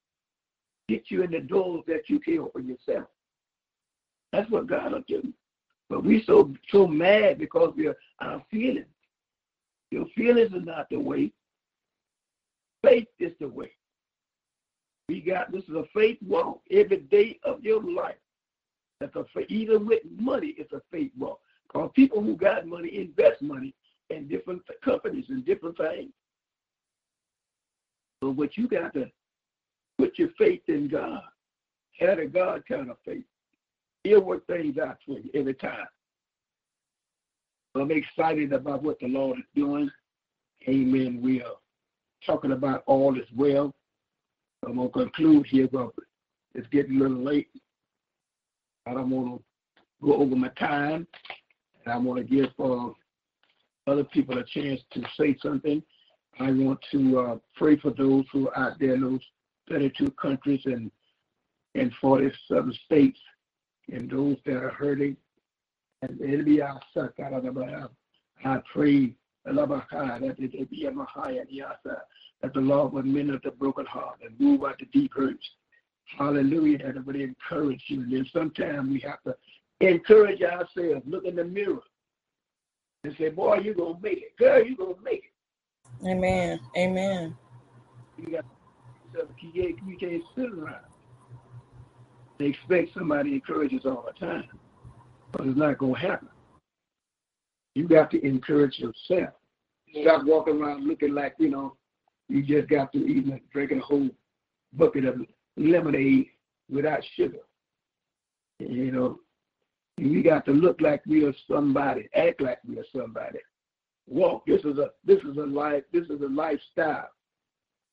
Get 0.88 1.10
you 1.10 1.22
in 1.22 1.30
the 1.30 1.40
doors 1.40 1.82
that 1.86 2.08
you 2.08 2.20
can't 2.20 2.40
open 2.40 2.66
yourself. 2.66 3.08
That's 4.32 4.50
what 4.50 4.66
God 4.66 4.92
will 4.92 5.02
do. 5.06 5.32
But 5.88 6.04
we 6.04 6.22
so 6.24 6.52
so 6.70 6.86
mad 6.86 7.38
because 7.38 7.72
we're 7.76 7.96
our 8.20 8.42
feelings. 8.50 8.86
Your 9.90 10.06
feelings 10.16 10.52
are 10.52 10.60
not 10.60 10.88
the 10.90 10.98
way. 10.98 11.32
Faith 12.82 13.08
is 13.18 13.32
the 13.40 13.48
way. 13.48 13.70
We 15.08 15.20
got 15.20 15.52
this 15.52 15.62
is 15.64 15.74
a 15.74 15.84
faith 15.94 16.18
walk 16.26 16.60
every 16.70 16.98
day 16.98 17.38
of 17.44 17.62
your 17.62 17.82
life. 17.82 18.16
That's 19.00 19.14
a 19.14 19.24
faith. 19.34 19.46
even 19.48 19.86
with 19.86 20.02
money, 20.18 20.54
it's 20.58 20.72
a 20.72 20.82
faith 20.90 21.12
walk. 21.18 21.40
Because 21.68 21.90
people 21.94 22.22
who 22.22 22.36
got 22.36 22.66
money 22.66 22.96
invest 22.96 23.42
money 23.42 23.74
in 24.10 24.26
different 24.28 24.62
companies 24.82 25.26
and 25.28 25.44
different 25.44 25.76
things. 25.76 26.12
But 28.20 28.30
what 28.30 28.56
you 28.56 28.68
got 28.68 28.94
to 28.94 29.10
put 29.98 30.18
your 30.18 30.30
faith 30.38 30.62
in 30.68 30.88
God. 30.88 31.22
Have 31.98 32.18
a 32.18 32.26
God 32.26 32.62
kind 32.68 32.90
of 32.90 32.96
faith. 33.04 33.24
He'll 34.04 34.22
work 34.22 34.46
things 34.46 34.78
out 34.78 34.98
for 35.06 35.18
you 35.18 35.30
every 35.34 35.54
time. 35.54 35.86
I'm 37.74 37.90
excited 37.90 38.52
about 38.52 38.82
what 38.82 38.98
the 39.00 39.08
Lord 39.08 39.38
is 39.38 39.44
doing. 39.54 39.90
Amen. 40.68 41.20
We 41.22 41.42
are 41.42 41.56
talking 42.24 42.52
about 42.52 42.82
all 42.86 43.18
is 43.18 43.26
well. 43.34 43.74
I'm 44.66 44.76
to 44.78 44.88
conclude 44.88 45.46
here, 45.46 45.68
but 45.68 45.90
it's 46.54 46.66
getting 46.68 46.96
a 46.96 47.00
little 47.00 47.22
late. 47.22 47.48
I 48.86 48.94
don't 48.94 49.10
want 49.10 49.38
to 49.38 49.44
go 50.04 50.14
over 50.14 50.34
my 50.34 50.48
time. 50.48 51.06
And 51.84 51.94
I 51.94 51.96
want 51.98 52.18
to 52.18 52.24
give 52.24 52.50
uh, 52.58 52.88
other 53.86 54.04
people 54.04 54.38
a 54.38 54.44
chance 54.44 54.80
to 54.92 55.02
say 55.18 55.36
something. 55.40 55.82
I 56.40 56.50
want 56.50 56.80
to 56.90 57.18
uh, 57.18 57.36
pray 57.54 57.76
for 57.76 57.90
those 57.90 58.24
who 58.32 58.48
are 58.48 58.58
out 58.58 58.78
there 58.80 58.94
in 58.94 59.02
those 59.02 59.20
32 59.70 60.10
countries 60.12 60.62
and 60.64 60.90
in 61.74 61.92
47 62.00 62.72
states 62.84 63.20
and 63.92 64.10
those 64.10 64.36
that 64.46 64.56
are 64.56 64.70
hurting. 64.70 65.16
And 66.02 66.18
the 66.18 66.26
enemy 66.26 66.60
outside 66.60 67.10
of 67.18 67.44
the 67.44 67.52
Baha'i. 67.52 67.88
I 68.44 68.60
pray 68.72 69.14
that 71.84 72.06
the 72.42 72.60
Lord 72.60 72.92
would 72.92 73.06
mend 73.06 73.34
up 73.34 73.42
the 73.42 73.50
broken 73.50 73.86
heart 73.86 74.18
and 74.24 74.38
move 74.38 74.64
out 74.64 74.78
the 74.78 74.86
deep 74.86 75.12
hurts. 75.14 75.44
Hallelujah. 76.18 76.78
That 76.78 76.96
it 76.96 77.06
would 77.06 77.16
encourage 77.16 77.82
you. 77.88 78.02
And 78.02 78.12
then 78.12 78.26
sometimes 78.32 78.90
we 78.90 79.00
have 79.00 79.22
to 79.24 79.34
encourage 79.80 80.42
ourselves. 80.42 81.02
Look 81.06 81.24
in 81.24 81.36
the 81.36 81.44
mirror 81.44 81.80
and 83.04 83.14
say, 83.18 83.30
Boy, 83.30 83.58
you're 83.58 83.74
going 83.74 83.96
to 83.96 84.02
make 84.02 84.18
it. 84.18 84.36
Girl, 84.38 84.64
you're 84.64 84.76
going 84.76 84.94
to 84.94 85.02
make 85.02 85.24
it. 85.24 86.06
Amen. 86.06 86.60
Amen. 86.76 87.36
You 88.18 88.32
got 88.32 88.44
to, 89.14 89.28
you 89.52 89.96
can't 89.98 90.22
sit 90.34 90.52
around. 90.52 90.84
They 92.38 92.46
expect 92.46 92.90
somebody 92.94 93.32
encourages 93.32 93.86
all 93.86 94.04
the 94.06 94.26
time, 94.26 94.48
but 95.32 95.46
it's 95.46 95.58
not 95.58 95.78
going 95.78 95.94
to 95.94 96.00
happen. 96.00 96.28
You 97.74 97.88
got 97.88 98.10
to 98.10 98.24
encourage 98.24 98.78
yourself. 98.78 99.34
Stop 100.02 100.24
walking 100.24 100.60
around 100.60 100.86
looking 100.86 101.14
like, 101.14 101.34
you 101.38 101.50
know, 101.50 101.76
you 102.28 102.42
just 102.42 102.68
got 102.68 102.92
to 102.92 102.98
eat 102.98 103.24
and 103.24 103.40
drinking 103.52 103.78
a 103.78 103.82
whole 103.82 104.08
bucket 104.72 105.04
of 105.04 105.20
lemonade 105.56 106.26
without 106.70 107.00
sugar. 107.14 107.38
You 108.58 108.90
know, 108.90 109.18
we 109.98 110.22
got 110.22 110.44
to 110.46 110.52
look 110.52 110.80
like 110.80 111.02
we 111.06 111.24
are 111.24 111.34
somebody, 111.50 112.08
act 112.14 112.40
like 112.40 112.58
we 112.66 112.78
are 112.78 112.84
somebody. 112.94 113.38
Walk. 114.08 114.46
This 114.46 114.60
is 114.60 114.78
a 114.78 114.90
this 115.04 115.18
is 115.22 115.36
a 115.36 115.46
life. 115.46 115.82
This 115.92 116.04
is 116.04 116.20
a 116.20 116.28
lifestyle. 116.28 117.08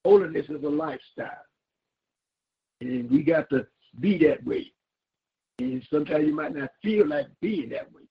Holiness 0.05 0.45
is 0.49 0.63
a 0.63 0.69
lifestyle. 0.69 1.45
And 2.81 3.09
we 3.09 3.23
got 3.23 3.49
to 3.49 3.65
be 3.99 4.17
that 4.19 4.43
way. 4.45 4.71
And 5.59 5.83
sometimes 5.91 6.25
you 6.27 6.35
might 6.35 6.55
not 6.55 6.71
feel 6.81 7.07
like 7.07 7.27
being 7.41 7.69
that 7.69 7.91
way. 7.93 8.03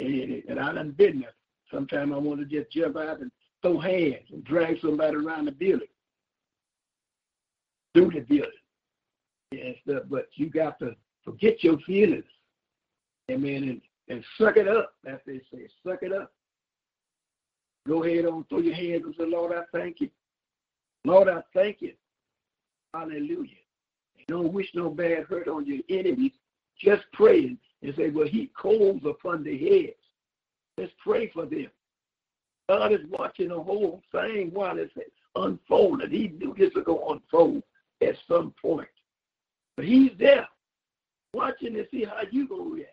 And, 0.00 0.42
and 0.48 0.58
I 0.58 0.72
done 0.72 0.92
been 0.92 1.20
there. 1.20 1.34
Sometimes 1.72 2.12
I 2.12 2.16
want 2.16 2.40
to 2.40 2.46
just 2.46 2.72
jump 2.72 2.96
out 2.96 3.20
and 3.20 3.30
throw 3.64 3.80
hands 3.80 4.26
and 4.30 4.44
drag 4.44 4.80
somebody 4.80 5.16
around 5.16 5.46
the 5.46 5.52
building. 5.52 5.88
Through 7.94 8.10
the 8.10 8.20
building. 8.20 8.50
And 9.52 9.74
stuff. 9.82 10.02
But 10.10 10.28
you 10.34 10.50
got 10.50 10.78
to 10.80 10.94
forget 11.24 11.64
your 11.64 11.78
feelings. 11.78 12.24
Amen. 13.30 13.64
And, 13.64 13.80
and 14.08 14.24
suck 14.36 14.58
it 14.58 14.68
up, 14.68 14.94
as 15.06 15.18
they 15.26 15.40
say. 15.52 15.66
Suck 15.86 16.00
it 16.02 16.12
up. 16.12 16.32
Go 17.88 18.04
ahead 18.04 18.26
on, 18.26 18.44
throw 18.48 18.60
your 18.60 18.74
hands 18.74 19.04
and 19.04 19.14
say, 19.18 19.26
Lord, 19.26 19.52
I 19.52 19.62
thank 19.76 20.00
you. 20.00 20.10
Lord, 21.04 21.28
I 21.28 21.42
thank 21.52 21.80
you. 21.80 21.92
Hallelujah. 22.94 23.50
Don't 24.26 24.52
wish 24.52 24.68
no 24.74 24.88
bad 24.88 25.24
hurt 25.24 25.48
on 25.48 25.66
your 25.66 25.80
enemies. 25.90 26.32
Just 26.78 27.02
pray 27.12 27.56
and 27.82 27.94
say, 27.96 28.08
well, 28.10 28.26
he 28.26 28.50
coals 28.58 29.02
upon 29.04 29.44
the 29.44 29.56
heads. 29.56 29.96
Let's 30.78 30.92
pray 31.02 31.30
for 31.32 31.44
them. 31.44 31.68
God 32.68 32.92
is 32.92 33.00
watching 33.10 33.48
the 33.48 33.62
whole 33.62 34.00
thing 34.12 34.50
while 34.52 34.78
it's 34.78 34.92
unfolding. 35.36 36.10
He 36.10 36.28
knew 36.28 36.54
this 36.56 36.72
was 36.74 36.84
going 36.84 37.00
to 37.00 37.12
unfold 37.14 37.62
at 38.02 38.16
some 38.26 38.54
point. 38.60 38.88
But 39.76 39.86
he's 39.86 40.12
there 40.18 40.48
watching 41.34 41.74
to 41.74 41.86
see 41.90 42.04
how 42.04 42.22
you 42.30 42.48
going 42.48 42.70
to 42.70 42.74
react. 42.76 42.90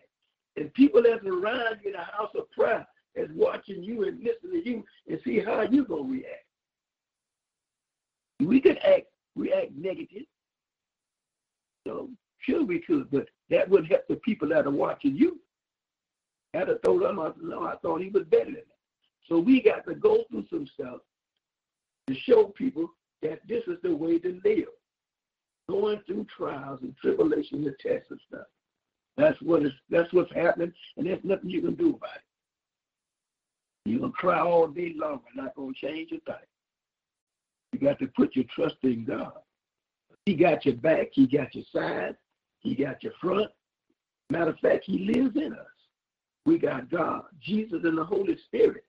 And 0.56 0.72
people 0.74 1.02
that's 1.02 1.24
around 1.24 1.78
you 1.82 1.90
in 1.90 1.92
the 1.92 1.98
house 1.98 2.32
of 2.36 2.50
prayer 2.50 2.86
is 3.14 3.30
watching 3.34 3.82
you 3.82 4.04
and 4.04 4.18
listening 4.18 4.62
to 4.62 4.68
you 4.68 4.84
and 5.08 5.20
see 5.24 5.40
how 5.40 5.62
you 5.62 5.84
going 5.84 6.04
to 6.04 6.12
react. 6.12 6.44
We 8.40 8.60
could 8.60 8.78
act 8.78 9.06
react 9.36 9.72
negative. 9.74 10.24
So 11.86 12.10
sure 12.40 12.64
we 12.64 12.80
could, 12.80 13.10
but 13.10 13.28
that 13.50 13.68
would 13.68 13.86
help 13.86 14.02
the 14.08 14.16
people 14.16 14.48
that 14.48 14.66
are 14.66 14.70
watching 14.70 15.16
you. 15.16 15.40
I'd 16.54 16.68
have 16.68 16.82
them, 16.82 17.34
no, 17.40 17.64
I 17.66 17.76
thought 17.76 18.02
he 18.02 18.10
was 18.10 18.24
better 18.24 18.44
than 18.44 18.54
that. 18.54 18.71
So 19.28 19.38
we 19.38 19.62
got 19.62 19.86
to 19.86 19.94
go 19.94 20.24
through 20.30 20.46
some 20.50 20.66
stuff 20.66 21.00
to 22.08 22.14
show 22.14 22.46
people 22.46 22.88
that 23.22 23.40
this 23.48 23.62
is 23.66 23.78
the 23.82 23.94
way 23.94 24.18
to 24.18 24.40
live. 24.44 24.68
Going 25.68 26.00
through 26.06 26.26
trials 26.36 26.80
and 26.82 26.96
tribulations 26.96 27.66
and 27.66 27.76
tests 27.78 28.10
and 28.10 28.20
stuff. 28.28 28.46
That's 29.16 29.40
what 29.42 29.62
is 29.62 29.72
that's 29.90 30.12
what's 30.12 30.32
happening, 30.34 30.72
and 30.96 31.06
there's 31.06 31.22
nothing 31.22 31.50
you 31.50 31.60
can 31.60 31.74
do 31.74 31.90
about 31.90 32.16
it. 32.16 32.22
You 33.84 33.98
can 33.98 34.12
cry 34.12 34.40
all 34.40 34.66
day 34.68 34.94
long, 34.96 35.20
but 35.22 35.42
not 35.42 35.54
gonna 35.54 35.72
change 35.74 36.10
a 36.12 36.20
thing. 36.20 36.40
You 37.72 37.78
got 37.78 37.98
to 37.98 38.06
put 38.08 38.34
your 38.34 38.46
trust 38.54 38.76
in 38.82 39.04
God. 39.04 39.32
He 40.24 40.34
got 40.34 40.64
your 40.64 40.76
back, 40.76 41.08
He 41.12 41.26
got 41.26 41.54
your 41.54 41.64
side, 41.74 42.16
He 42.60 42.74
got 42.74 43.02
your 43.02 43.12
front. 43.20 43.50
Matter 44.30 44.50
of 44.50 44.58
fact, 44.60 44.84
He 44.86 44.98
lives 44.98 45.36
in 45.36 45.52
us. 45.52 45.66
We 46.46 46.58
got 46.58 46.90
God, 46.90 47.24
Jesus, 47.40 47.80
and 47.84 47.98
the 47.98 48.04
Holy 48.04 48.36
Spirit. 48.46 48.84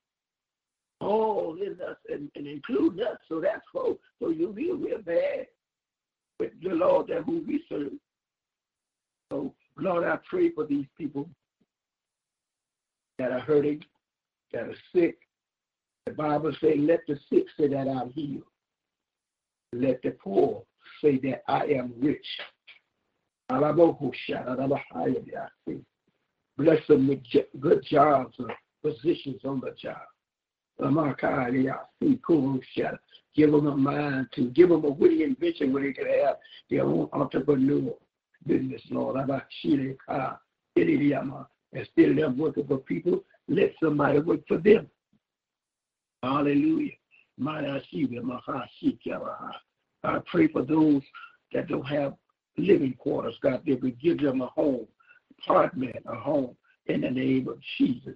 All 1.04 1.58
in 1.62 1.78
us 1.82 1.98
and, 2.10 2.30
and 2.36 2.48
including 2.48 3.06
us. 3.06 3.18
So 3.28 3.40
that's 3.42 3.66
for 3.72 3.98
so 4.20 4.30
you 4.30 4.54
feel 4.54 4.78
real 4.78 5.02
bad 5.02 5.48
with 6.40 6.52
the 6.62 6.70
Lord 6.70 7.08
that 7.08 7.24
who 7.24 7.44
we 7.48 7.64
serve. 7.70 7.92
So 9.32 9.54
Lord, 9.78 10.04
I 10.06 10.18
pray 10.30 10.52
for 10.52 10.66
these 10.66 10.86
people 10.98 11.30
that 13.20 13.32
are 13.32 13.40
hurting, 13.40 13.84
that 14.52 14.64
are 14.64 14.76
sick. 14.94 15.18
The 16.06 16.14
Bible 16.14 16.54
says, 16.60 16.76
let 16.80 17.02
the 17.08 17.18
sick 17.30 17.46
say 17.58 17.68
that 17.70 17.88
I'm 17.88 18.12
healed. 18.12 18.44
Let 19.72 20.02
the 20.04 20.12
poor 20.12 20.64
say 21.02 21.18
that 21.20 21.44
I 21.48 21.66
am 21.66 21.94
rich. 22.00 22.26
Bless 26.58 26.88
them 26.88 27.08
with 27.08 27.20
good 27.60 27.84
jobs 27.90 28.36
or 28.40 28.54
positions 28.84 29.42
on 29.46 29.62
the 29.62 29.72
job. 29.82 29.98
Give 33.36 33.52
them 33.52 33.68
a 33.68 33.76
mind 33.76 34.28
to 34.36 34.50
give 34.52 34.70
them 34.70 34.86
a 34.86 34.90
witty 34.90 35.24
invention 35.24 35.74
where 35.74 35.84
they 35.84 35.94
can 35.94 36.06
have 36.06 36.38
their 36.70 36.84
own 36.84 37.10
entrepreneur 37.14 37.94
business, 38.46 38.82
Lord. 38.90 39.18
Instead 41.76 42.10
of 42.10 42.16
them 42.16 42.38
working 42.38 42.68
for 42.68 42.78
people, 42.78 43.24
let 43.48 43.74
somebody 43.82 44.20
work 44.20 44.42
for 44.48 44.58
them. 44.58 44.88
Hallelujah. 46.22 46.92
I 50.06 50.20
pray 50.26 50.48
for 50.48 50.62
those 50.62 51.02
that 51.54 51.68
don't 51.68 51.88
have 51.88 52.14
living 52.58 52.94
quarters, 52.94 53.36
God, 53.42 53.62
that 53.66 53.82
we 53.82 53.92
give 53.92 54.20
them 54.20 54.42
a 54.42 54.48
home, 54.48 54.88
apartment, 55.40 55.96
a 56.06 56.16
home, 56.16 56.56
in 56.88 57.02
the 57.02 57.10
name 57.10 57.48
of 57.48 57.58
Jesus. 57.78 58.16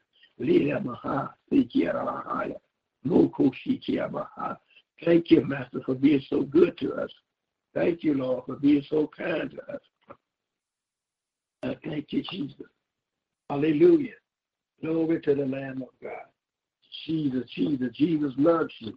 Thank 5.03 5.31
you, 5.31 5.45
Master, 5.45 5.81
for 5.85 5.95
being 5.95 6.21
so 6.29 6.41
good 6.41 6.77
to 6.79 6.93
us. 6.93 7.09
Thank 7.73 8.03
you, 8.03 8.15
Lord, 8.15 8.45
for 8.45 8.55
being 8.55 8.83
so 8.89 9.09
kind 9.15 9.51
to 9.51 9.73
us. 9.73 9.81
Uh, 11.63 11.73
thank 11.83 12.11
you, 12.11 12.23
Jesus. 12.23 12.67
Hallelujah. 13.49 14.13
Glory 14.81 15.21
to 15.21 15.35
the 15.35 15.45
Lamb 15.45 15.81
of 15.81 15.89
God. 16.01 16.27
Jesus, 17.05 17.49
Jesus, 17.51 17.89
Jesus 17.93 18.33
loves 18.37 18.73
you. 18.79 18.93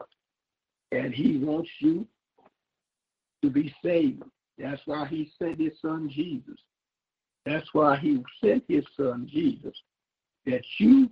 And 0.93 1.15
he 1.15 1.39
wants 1.39 1.71
you 1.79 2.07
to 3.43 3.51
be 3.51 3.75
saved. 3.85 4.23
That's 4.59 4.83
why 4.85 5.07
he 5.07 5.31
sent 5.39 5.61
his 5.61 5.73
son 5.81 6.11
Jesus. 6.13 6.59
That's 7.47 7.67
why 7.73 7.97
he 7.97 8.23
sent 8.45 8.65
his 8.69 8.85
son 8.97 9.29
Jesus, 9.31 9.75
that 10.45 10.63
you 10.79 11.11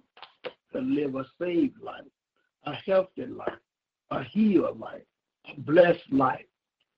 can 0.72 0.94
live 0.94 1.14
a 1.14 1.24
saved 1.40 1.80
life, 1.82 2.02
a 2.64 2.72
healthy 2.72 3.26
life, 3.26 3.58
a 4.10 4.22
healed 4.24 4.78
life, 4.78 5.02
a 5.56 5.60
blessed 5.60 6.12
life, 6.12 6.44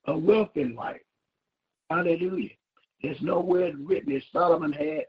a 0.07 0.17
wealthy 0.17 0.65
life. 0.65 1.01
Hallelujah. 1.89 2.51
There's 3.03 3.21
nowhere 3.21 3.73
written 3.77 4.13
that 4.15 4.23
Solomon 4.33 4.73
had 4.73 5.05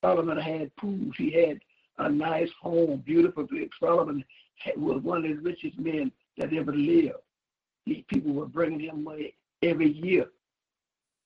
Solomon 0.00 0.38
had 0.38 0.74
pools. 0.76 1.14
He 1.16 1.30
had 1.32 1.58
a 1.98 2.10
nice 2.10 2.50
home, 2.60 3.02
beautiful. 3.04 3.46
Solomon 3.80 4.24
was 4.76 5.02
one 5.02 5.24
of 5.24 5.36
the 5.36 5.42
richest 5.42 5.78
men 5.78 6.12
that 6.36 6.52
ever 6.52 6.72
lived. 6.72 7.14
These 7.86 8.04
people 8.08 8.32
were 8.32 8.46
bringing 8.46 8.80
him 8.80 9.04
money 9.04 9.34
every 9.62 9.92
year. 9.92 10.26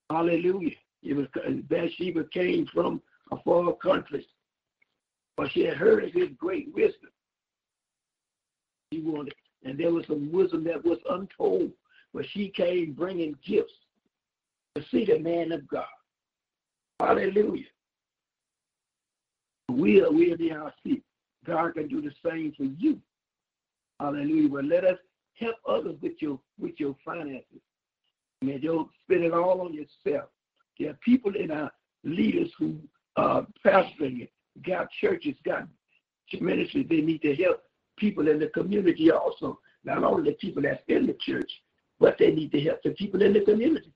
Hallelujah. 0.08 0.76
It 1.02 1.14
was 1.14 1.26
Bathsheba 1.68 2.24
came 2.24 2.66
from 2.66 3.00
a 3.32 3.36
far 3.42 3.72
country, 3.74 4.26
she 5.49 5.64
had 5.64 5.76
heard 5.76 6.05
of 6.05 6.12
his 6.12 6.28
great 6.36 6.72
wisdom. 6.74 7.11
She 8.93 9.01
wanted, 9.01 9.34
and 9.64 9.78
there 9.78 9.93
was 9.93 10.07
some 10.07 10.32
wisdom 10.32 10.64
that 10.64 10.84
was 10.84 10.99
untold, 11.09 11.70
but 12.12 12.26
she 12.28 12.49
came 12.49 12.93
bringing 12.93 13.36
gifts 13.45 13.72
to 14.74 14.82
see 14.91 15.05
the 15.05 15.18
man 15.18 15.53
of 15.53 15.66
God. 15.68 15.84
Hallelujah. 16.99 17.64
We 19.70 20.03
are, 20.03 20.11
we'll 20.11 20.36
be 20.36 20.53
our 20.53 20.72
feet. 20.82 21.05
God 21.45 21.74
can 21.74 21.88
do 21.88 22.03
the 22.03 22.12
same 22.24 22.53
for 22.57 22.64
you. 22.64 23.01
Hallelujah. 23.99 24.49
But 24.49 24.64
let 24.64 24.84
us 24.84 24.99
help 25.34 25.57
others 25.66 25.97
with 26.03 26.20
your 26.20 26.38
with 26.59 26.78
your 26.78 26.97
finances. 27.05 27.62
Man, 28.43 28.61
don't 28.61 28.91
spend 29.05 29.24
it 29.24 29.32
all 29.32 29.61
on 29.61 29.72
yourself. 29.72 30.28
There 30.78 30.91
are 30.91 30.99
people 31.05 31.34
in 31.36 31.51
our 31.51 31.70
leaders 32.05 32.51
who 32.59 32.78
are 33.16 33.47
pastoring 33.64 34.22
it, 34.22 34.32
got 34.66 34.88
churches, 35.01 35.34
got 35.44 35.66
ministries. 36.40 36.86
They 36.88 37.01
need 37.01 37.22
to 37.22 37.34
help 37.34 37.62
people 37.96 38.28
in 38.28 38.38
the 38.38 38.48
community 38.48 39.11
also. 39.11 39.59
Not 39.84 40.05
only 40.05 40.30
the 40.30 40.36
people 40.36 40.62
that's 40.62 40.82
in 40.88 41.07
the 41.07 41.16
church, 41.20 41.51
but 41.98 42.16
they 42.18 42.30
need 42.30 42.53
to 42.53 42.61
help 42.61 42.82
the 42.82 42.90
people 42.90 43.22
in 43.22 43.32
the 43.32 43.40
community. 43.40 43.92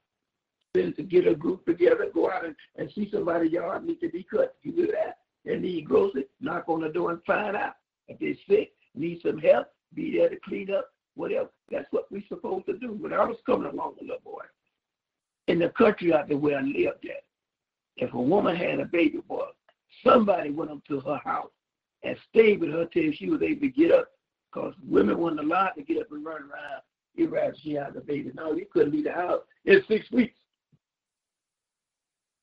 Then 0.73 0.93
to 0.95 1.03
get 1.03 1.29
a 1.29 1.35
group 1.35 1.65
together, 1.65 2.11
go 2.13 2.31
out 2.31 2.45
and, 2.45 2.57
and 2.77 2.91
see 2.95 3.09
somebody 3.13 3.49
yard 3.49 3.85
need 3.85 4.01
to 4.01 4.09
be 4.09 4.25
cut. 4.25 4.57
You 4.63 4.73
do 4.73 4.87
that. 4.89 5.19
They 5.45 5.57
need 5.57 5.87
groceries, 5.87 6.27
knock 6.41 6.65
on 6.69 6.81
the 6.81 6.89
door 6.89 7.11
and 7.11 7.23
find 7.25 7.57
out. 7.57 7.75
If 8.09 8.19
they're 8.19 8.35
sick, 8.49 8.73
need 8.95 9.21
some 9.23 9.39
help, 9.39 9.69
be 9.95 10.17
there 10.17 10.29
to 10.29 10.37
clean 10.45 10.71
up, 10.73 10.89
whatever. 11.15 11.51
That's 11.71 11.87
what 11.91 12.11
we're 12.11 12.23
supposed 12.29 12.67
to 12.67 12.79
do. 12.79 12.93
When 12.93 13.13
I 13.13 13.25
was 13.25 13.37
coming 13.47 13.71
along, 13.71 13.95
a 14.01 14.05
little 14.05 14.19
boy, 14.25 14.43
in 15.47 15.59
the 15.59 15.69
country 15.71 16.13
out 16.13 16.29
there 16.29 16.39
where 16.39 16.59
I 16.59 16.63
lived 16.63 17.05
at, 17.05 17.25
if 17.97 18.13
a 18.13 18.21
woman 18.21 18.57
had 18.57 18.81
a 18.81 18.85
baby 18.85 19.19
boy, 19.29 19.47
somebody 20.03 20.51
went 20.51 20.71
up 20.71 20.85
to 20.89 21.01
her 21.01 21.21
house 21.25 21.51
and 22.03 22.17
stayed 22.31 22.61
with 22.61 22.71
her 22.71 22.87
till 22.87 23.13
she 23.13 23.29
was 23.29 23.43
able 23.43 23.61
to 23.61 23.69
get 23.69 23.91
up, 23.91 24.09
because 24.53 24.75
women 24.87 25.19
weren't 25.19 25.41
allowed 25.41 25.71
to 25.71 25.83
get 25.83 26.01
up 26.01 26.11
and 26.11 26.25
run 26.25 26.43
around 26.43 26.83
even 27.17 27.39
after 27.39 27.59
she 27.63 27.73
had 27.75 27.95
the 27.95 28.01
baby. 28.01 28.31
No, 28.35 28.53
you 28.53 28.67
couldn't 28.73 28.93
leave 28.93 29.05
the 29.05 29.13
house 29.13 29.43
in 29.65 29.83
six 29.89 30.11
weeks. 30.11 30.39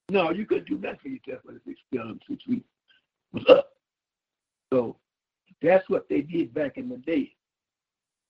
No, 0.09 0.31
you 0.31 0.45
couldn't 0.45 0.67
do 0.67 0.77
nothing 0.77 0.99
for 1.01 1.07
yourself 1.07 1.41
for 1.45 1.61
six, 1.65 1.79
um, 1.99 2.19
six 2.29 2.47
weeks. 2.47 2.67
So 4.71 4.97
that's 5.61 5.89
what 5.89 6.07
they 6.09 6.21
did 6.21 6.53
back 6.53 6.77
in 6.77 6.89
the 6.89 6.97
day. 6.97 7.33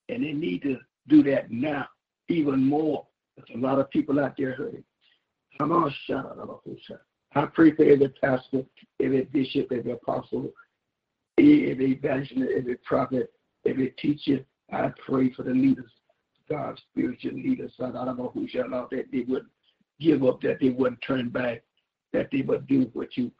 And 0.09 0.23
they 0.23 0.33
need 0.33 0.63
to 0.63 0.77
do 1.07 1.23
that 1.23 1.51
now, 1.51 1.87
even 2.27 2.63
more. 2.63 3.07
There's 3.37 3.49
a 3.55 3.59
lot 3.59 3.79
of 3.79 3.89
people 3.89 4.19
out 4.19 4.35
there 4.37 4.53
hurting. 4.53 4.83
Come 5.57 5.71
on, 5.71 5.93
shout 6.05 6.25
out 6.25 6.39
I 7.33 7.45
pray 7.45 7.71
for 7.71 7.83
every 7.83 8.09
pastor, 8.09 8.63
every 9.01 9.23
bishop, 9.23 9.71
every 9.71 9.91
apostle, 9.91 10.51
every 11.37 11.93
evangelist, 11.93 12.51
every 12.57 12.75
prophet, 12.77 13.31
every 13.65 13.91
teacher. 13.91 14.43
I 14.71 14.91
pray 15.05 15.31
for 15.33 15.43
the 15.43 15.51
leaders, 15.51 15.91
God's 16.49 16.81
spiritual 16.91 17.33
leaders, 17.33 17.71
I 17.79 17.91
don't 17.91 18.17
know 18.17 18.31
who 18.33 18.47
shall 18.47 18.73
out 18.73 18.89
that 18.91 19.11
they 19.11 19.21
wouldn't 19.27 19.51
give 19.99 20.23
up, 20.23 20.41
that 20.41 20.59
they 20.59 20.69
wouldn't 20.69 21.01
turn 21.01 21.29
back, 21.29 21.63
that 22.13 22.29
they 22.31 22.41
would 22.41 22.67
do 22.67 22.89
what 22.93 23.15
you 23.17 23.31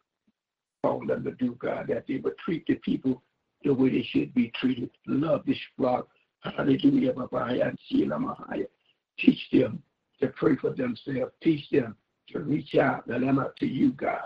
called 0.84 1.08
them 1.08 1.24
to 1.24 1.32
do, 1.32 1.56
God, 1.60 1.88
that 1.88 2.06
they 2.08 2.18
would 2.18 2.38
treat 2.38 2.66
the 2.68 2.76
people 2.76 3.22
the 3.64 3.74
way 3.74 3.89
they 3.89 4.04
should 4.04 4.34
be 4.34 4.52
treated. 4.60 4.89
Love 5.08 5.44
this 5.46 5.58
flock. 5.78 6.08
Hallelujah. 6.44 7.14
Teach 9.20 9.50
them 9.52 9.84
to 10.20 10.28
pray 10.30 10.56
for 10.56 10.72
themselves. 10.72 11.32
Teach 11.44 11.70
them 11.70 11.96
to 12.34 12.40
reach 12.40 12.76
out 12.76 13.08
out 13.40 13.56
to 13.58 13.68
you, 13.68 13.92
God. 13.94 14.22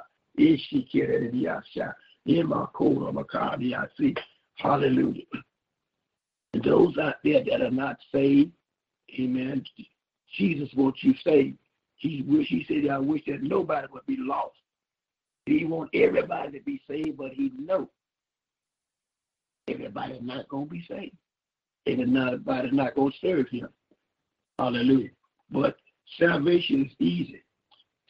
Hallelujah. 4.56 5.24
And 6.54 6.64
those 6.64 6.98
out 6.98 7.16
there 7.24 7.44
that 7.44 7.62
are 7.62 7.72
not 7.72 7.98
saved, 8.12 8.52
amen. 9.20 9.66
Jesus 10.38 10.70
wants 10.76 11.04
you 11.04 11.14
saved. 11.24 11.58
He 11.98 12.24
wish 12.28 12.48
he 12.48 12.66
said, 12.68 12.90
I 12.90 12.98
wish 12.98 13.24
that 13.28 13.42
nobody 13.42 13.88
would 13.92 14.06
be 14.06 14.18
lost, 14.20 14.56
he 15.46 15.64
wants 15.66 15.92
everybody 15.94 16.58
to 16.58 16.64
be 16.66 16.82
saved, 16.90 17.18
but 17.18 17.32
he 17.32 17.52
knows 17.58 17.88
everybody's 19.68 20.22
not 20.22 20.48
going 20.50 20.66
to 20.66 20.72
be 20.72 20.86
saved. 20.88 21.16
Everybody's 21.88 22.74
not 22.74 22.96
going 22.96 23.12
to 23.12 23.18
serve 23.22 23.48
him. 23.50 23.70
Hallelujah. 24.58 25.12
But 25.52 25.78
salvation 26.18 26.86
is 26.86 26.92
easy. 27.00 27.44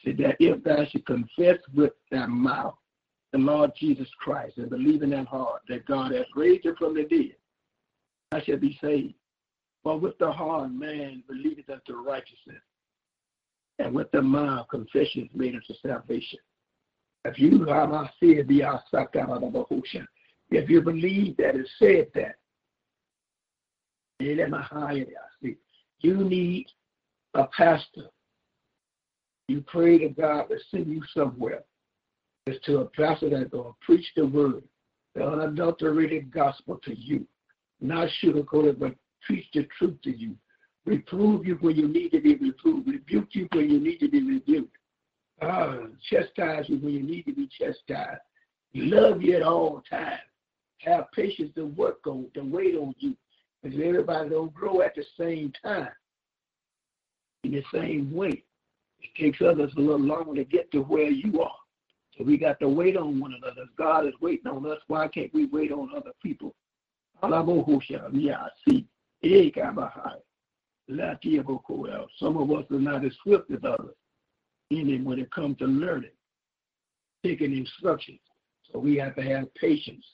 So 0.04 0.12
that 0.18 0.36
if 0.38 0.62
thou 0.62 0.84
should 0.84 1.06
confess 1.06 1.58
with 1.74 1.92
thy 2.10 2.26
mouth 2.26 2.76
the 3.32 3.38
Lord 3.38 3.72
Jesus 3.78 4.08
Christ 4.20 4.58
and 4.58 4.70
believe 4.70 5.02
in 5.02 5.10
that 5.10 5.26
heart 5.26 5.62
that 5.68 5.86
God 5.86 6.12
has 6.12 6.26
raised 6.34 6.66
him 6.66 6.76
from 6.76 6.94
the 6.94 7.04
dead, 7.04 7.36
I 8.32 8.42
shall 8.42 8.58
be 8.58 8.78
saved. 8.80 9.14
For 9.82 9.98
with 9.98 10.18
the 10.18 10.30
heart 10.30 10.72
man 10.72 11.22
believeth 11.28 11.70
unto 11.70 12.02
righteousness, 12.02 12.62
and 13.78 13.94
with 13.94 14.10
the 14.10 14.22
mouth 14.22 14.66
confession 14.68 15.22
is 15.22 15.30
made 15.34 15.54
unto 15.54 15.74
salvation. 15.86 16.40
If 17.24 17.38
you 17.38 17.64
said, 17.66 18.46
if 20.50 20.70
you 20.70 20.80
believe 20.80 21.36
that 21.38 21.56
it 21.56 21.68
said 21.78 22.08
that, 22.14 22.36
you 26.00 26.16
need 26.24 26.66
a 27.34 27.46
pastor. 27.48 28.10
You 29.48 29.64
pray 29.66 29.98
to 29.98 30.08
God 30.08 30.48
to 30.48 30.56
send 30.70 30.88
you 30.88 31.02
somewhere. 31.14 31.62
It's 32.46 32.64
to 32.66 32.78
a 32.78 32.84
pastor 32.86 33.30
that's 33.30 33.50
going 33.50 33.64
to 33.64 33.76
preach 33.80 34.06
the 34.16 34.26
word, 34.26 34.62
the 35.14 35.26
unadulterated 35.26 36.30
gospel 36.32 36.80
to 36.84 36.96
you. 36.96 37.26
Not 37.80 38.08
sugarcoat 38.22 38.70
it, 38.70 38.80
but 38.80 38.94
preach 39.26 39.46
the 39.52 39.66
truth 39.78 39.96
to 40.04 40.16
you. 40.16 40.36
Reprove 40.84 41.46
you 41.46 41.56
when 41.60 41.76
you 41.76 41.88
need 41.88 42.10
to 42.10 42.20
be 42.20 42.36
reproved. 42.36 42.88
Rebuke 42.88 43.28
you 43.32 43.48
when 43.52 43.70
you 43.70 43.80
need 43.80 43.98
to 43.98 44.08
be 44.08 44.22
rebuked 44.22 44.76
uh, 45.42 45.76
chastise 46.08 46.64
you 46.68 46.78
when 46.78 46.94
you 46.94 47.02
need 47.02 47.24
to 47.24 47.32
be 47.32 47.48
chastised. 47.58 48.20
Love 48.74 49.22
you 49.22 49.36
at 49.36 49.42
all 49.42 49.82
times. 49.88 50.20
Have 50.78 51.10
patience 51.12 51.50
to 51.56 51.66
work 51.66 52.06
on, 52.06 52.26
to 52.34 52.42
wait 52.42 52.76
on 52.76 52.94
you. 52.98 53.16
Because 53.62 53.78
everybody 53.82 54.30
don't 54.30 54.54
grow 54.54 54.82
at 54.82 54.94
the 54.94 55.04
same 55.18 55.52
time, 55.62 55.88
in 57.42 57.52
the 57.52 57.64
same 57.72 58.12
way. 58.12 58.42
Takes 59.18 59.40
others 59.40 59.72
a 59.76 59.80
little 59.80 59.98
longer 59.98 60.34
to 60.36 60.44
get 60.44 60.70
to 60.72 60.80
where 60.80 61.10
you 61.10 61.40
are. 61.40 61.56
So 62.16 62.24
we 62.24 62.38
got 62.38 62.58
to 62.60 62.68
wait 62.68 62.96
on 62.96 63.20
one 63.20 63.34
another. 63.34 63.66
God 63.76 64.06
is 64.06 64.14
waiting 64.20 64.46
on 64.46 64.64
us. 64.70 64.78
Why 64.88 65.08
can't 65.08 65.32
we 65.34 65.46
wait 65.46 65.70
on 65.72 65.90
other 65.94 66.12
people? 66.22 66.54
Some 67.22 67.32
of 72.36 72.50
us 72.50 72.64
are 72.70 72.78
not 72.78 73.04
as 73.04 73.12
swift 73.22 73.50
as 73.50 73.58
others 73.64 73.94
him 74.70 75.04
when 75.04 75.18
it 75.18 75.30
comes 75.30 75.56
to 75.58 75.64
learning, 75.66 76.10
taking 77.24 77.56
instructions. 77.56 78.20
So 78.72 78.78
we 78.78 78.96
have 78.96 79.14
to 79.16 79.22
have 79.22 79.54
patience. 79.54 80.04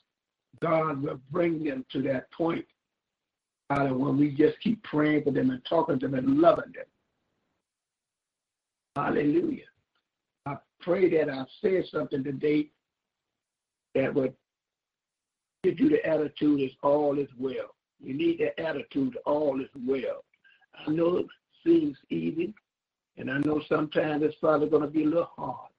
God 0.61 1.03
will 1.03 1.21
bring 1.31 1.65
them 1.65 1.85
to 1.93 2.03
that 2.03 2.31
point 2.33 2.67
out 3.71 3.87
of 3.91 3.97
when 3.97 4.19
we 4.19 4.31
just 4.31 4.61
keep 4.61 4.83
praying 4.83 5.25
for 5.25 5.31
them 5.31 5.51
and 5.51 5.65
talking 5.65 5.99
to 6.01 6.07
them 6.07 6.19
and 6.19 6.39
loving 6.39 6.73
them. 6.75 6.85
Hallelujah. 8.97 9.65
I 10.47 10.57
pray 10.81 11.09
that 11.17 11.31
I've 11.31 11.47
said 11.61 11.85
something 11.91 12.23
today 12.23 12.69
that 13.95 14.13
would 14.15 14.35
give 15.63 15.79
you 15.81 15.89
the 15.89 16.05
attitude 16.05 16.61
is 16.61 16.73
all 16.83 17.19
is 17.19 17.29
well. 17.39 17.75
You 18.01 18.15
need 18.15 18.41
the 18.41 18.59
attitude 18.61 19.17
all 19.25 19.61
is 19.61 19.69
well. 19.87 20.25
I 20.87 20.91
know 20.91 21.19
it 21.19 21.27
seems 21.65 21.97
easy, 22.11 22.53
and 23.17 23.31
I 23.31 23.39
know 23.39 23.63
sometimes 23.69 24.23
it's 24.25 24.35
probably 24.37 24.69
going 24.69 24.83
to 24.83 24.89
be 24.89 25.05
a 25.05 25.09
little 25.09 25.31
hard, 25.37 25.71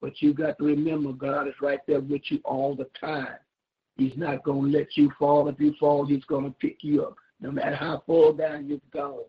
but 0.00 0.20
you 0.20 0.34
got 0.34 0.58
to 0.58 0.64
remember 0.64 1.12
God 1.12 1.46
is 1.46 1.54
right 1.60 1.80
there 1.86 2.00
with 2.00 2.22
you 2.30 2.40
all 2.44 2.74
the 2.74 2.88
time. 3.00 3.36
He's 3.96 4.16
not 4.16 4.42
going 4.42 4.72
to 4.72 4.78
let 4.78 4.96
you 4.96 5.12
fall. 5.18 5.48
If 5.48 5.60
you 5.60 5.74
fall, 5.78 6.04
he's 6.04 6.24
going 6.24 6.44
to 6.44 6.50
pick 6.58 6.82
you 6.82 7.04
up. 7.04 7.16
No 7.40 7.50
matter 7.50 7.76
how 7.76 8.02
far 8.06 8.32
down 8.32 8.68
you've 8.68 8.90
gone. 8.92 9.24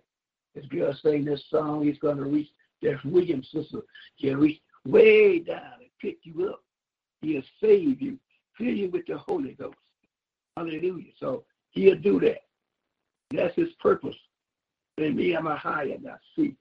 This 0.55 0.65
girl 0.67 0.95
saying 1.03 1.25
this 1.25 1.43
song, 1.49 1.83
he's 1.83 1.97
going 1.97 2.17
to 2.17 2.25
reach, 2.25 2.49
there's 2.83 3.03
Williams' 3.03 3.49
sister. 3.51 3.79
Reach 4.21 4.61
way 4.85 5.39
down 5.39 5.79
and 5.79 5.89
pick 5.99 6.17
you 6.23 6.49
up. 6.49 6.61
He'll 7.21 7.41
save 7.61 8.01
you, 8.01 8.19
fill 8.57 8.67
you 8.67 8.89
with 8.89 9.05
the 9.07 9.17
Holy 9.17 9.53
Ghost. 9.53 9.77
Hallelujah. 10.57 11.11
So 11.19 11.45
he'll 11.71 11.97
do 11.97 12.19
that. 12.19 12.39
That's 13.31 13.55
his 13.55 13.69
purpose. 13.79 14.15
And 14.97 15.15
me, 15.15 15.35
I'm 15.35 15.47
a 15.47 15.55
higher 15.55 15.97
now. 15.99 16.17
See. 16.35 16.55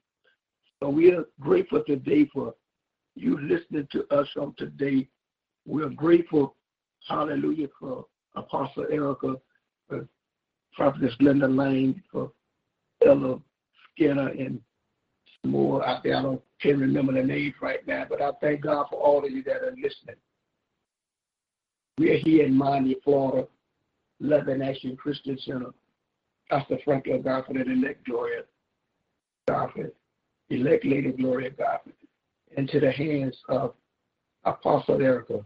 So 0.81 0.89
we 0.89 1.11
are 1.13 1.25
grateful 1.39 1.83
today 1.85 2.25
for 2.33 2.55
you 3.15 3.39
listening 3.39 3.87
to 3.91 4.05
us 4.11 4.27
on 4.37 4.55
today. 4.57 5.07
We're 5.65 5.89
grateful, 5.89 6.55
hallelujah, 7.07 7.67
for 7.79 8.05
Apostle 8.35 8.87
Erica, 8.91 9.35
for 9.87 10.07
Prophetess 10.73 11.13
Glenda 11.21 11.55
Lane, 11.55 12.01
for 12.11 12.31
Elder 13.05 13.35
Skinner, 13.91 14.29
and 14.29 14.59
more 15.43 15.85
out 15.85 16.03
there. 16.03 16.17
I 16.17 16.21
don't 16.21 16.41
can't 16.61 16.77
remember 16.77 17.13
the 17.13 17.23
names 17.23 17.55
right 17.61 17.85
now, 17.85 18.05
but 18.09 18.21
I 18.21 18.31
thank 18.41 18.61
God 18.61 18.87
for 18.89 18.95
all 18.95 19.25
of 19.25 19.31
you 19.31 19.43
that 19.43 19.57
are 19.57 19.75
listening. 19.75 20.15
We're 21.97 22.17
here 22.17 22.45
in 22.45 22.55
Miami, 22.55 22.95
Florida, 23.03 23.47
Love 24.19 24.47
and 24.47 24.63
Action 24.63 24.95
Christian 24.95 25.37
Center. 25.37 25.71
Pastor 26.49 26.77
Franklin 26.83 27.23
Goffin 27.23 27.59
and 27.61 27.83
elect 27.83 28.05
Gloria 28.05 28.43
Goffin, 29.49 29.91
elect 30.49 30.85
Lady 30.85 31.11
Gloria 31.11 31.51
Goffin, 31.51 31.93
into 32.57 32.79
the 32.79 32.91
hands 32.91 33.37
of 33.49 33.73
Apostle 34.43 35.01
Erica. 35.01 35.43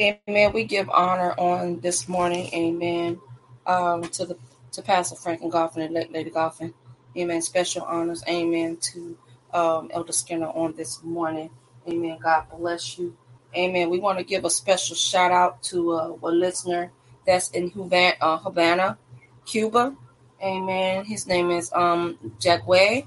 Amen. 0.00 0.52
We 0.52 0.64
give 0.64 0.88
honor 0.90 1.32
on 1.38 1.80
this 1.80 2.08
morning, 2.08 2.48
amen, 2.54 3.20
um, 3.66 4.02
to 4.02 4.24
the 4.24 4.36
to 4.72 4.82
Pastor 4.82 5.16
Franklin 5.16 5.50
Goffin 5.50 5.84
and 5.86 5.94
Lady 6.12 6.30
Goffin. 6.30 6.74
Amen. 7.16 7.42
Special 7.42 7.82
honors, 7.84 8.24
amen, 8.28 8.78
to 8.92 9.18
um, 9.54 9.90
Elder 9.92 10.12
Skinner 10.12 10.48
on 10.48 10.74
this 10.76 11.02
morning. 11.02 11.50
Amen. 11.88 12.18
God 12.22 12.46
bless 12.56 12.98
you. 12.98 13.16
Amen. 13.56 13.90
We 13.90 13.98
want 14.00 14.18
to 14.18 14.24
give 14.24 14.44
a 14.44 14.50
special 14.50 14.96
shout 14.96 15.32
out 15.32 15.62
to 15.64 15.92
uh, 15.92 16.16
a 16.22 16.28
listener 16.32 16.92
that's 17.26 17.50
in 17.50 17.70
Havana, 17.70 18.16
uh, 18.20 18.38
Havana, 18.38 18.98
Cuba. 19.46 19.96
Amen. 20.42 21.04
His 21.06 21.26
name 21.26 21.50
is 21.50 21.72
um 21.74 22.18
Jagway. 22.40 23.06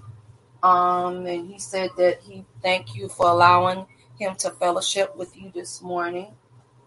Um, 0.64 1.26
and 1.26 1.50
he 1.52 1.60
said 1.60 1.92
that 1.98 2.22
he 2.22 2.46
thank 2.62 2.96
you 2.96 3.10
for 3.10 3.28
allowing 3.30 3.86
him 4.20 4.36
to 4.38 4.52
fellowship 4.52 5.16
with 5.16 5.38
you 5.38 5.52
this 5.54 5.82
morning. 5.82 6.34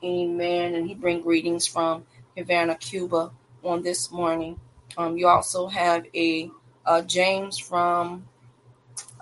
Amen. 0.04 0.74
And 0.74 0.88
he 0.88 0.94
bring 0.94 1.22
greetings 1.22 1.66
from 1.66 2.06
Havana, 2.36 2.76
Cuba 2.76 3.32
on 3.64 3.82
this 3.82 4.10
morning. 4.12 4.60
Um, 4.96 5.16
you 5.18 5.28
also 5.28 5.68
have 5.68 6.06
a 6.14 6.50
uh, 6.86 7.02
James 7.02 7.58
from 7.58 8.26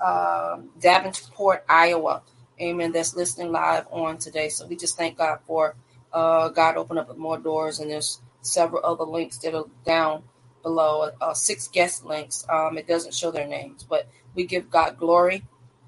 uh, 0.02 0.58
Davenport, 0.80 1.64
Iowa. 1.68 2.22
Amen. 2.60 2.92
That's 2.92 3.16
listening 3.16 3.52
live 3.52 3.86
on 3.90 4.18
today. 4.18 4.48
So 4.48 4.66
we 4.66 4.76
just 4.76 4.96
thank 4.96 5.18
God 5.18 5.40
for 5.46 5.76
uh, 6.12 6.48
God 6.50 6.76
open 6.76 6.98
up 6.98 7.16
more 7.18 7.38
doors, 7.38 7.80
and 7.80 7.90
there's 7.90 8.20
several 8.42 8.84
other 8.84 9.04
links 9.04 9.38
that 9.38 9.54
are 9.54 9.66
down 9.84 10.22
below. 10.62 11.10
Uh, 11.20 11.34
six 11.34 11.68
guest 11.68 12.04
links. 12.04 12.46
Um, 12.48 12.78
it 12.78 12.86
doesn't 12.86 13.14
show 13.14 13.30
their 13.30 13.48
names, 13.48 13.84
but 13.84 14.08
we 14.34 14.46
give 14.46 14.70
God 14.70 14.98
glory. 14.98 15.44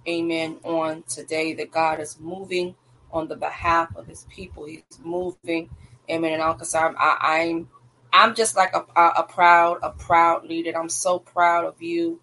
Amen. 0.09 0.59
On 0.65 1.05
today, 1.05 1.55
that 1.55 1.71
God 1.71 2.01
is 2.01 2.19
moving 2.21 2.75
on 3.13 3.29
the 3.29 3.37
behalf 3.37 3.95
of 3.97 4.07
His 4.07 4.27
people. 4.31 4.67
He's 4.67 4.83
moving. 5.03 5.71
Amen. 6.11 6.33
And 6.35 6.43
Uncle 6.43 6.67
Sam, 6.67 6.97
I, 6.99 7.49
I'm, 7.51 7.69
I'm 8.13 8.35
just 8.35 8.57
like 8.57 8.75
a, 8.75 8.85
a, 8.99 9.13
a, 9.19 9.23
proud, 9.25 9.79
a 9.83 9.91
proud 9.91 10.47
leader. 10.47 10.77
I'm 10.79 10.89
so 10.89 11.19
proud 11.19 11.65
of 11.65 11.81
you. 11.83 12.21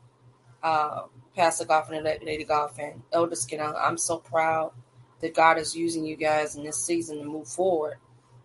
Uh, 0.62 1.04
Pastor 1.36 1.66
Goffin 1.66 1.98
and 1.98 2.06
Lady 2.06 2.46
Goffin, 2.46 3.02
Elder 3.12 3.36
Skinner. 3.36 3.76
I'm 3.76 3.98
so 3.98 4.18
proud 4.18 4.72
that 5.22 5.36
God 5.36 5.58
is 5.58 5.76
using 5.76 6.06
you 6.06 6.16
guys 6.16 6.56
in 6.56 6.64
this 6.64 6.84
season 6.84 7.18
to 7.20 7.26
move 7.26 7.48
forward. 7.48 7.98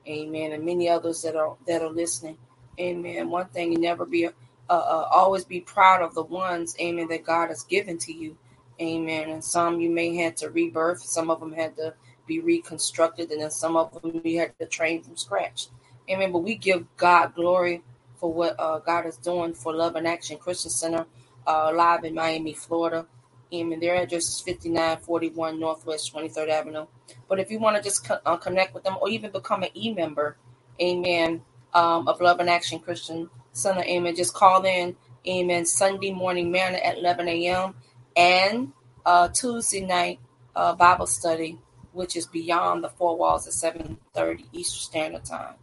Amen. 0.07 0.53
And 0.53 0.65
many 0.65 0.89
others 0.89 1.23
that 1.23 1.37
are 1.37 1.57
that 1.67 1.83
are 1.83 1.91
listening. 1.91 2.39
Amen. 2.81 3.31
One 3.31 3.47
thing 3.49 3.73
you 3.73 3.79
never 3.79 4.07
be 4.07 4.27
uh, 4.27 4.33
uh, 4.71 5.09
always 5.13 5.45
be 5.45 5.61
proud 5.61 6.03
of 6.03 6.15
the 6.15 6.23
ones, 6.23 6.77
amen, 6.81 7.09
that 7.09 7.25
God 7.25 7.49
has 7.49 7.65
given 7.65 7.99
to 7.99 8.13
you. 8.13 8.37
Amen. 8.81 9.31
And 9.31 9.43
some 9.43 9.81
you 9.81 9.91
may 9.91 10.15
had 10.17 10.37
to 10.39 10.51
rebirth, 10.51 11.03
some 11.03 11.31
of 11.31 11.41
them 11.41 11.53
had 11.53 11.77
to 11.77 11.95
be 12.27 12.41
reconstructed, 12.41 13.31
and 13.31 13.43
then 13.43 13.51
some 13.51 13.77
of 13.77 14.01
them 14.01 14.21
you 14.25 14.39
had 14.39 14.59
to 14.61 14.67
train 14.67 15.03
from 15.03 15.17
scratch. 15.17 15.69
Amen. 16.11 16.33
But 16.33 16.41
we 16.41 16.57
give 16.57 16.87
God 16.97 17.35
glory 17.35 17.83
for 18.17 18.33
what 18.33 18.57
uh, 18.59 18.81
God 18.81 19.07
is 19.07 19.17
doing 19.19 19.55
for 19.55 19.75
Love 19.75 19.97
and 19.97 20.09
Action 20.09 20.39
Christian 20.39 20.71
Center 20.71 21.07
uh, 21.47 21.73
live 21.75 22.05
in 22.05 22.15
Miami, 22.15 22.55
Florida. 22.55 23.07
And 23.53 23.81
their 23.83 23.97
address 23.97 24.29
is 24.29 24.41
5941 24.41 25.61
Northwest 25.61 26.13
23rd 26.15 26.51
Avenue. 26.51 26.87
But 27.29 27.41
if 27.41 27.51
you 27.51 27.61
want 27.61 27.77
to 27.77 27.83
just 27.83 28.07
co- 28.07 28.21
uh, 28.27 28.37
connect 28.39 28.75
with 28.75 28.85
them 28.85 28.97
or 29.01 29.09
even 29.11 29.31
become 29.33 29.63
an 29.63 29.71
e 29.75 29.95
member, 29.95 30.37
amen, 30.83 31.43
um, 31.75 32.09
of 32.09 32.21
Love 32.21 32.41
and 32.41 32.51
Action 32.51 32.81
Christian 32.81 33.31
Center, 33.53 33.85
amen, 33.85 34.17
just 34.17 34.35
call 34.35 34.65
in, 34.65 34.97
amen, 35.29 35.67
Sunday 35.67 36.13
morning 36.13 36.51
manna 36.51 36.79
at 36.79 36.99
11 36.99 37.29
a.m. 37.29 37.75
and 38.17 38.73
uh, 39.07 39.29
Tuesday 39.29 39.83
night 39.83 40.21
uh, 40.57 40.75
Bible 40.75 41.07
study, 41.07 41.59
which 41.93 42.17
is 42.17 42.27
beyond 42.27 42.85
the 42.85 42.91
four 42.91 43.17
walls 43.17 43.47
at 43.47 43.55
7.30 43.75 44.47
Eastern 44.53 44.81
Standard 44.81 45.25
Time. 45.27 45.55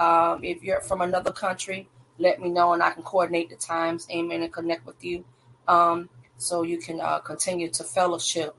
Um, 0.00 0.42
if 0.42 0.62
you're 0.62 0.80
from 0.80 1.02
another 1.02 1.30
country, 1.30 1.86
let 2.18 2.40
me 2.40 2.48
know 2.48 2.72
and 2.72 2.82
I 2.82 2.90
can 2.90 3.02
coordinate 3.02 3.50
the 3.50 3.56
times, 3.56 4.08
amen, 4.10 4.42
and 4.42 4.50
connect 4.50 4.86
with 4.86 5.04
you 5.04 5.24
um, 5.68 6.08
so 6.38 6.62
you 6.62 6.78
can 6.78 7.02
uh, 7.02 7.18
continue 7.18 7.68
to 7.68 7.84
fellowship 7.84 8.56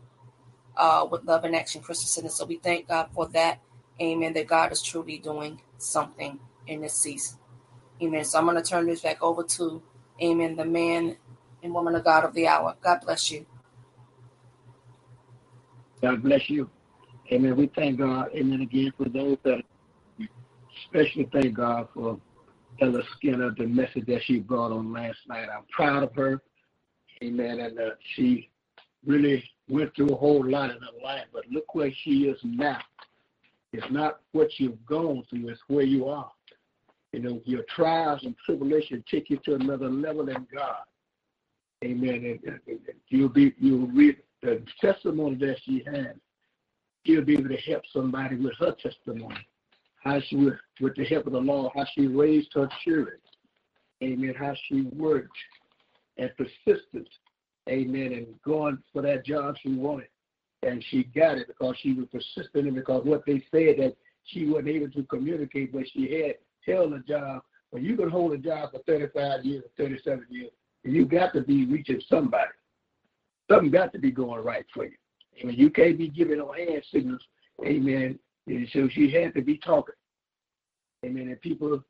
uh, 0.77 1.07
with 1.09 1.23
Love 1.23 1.43
and 1.43 1.55
Action 1.55 1.81
Christian 1.81 2.07
Center. 2.07 2.29
So 2.29 2.45
we 2.45 2.57
thank 2.57 2.87
God 2.87 3.09
for 3.11 3.27
that, 3.29 3.59
amen, 3.99 4.33
that 4.33 4.45
God 4.45 4.71
is 4.71 4.83
truly 4.83 5.17
doing 5.17 5.59
something 5.79 6.39
in 6.67 6.81
this 6.81 6.93
season. 6.93 7.39
Amen. 8.03 8.23
So 8.23 8.37
I'm 8.37 8.45
going 8.45 8.57
to 8.57 8.63
turn 8.63 8.85
this 8.85 9.01
back 9.01 9.23
over 9.23 9.41
to, 9.43 9.81
amen, 10.21 10.55
the 10.57 10.65
man 10.65 11.17
and 11.63 11.73
woman 11.73 11.95
of 11.95 12.03
God 12.03 12.23
of 12.23 12.35
the 12.35 12.47
hour. 12.47 12.75
God 12.81 12.99
bless 13.01 13.31
you. 13.31 13.47
God 16.03 16.21
bless 16.21 16.51
you. 16.51 16.69
Amen. 17.31 17.55
We 17.55 17.65
thank 17.65 17.97
God, 17.97 18.29
amen, 18.35 18.61
again 18.61 18.93
for 18.95 19.09
those 19.09 19.37
that 19.43 19.63
especially 20.93 21.29
thank 21.31 21.53
God 21.55 21.87
for 21.93 22.19
Elder 22.81 23.03
Skinner, 23.17 23.53
the 23.57 23.65
message 23.65 24.05
that 24.07 24.21
she 24.23 24.39
brought 24.39 24.71
on 24.71 24.91
last 24.91 25.19
night. 25.27 25.47
I'm 25.55 25.63
proud 25.71 26.03
of 26.03 26.13
her. 26.15 26.41
Amen. 27.23 27.59
And 27.59 27.79
uh, 27.79 27.89
she 28.15 28.49
really 29.05 29.43
went 29.69 29.95
through 29.95 30.09
a 30.09 30.15
whole 30.15 30.45
lot 30.45 30.71
in 30.71 30.77
her 30.77 31.03
life, 31.03 31.25
but 31.31 31.43
look 31.49 31.75
where 31.75 31.91
she 32.03 32.25
is 32.25 32.37
now. 32.43 32.79
It's 33.73 33.89
not 33.89 34.19
what 34.33 34.49
you've 34.57 34.85
gone 34.85 35.23
through, 35.29 35.49
it's 35.49 35.61
where 35.67 35.85
you 35.85 36.07
are. 36.07 36.31
You 37.13 37.19
know, 37.19 37.41
your 37.45 37.63
trials 37.73 38.21
and 38.23 38.35
tribulations 38.45 39.03
take 39.09 39.29
you 39.29 39.37
to 39.45 39.55
another 39.55 39.89
level 39.89 40.27
in 40.29 40.47
God. 40.53 40.83
Amen. 41.83 42.15
And, 42.15 42.39
and, 42.43 42.59
and 42.67 42.79
you'll 43.09 43.29
be 43.29 43.53
you'll 43.59 43.87
read 43.87 44.17
the 44.41 44.63
testimony 44.79 45.35
that 45.35 45.57
she 45.63 45.83
has. 45.85 46.15
She'll 47.05 47.23
be 47.23 47.33
able 47.33 47.49
to 47.49 47.57
help 47.57 47.83
somebody 47.91 48.35
with 48.35 48.53
her 48.59 48.75
testimony 48.81 49.45
how 50.03 50.19
she, 50.27 50.35
with, 50.35 50.55
with 50.79 50.95
the 50.95 51.05
help 51.05 51.27
of 51.27 51.33
the 51.33 51.39
Lord, 51.39 51.71
how 51.75 51.85
she 51.93 52.07
raised 52.07 52.49
her 52.53 52.67
children. 52.83 53.17
Amen. 54.03 54.33
How 54.37 54.55
she 54.67 54.81
worked 54.95 55.37
and 56.17 56.31
persisted. 56.37 57.07
Amen. 57.69 58.13
And 58.13 58.27
going 58.43 58.79
for 58.91 59.01
that 59.03 59.25
job 59.25 59.55
she 59.61 59.73
wanted. 59.73 60.07
And 60.63 60.83
she 60.89 61.03
got 61.03 61.37
it 61.37 61.47
because 61.47 61.75
she 61.81 61.93
was 61.93 62.07
persistent 62.11 62.67
and 62.67 62.75
because 62.75 63.05
what 63.05 63.23
they 63.25 63.43
said 63.51 63.77
that 63.77 63.95
she 64.25 64.45
wasn't 64.45 64.69
able 64.69 64.91
to 64.91 65.03
communicate, 65.03 65.71
but 65.71 65.83
she 65.91 66.11
had 66.11 66.35
held 66.65 66.93
a 66.93 66.99
job. 66.99 67.41
When 67.69 67.83
you 67.83 67.95
can 67.95 68.09
hold 68.09 68.33
a 68.33 68.37
job 68.37 68.71
for 68.71 68.79
35 68.85 69.45
years 69.45 69.63
or 69.63 69.85
37 69.85 70.25
years, 70.29 70.51
you 70.83 71.05
got 71.05 71.33
to 71.33 71.41
be 71.41 71.65
reaching 71.65 72.01
somebody. 72.09 72.49
Something 73.49 73.71
got 73.71 73.93
to 73.93 73.99
be 73.99 74.11
going 74.11 74.43
right 74.43 74.65
for 74.73 74.85
you. 74.85 74.95
I 75.41 75.45
mean, 75.45 75.57
you 75.57 75.69
can't 75.69 75.97
be 75.97 76.09
giving 76.09 76.39
no 76.39 76.51
hand 76.51 76.83
signals, 76.91 77.21
amen, 77.65 78.19
and 78.47 78.67
so 78.73 78.89
she 78.89 79.11
had 79.11 79.33
to 79.35 79.41
be 79.41 79.57
talking. 79.57 79.95
Amen. 81.05 81.27
And 81.29 81.41
people 81.41 81.83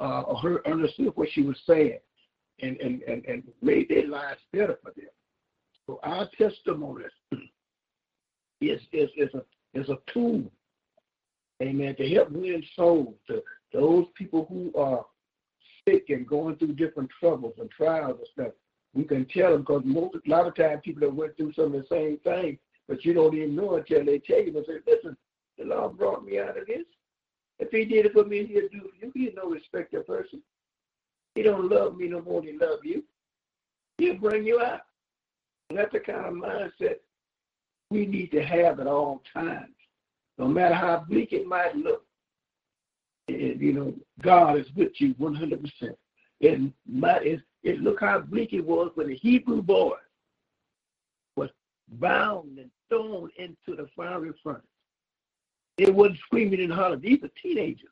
uh, 0.00 0.34
heard, 0.36 0.66
understood 0.66 1.12
what 1.14 1.28
she 1.32 1.42
was 1.42 1.56
saying 1.66 1.98
and, 2.60 2.76
and, 2.80 3.02
and, 3.02 3.24
and 3.26 3.42
made 3.62 3.88
their 3.88 4.06
lives 4.06 4.40
better 4.52 4.78
for 4.82 4.92
them. 4.96 5.06
So 5.86 6.00
our 6.02 6.28
testimony 6.38 7.04
is, 8.60 8.80
is, 8.92 9.10
is, 9.16 9.28
a, 9.34 9.42
is 9.78 9.88
a 9.88 9.98
tool, 10.12 10.50
amen, 11.62 11.96
to 11.96 12.08
help 12.08 12.30
win 12.30 12.62
souls 12.76 13.14
to 13.28 13.42
those 13.72 14.06
people 14.14 14.46
who 14.48 14.72
are 14.80 15.04
sick 15.88 16.06
and 16.08 16.26
going 16.26 16.56
through 16.56 16.74
different 16.74 17.10
troubles 17.18 17.54
and 17.58 17.70
trials 17.70 18.18
and 18.18 18.28
stuff. 18.32 18.54
We 18.92 19.04
can 19.04 19.24
tell 19.26 19.52
them 19.52 19.60
because 19.62 19.84
a 19.86 20.30
lot 20.30 20.46
of 20.46 20.54
times 20.56 20.80
people 20.84 21.00
that 21.02 21.14
went 21.14 21.36
through 21.36 21.52
some 21.52 21.66
of 21.66 21.72
the 21.72 21.86
same 21.88 22.18
thing, 22.18 22.58
But 22.88 23.04
you 23.04 23.14
don't 23.14 23.34
even 23.36 23.54
know 23.54 23.76
until 23.76 24.04
they 24.04 24.18
tell 24.18 24.42
you. 24.42 24.52
But 24.52 24.66
say, 24.66 24.80
listen, 24.86 25.16
the 25.60 25.66
Lord 25.66 25.98
brought 25.98 26.24
me 26.24 26.38
out 26.38 26.58
of 26.58 26.66
this. 26.66 26.86
If 27.58 27.70
he 27.70 27.84
did 27.84 28.06
it 28.06 28.12
for 28.12 28.24
me, 28.24 28.46
he'll 28.46 28.68
do 28.68 28.90
for 28.90 29.06
you. 29.06 29.12
He 29.14 29.32
no 29.36 29.50
respect 29.50 29.94
a 29.94 30.00
person. 30.00 30.42
He 31.34 31.42
don't 31.42 31.70
love 31.70 31.96
me 31.96 32.08
no 32.08 32.22
more 32.22 32.40
than 32.40 32.52
he 32.52 32.58
love 32.58 32.80
you. 32.82 33.04
He'll 33.98 34.16
bring 34.16 34.44
you 34.44 34.60
out. 34.60 34.80
And 35.68 35.78
that's 35.78 35.92
the 35.92 36.00
kind 36.00 36.26
of 36.26 36.34
mindset 36.34 36.96
we 37.90 38.06
need 38.06 38.30
to 38.32 38.42
have 38.42 38.80
at 38.80 38.86
all 38.86 39.22
times. 39.32 39.74
No 40.38 40.48
matter 40.48 40.74
how 40.74 41.04
bleak 41.08 41.32
it 41.32 41.46
might 41.46 41.76
look, 41.76 42.04
and, 43.28 43.60
you 43.60 43.72
know, 43.72 43.94
God 44.22 44.58
is 44.58 44.66
with 44.74 44.92
you 45.00 45.14
100%. 45.14 45.94
And 46.40 46.72
it, 46.88 47.40
it 47.62 47.80
look 47.80 48.00
how 48.00 48.20
bleak 48.20 48.54
it 48.54 48.64
was 48.64 48.90
when 48.94 49.08
the 49.08 49.16
Hebrew 49.16 49.60
boy 49.60 49.96
was 51.36 51.50
bound 51.88 52.58
and 52.58 52.70
thrown 52.88 53.30
into 53.38 53.76
the 53.76 53.86
fiery 53.94 54.32
furnace. 54.42 54.62
It 55.80 55.94
wasn't 55.94 56.18
screaming 56.18 56.60
and 56.60 56.72
hollering. 56.72 57.00
These 57.00 57.22
are 57.22 57.30
teenagers. 57.42 57.88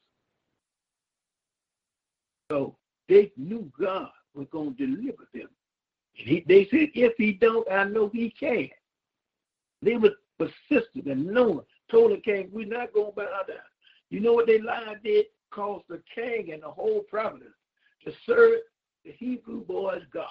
So 2.51 2.77
they 3.09 3.33
knew 3.37 3.73
God 3.81 4.11
was 4.35 4.47
going 4.51 4.77
to 4.77 4.87
deliver 4.87 5.27
them. 5.33 5.49
And 6.19 6.29
he, 6.29 6.45
they 6.47 6.67
said, 6.71 6.91
if 6.95 7.15
he 7.17 7.33
don't, 7.33 7.71
I 7.71 7.85
know 7.85 8.11
he 8.13 8.31
can. 8.31 8.69
They 9.81 9.97
were 9.97 10.13
persistent 10.39 11.07
and 11.07 11.27
knowing, 11.27 11.63
told 11.91 12.13
the 12.13 12.19
king, 12.19 12.51
we're 12.53 12.67
not 12.67 12.93
going 12.93 13.13
to 13.13 13.17
bow 13.17 13.43
down. 13.47 13.57
You 14.11 14.21
know 14.21 14.35
what 14.35 14.47
they 14.47 14.61
lied 14.61 15.01
did? 15.03 15.27
Caused 15.51 15.85
the 15.89 16.03
king 16.15 16.53
and 16.53 16.63
the 16.63 16.71
whole 16.71 17.01
province 17.09 17.45
to 18.05 18.13
serve 18.27 18.59
the 19.05 19.13
Hebrew 19.13 19.65
boys' 19.65 20.03
God. 20.13 20.27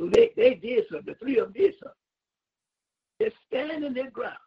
So 0.00 0.10
they, 0.12 0.30
they 0.36 0.54
did 0.54 0.86
something. 0.90 1.14
The 1.14 1.24
three 1.24 1.38
of 1.38 1.52
them 1.52 1.62
did 1.62 1.74
something. 1.74 1.92
They're 3.20 3.30
standing 3.46 3.94
their 3.94 4.10
ground. 4.10 4.38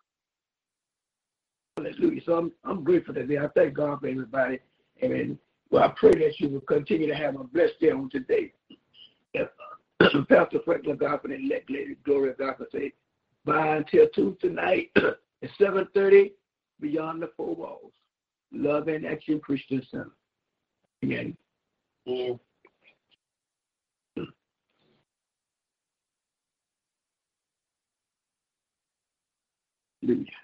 Hallelujah. 1.77 2.21
So 2.25 2.37
I'm, 2.37 2.51
I'm 2.63 2.83
grateful 2.83 3.13
today. 3.13 3.37
I 3.37 3.47
thank 3.47 3.73
God 3.73 3.99
for 4.01 4.07
everybody. 4.07 4.59
Amen. 5.03 5.39
Well, 5.69 5.83
I 5.83 5.87
pray 5.97 6.11
that 6.11 6.39
you 6.39 6.49
will 6.49 6.61
continue 6.61 7.07
to 7.07 7.15
have 7.15 7.35
a 7.39 7.43
blessed 7.43 7.79
day 7.79 7.89
on 7.91 8.09
today. 8.09 8.53
Pastor 10.29 10.59
Franklin 10.65 10.97
Goffin 10.97 11.33
and 11.33 11.45
elect 11.49 11.69
lady 11.69 11.95
Gloria 12.03 12.33
Goffin 12.33 12.65
say, 12.71 12.93
bye 13.45 13.77
until 13.77 14.07
Tuesday 14.13 14.49
night 14.49 14.91
at 14.97 15.49
7.30 15.59 16.31
beyond 16.79 17.21
the 17.23 17.31
four 17.35 17.55
walls. 17.55 17.93
Love 18.51 18.87
and 18.87 19.05
Action 19.05 19.39
Christian 19.39 19.81
Center. 19.89 20.11
Again. 21.01 21.35
Yeah. 22.05 22.33
Hallelujah. 30.01 30.42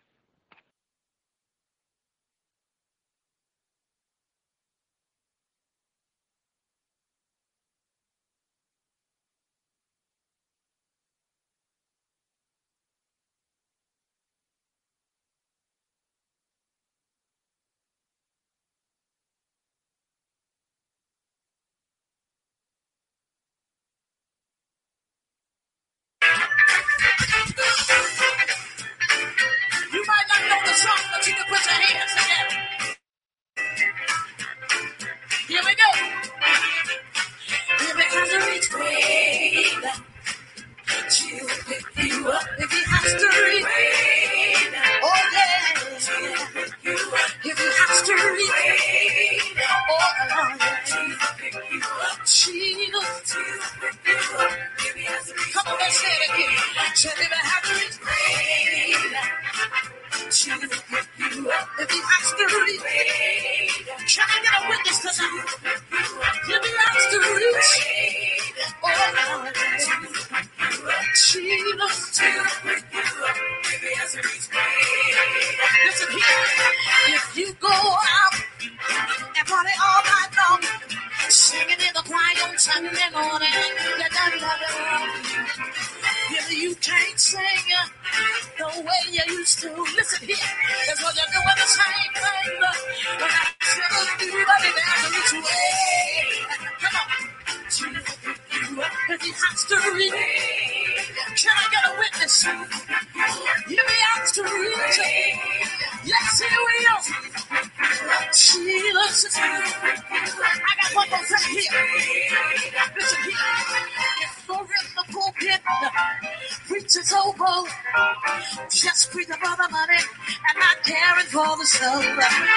For 121.79 122.01
the 122.01 122.48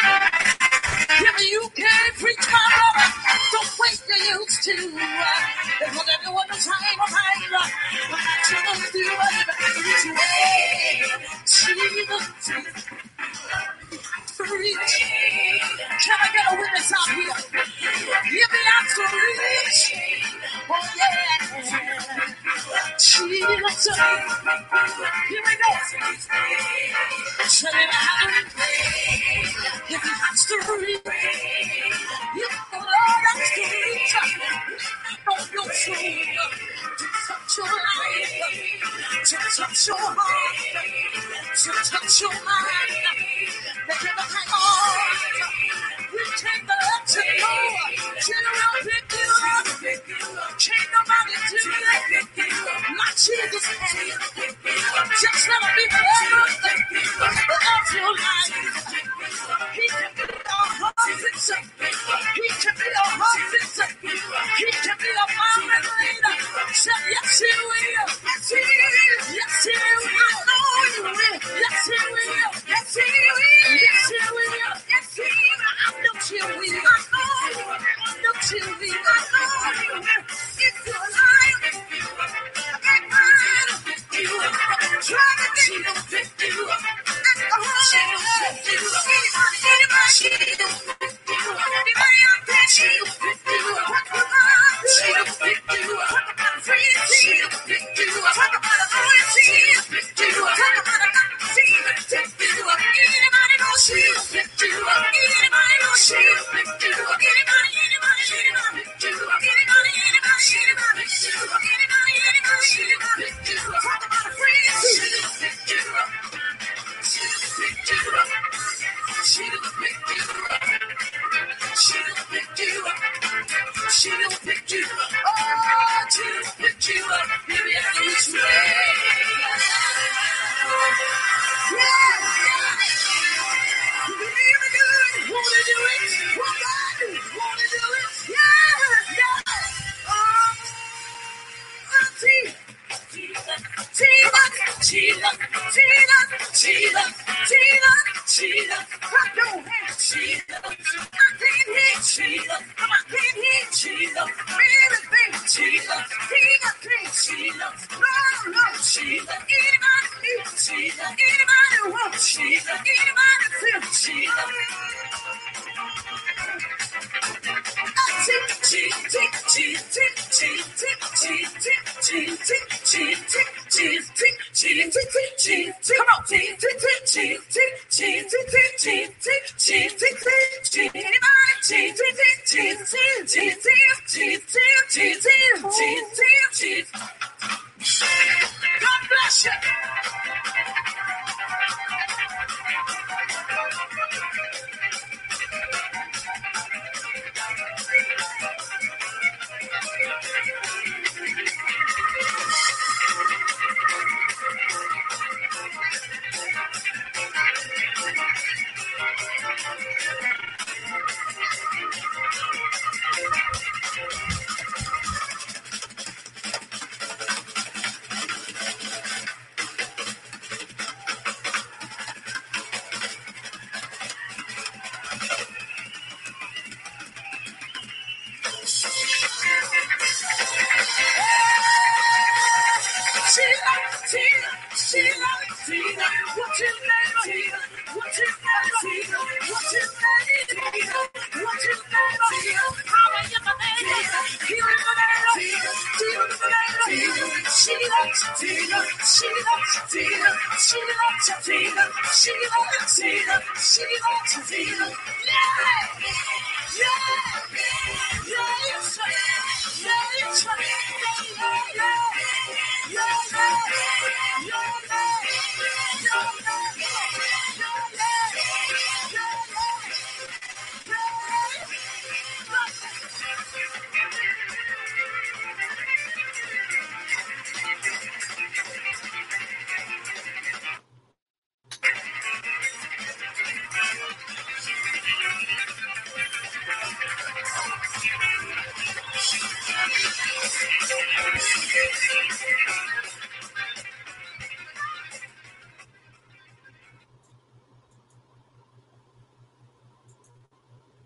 God 188.80 189.08
bless 189.08 189.44
you. 189.44 190.31